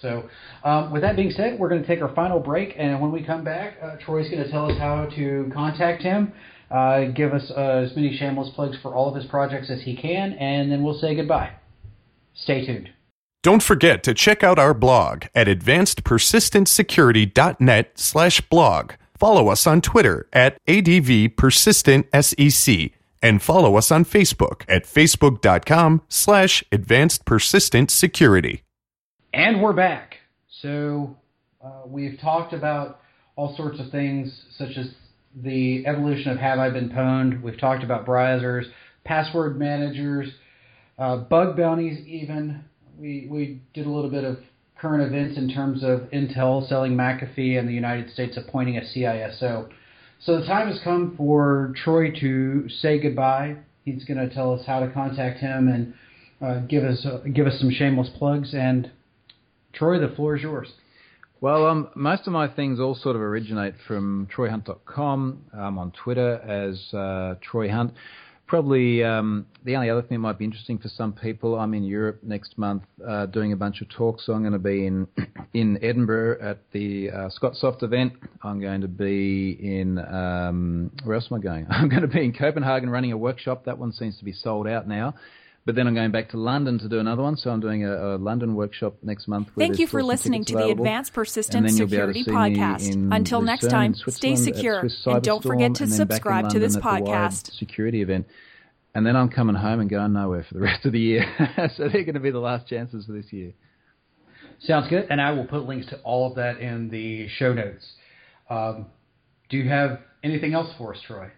So, 0.00 0.28
um, 0.64 0.90
with 0.90 1.02
that 1.02 1.16
being 1.16 1.30
said, 1.30 1.58
we're 1.58 1.68
going 1.68 1.82
to 1.82 1.86
take 1.86 2.00
our 2.00 2.14
final 2.14 2.40
break, 2.40 2.74
and 2.78 3.00
when 3.00 3.12
we 3.12 3.22
come 3.22 3.44
back, 3.44 3.74
uh, 3.82 3.96
Troy's 4.04 4.28
going 4.30 4.42
to 4.42 4.50
tell 4.50 4.70
us 4.70 4.78
how 4.78 5.06
to 5.14 5.50
contact 5.54 6.02
him, 6.02 6.32
uh, 6.70 7.04
give 7.14 7.32
us 7.32 7.52
uh, 7.54 7.84
as 7.84 7.94
many 7.94 8.16
shameless 8.16 8.50
plugs 8.54 8.76
for 8.80 8.94
all 8.94 9.08
of 9.08 9.14
his 9.14 9.26
projects 9.26 9.70
as 9.70 9.82
he 9.82 9.94
can, 9.94 10.32
and 10.32 10.72
then 10.72 10.82
we'll 10.82 10.98
say 10.98 11.14
goodbye. 11.14 11.52
Stay 12.34 12.64
tuned. 12.64 12.88
Don't 13.42 13.62
forget 13.62 14.02
to 14.04 14.14
check 14.14 14.44
out 14.44 14.60
our 14.60 14.72
blog 14.72 15.24
at 15.34 15.48
advancedpersistentsecurity.net 15.48 17.98
slash 17.98 18.40
blog. 18.42 18.92
Follow 19.18 19.48
us 19.48 19.66
on 19.66 19.80
Twitter 19.80 20.28
at 20.32 20.64
advpersistentsec 20.66 22.92
and 23.20 23.42
follow 23.42 23.74
us 23.74 23.90
on 23.90 24.04
Facebook 24.04 24.62
at 24.68 24.84
facebook.com 24.84 26.02
slash 26.08 26.62
advancedpersistentsecurity. 26.70 28.60
And 29.34 29.60
we're 29.60 29.72
back. 29.72 30.18
So 30.60 31.16
uh, 31.64 31.82
we've 31.84 32.20
talked 32.20 32.52
about 32.52 33.00
all 33.34 33.56
sorts 33.56 33.80
of 33.80 33.90
things 33.90 34.42
such 34.56 34.76
as 34.76 34.90
the 35.34 35.84
evolution 35.84 36.30
of 36.30 36.38
Have 36.38 36.60
I 36.60 36.70
Been 36.70 36.90
Pwned. 36.90 37.42
We've 37.42 37.58
talked 37.58 37.82
about 37.82 38.06
browsers, 38.06 38.66
password 39.04 39.58
managers, 39.58 40.28
uh, 40.96 41.16
bug 41.16 41.56
bounties 41.56 42.06
even 42.06 42.62
we 43.02 43.26
we 43.28 43.60
did 43.74 43.86
a 43.86 43.90
little 43.90 44.10
bit 44.10 44.22
of 44.22 44.38
current 44.80 45.02
events 45.02 45.36
in 45.36 45.52
terms 45.52 45.82
of 45.82 46.02
Intel 46.12 46.66
selling 46.68 46.92
McAfee 46.92 47.58
and 47.58 47.68
the 47.68 47.72
United 47.72 48.10
States 48.10 48.36
appointing 48.36 48.78
a 48.78 48.80
CISO. 48.80 49.68
So 50.20 50.40
the 50.40 50.46
time 50.46 50.68
has 50.68 50.80
come 50.84 51.14
for 51.16 51.74
Troy 51.82 52.12
to 52.20 52.68
say 52.68 53.00
goodbye. 53.00 53.56
He's 53.84 54.04
going 54.04 54.18
to 54.18 54.32
tell 54.32 54.52
us 54.52 54.64
how 54.66 54.78
to 54.80 54.88
contact 54.92 55.40
him 55.40 55.66
and 55.66 55.94
uh, 56.40 56.60
give 56.66 56.84
us 56.84 57.04
uh, 57.04 57.18
give 57.32 57.46
us 57.48 57.58
some 57.58 57.72
shameless 57.72 58.10
plugs. 58.16 58.54
And 58.54 58.90
Troy, 59.72 59.98
the 59.98 60.14
floor 60.14 60.36
is 60.36 60.42
yours. 60.42 60.68
Well, 61.40 61.66
um, 61.66 61.88
most 61.96 62.28
of 62.28 62.32
my 62.32 62.46
things 62.46 62.78
all 62.78 62.94
sort 62.94 63.16
of 63.16 63.22
originate 63.22 63.74
from 63.88 64.28
TroyHunt.com. 64.32 65.46
I'm 65.52 65.76
on 65.76 65.90
Twitter 65.90 66.34
as 66.36 66.94
uh, 66.94 67.34
Troy 67.42 67.68
Hunt. 67.68 67.94
Probably 68.52 69.02
um, 69.02 69.46
the 69.64 69.76
only 69.76 69.88
other 69.88 70.02
thing 70.02 70.16
that 70.16 70.18
might 70.18 70.36
be 70.36 70.44
interesting 70.44 70.76
for 70.76 70.90
some 70.90 71.14
people. 71.14 71.58
I'm 71.58 71.72
in 71.72 71.84
Europe 71.84 72.22
next 72.22 72.58
month 72.58 72.82
uh, 73.02 73.24
doing 73.24 73.54
a 73.54 73.56
bunch 73.56 73.80
of 73.80 73.88
talks. 73.88 74.26
So 74.26 74.34
I'm 74.34 74.42
going 74.42 74.52
to 74.52 74.58
be 74.58 74.86
in 74.86 75.08
in 75.54 75.82
Edinburgh 75.82 76.38
at 76.42 76.58
the 76.70 77.08
uh, 77.10 77.30
Scotsoft 77.30 77.82
event. 77.82 78.12
I'm 78.42 78.60
going 78.60 78.82
to 78.82 78.88
be 78.88 79.52
in 79.52 79.98
um, 80.00 80.90
where 81.04 81.16
else 81.16 81.28
am 81.30 81.38
I 81.38 81.40
going? 81.40 81.66
I'm 81.70 81.88
going 81.88 82.02
to 82.02 82.08
be 82.08 82.22
in 82.26 82.34
Copenhagen 82.34 82.90
running 82.90 83.12
a 83.12 83.16
workshop. 83.16 83.64
That 83.64 83.78
one 83.78 83.90
seems 83.90 84.18
to 84.18 84.24
be 84.26 84.34
sold 84.34 84.68
out 84.68 84.86
now. 84.86 85.14
But 85.64 85.76
then 85.76 85.86
I'm 85.86 85.94
going 85.94 86.10
back 86.10 86.30
to 86.30 86.38
London 86.38 86.78
to 86.80 86.88
do 86.88 86.98
another 86.98 87.22
one. 87.22 87.36
So 87.36 87.50
I'm 87.50 87.60
doing 87.60 87.84
a, 87.84 88.16
a 88.16 88.18
London 88.18 88.56
workshop 88.56 88.94
next 89.02 89.28
month. 89.28 89.48
Thank 89.56 89.78
you 89.78 89.86
for 89.86 90.02
listening 90.02 90.44
to 90.46 90.54
the 90.54 90.70
Advanced 90.70 91.12
Persistent 91.12 91.70
Security 91.70 92.24
Podcast. 92.24 93.14
Until 93.14 93.42
next 93.42 93.68
time, 93.68 93.94
stay 93.94 94.34
secure. 94.34 94.88
And 95.06 95.22
don't 95.22 95.42
forget 95.42 95.74
to 95.76 95.86
subscribe 95.86 96.48
to 96.50 96.58
this 96.58 96.76
podcast. 96.76 97.56
Security 97.58 98.02
event. 98.02 98.26
And 98.94 99.06
then 99.06 99.16
I'm 99.16 99.30
coming 99.30 99.56
home 99.56 99.80
and 99.80 99.88
going 99.88 100.12
nowhere 100.12 100.44
for 100.46 100.54
the 100.54 100.60
rest 100.68 100.84
of 100.84 100.92
the 100.92 101.00
year. 101.00 101.24
so 101.76 101.88
they're 101.88 102.04
going 102.04 102.14
to 102.14 102.20
be 102.20 102.30
the 102.30 102.38
last 102.38 102.68
chances 102.68 103.06
for 103.06 103.12
this 103.12 103.32
year. 103.32 103.52
Sounds 104.60 104.88
good. 104.88 105.06
And 105.10 105.20
I 105.20 105.30
will 105.32 105.46
put 105.46 105.64
links 105.64 105.86
to 105.88 105.98
all 106.00 106.28
of 106.28 106.36
that 106.36 106.58
in 106.58 106.90
the 106.90 107.28
show 107.28 107.52
notes. 107.52 107.86
Um, 108.50 108.86
do 109.48 109.56
you 109.56 109.68
have 109.68 110.00
anything 110.22 110.54
else 110.54 110.70
for 110.76 110.94
us, 110.94 111.00
Troy? 111.06 111.30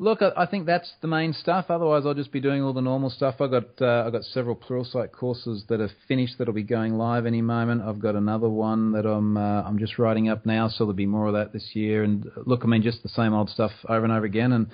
Look, 0.00 0.22
I, 0.22 0.30
I 0.36 0.46
think 0.46 0.66
that's 0.66 0.92
the 1.00 1.08
main 1.08 1.32
stuff. 1.32 1.66
Otherwise, 1.68 2.04
I'll 2.06 2.14
just 2.14 2.30
be 2.30 2.40
doing 2.40 2.62
all 2.62 2.72
the 2.72 2.80
normal 2.80 3.10
stuff. 3.10 3.36
I've 3.40 3.50
got 3.50 3.80
uh, 3.80 4.04
I've 4.06 4.12
got 4.12 4.22
several 4.24 4.54
Pluralsight 4.54 5.10
courses 5.10 5.64
that 5.68 5.80
are 5.80 5.90
finished 6.06 6.36
that'll 6.38 6.54
be 6.54 6.62
going 6.62 6.96
live 6.96 7.26
any 7.26 7.42
moment. 7.42 7.82
I've 7.82 7.98
got 7.98 8.14
another 8.14 8.48
one 8.48 8.92
that 8.92 9.06
I'm 9.06 9.36
uh, 9.36 9.62
I'm 9.62 9.78
just 9.78 9.98
writing 9.98 10.28
up 10.28 10.46
now, 10.46 10.68
so 10.68 10.84
there'll 10.84 10.92
be 10.92 11.06
more 11.06 11.26
of 11.26 11.34
that 11.34 11.52
this 11.52 11.70
year. 11.74 12.04
And 12.04 12.30
look, 12.46 12.60
I 12.62 12.66
mean, 12.66 12.82
just 12.82 13.02
the 13.02 13.08
same 13.08 13.34
old 13.34 13.50
stuff 13.50 13.72
over 13.88 14.04
and 14.04 14.12
over 14.12 14.24
again. 14.24 14.52
And 14.52 14.66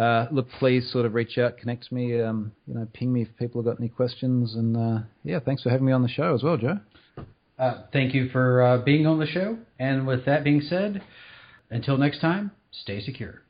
uh, 0.00 0.26
look, 0.30 0.48
please 0.58 0.90
sort 0.90 1.04
of 1.04 1.14
reach 1.14 1.36
out, 1.36 1.58
connect 1.58 1.92
me, 1.92 2.20
um, 2.20 2.52
you 2.66 2.74
know, 2.74 2.88
ping 2.94 3.12
me 3.12 3.22
if 3.22 3.28
people 3.38 3.62
have 3.62 3.66
got 3.66 3.80
any 3.80 3.90
questions. 3.90 4.54
And 4.54 4.76
uh, 4.76 5.00
yeah, 5.22 5.40
thanks 5.40 5.62
for 5.62 5.70
having 5.70 5.86
me 5.86 5.92
on 5.92 6.02
the 6.02 6.08
show 6.08 6.34
as 6.34 6.42
well, 6.42 6.56
Joe. 6.56 6.80
Uh, 7.58 7.82
thank 7.92 8.14
you 8.14 8.28
for 8.30 8.62
uh, 8.62 8.78
being 8.78 9.06
on 9.06 9.18
the 9.18 9.26
show. 9.26 9.58
And 9.78 10.06
with 10.06 10.24
that 10.26 10.44
being 10.44 10.60
said, 10.60 11.02
until 11.70 11.96
next 11.96 12.20
time, 12.20 12.52
stay 12.70 13.00
secure. 13.00 13.42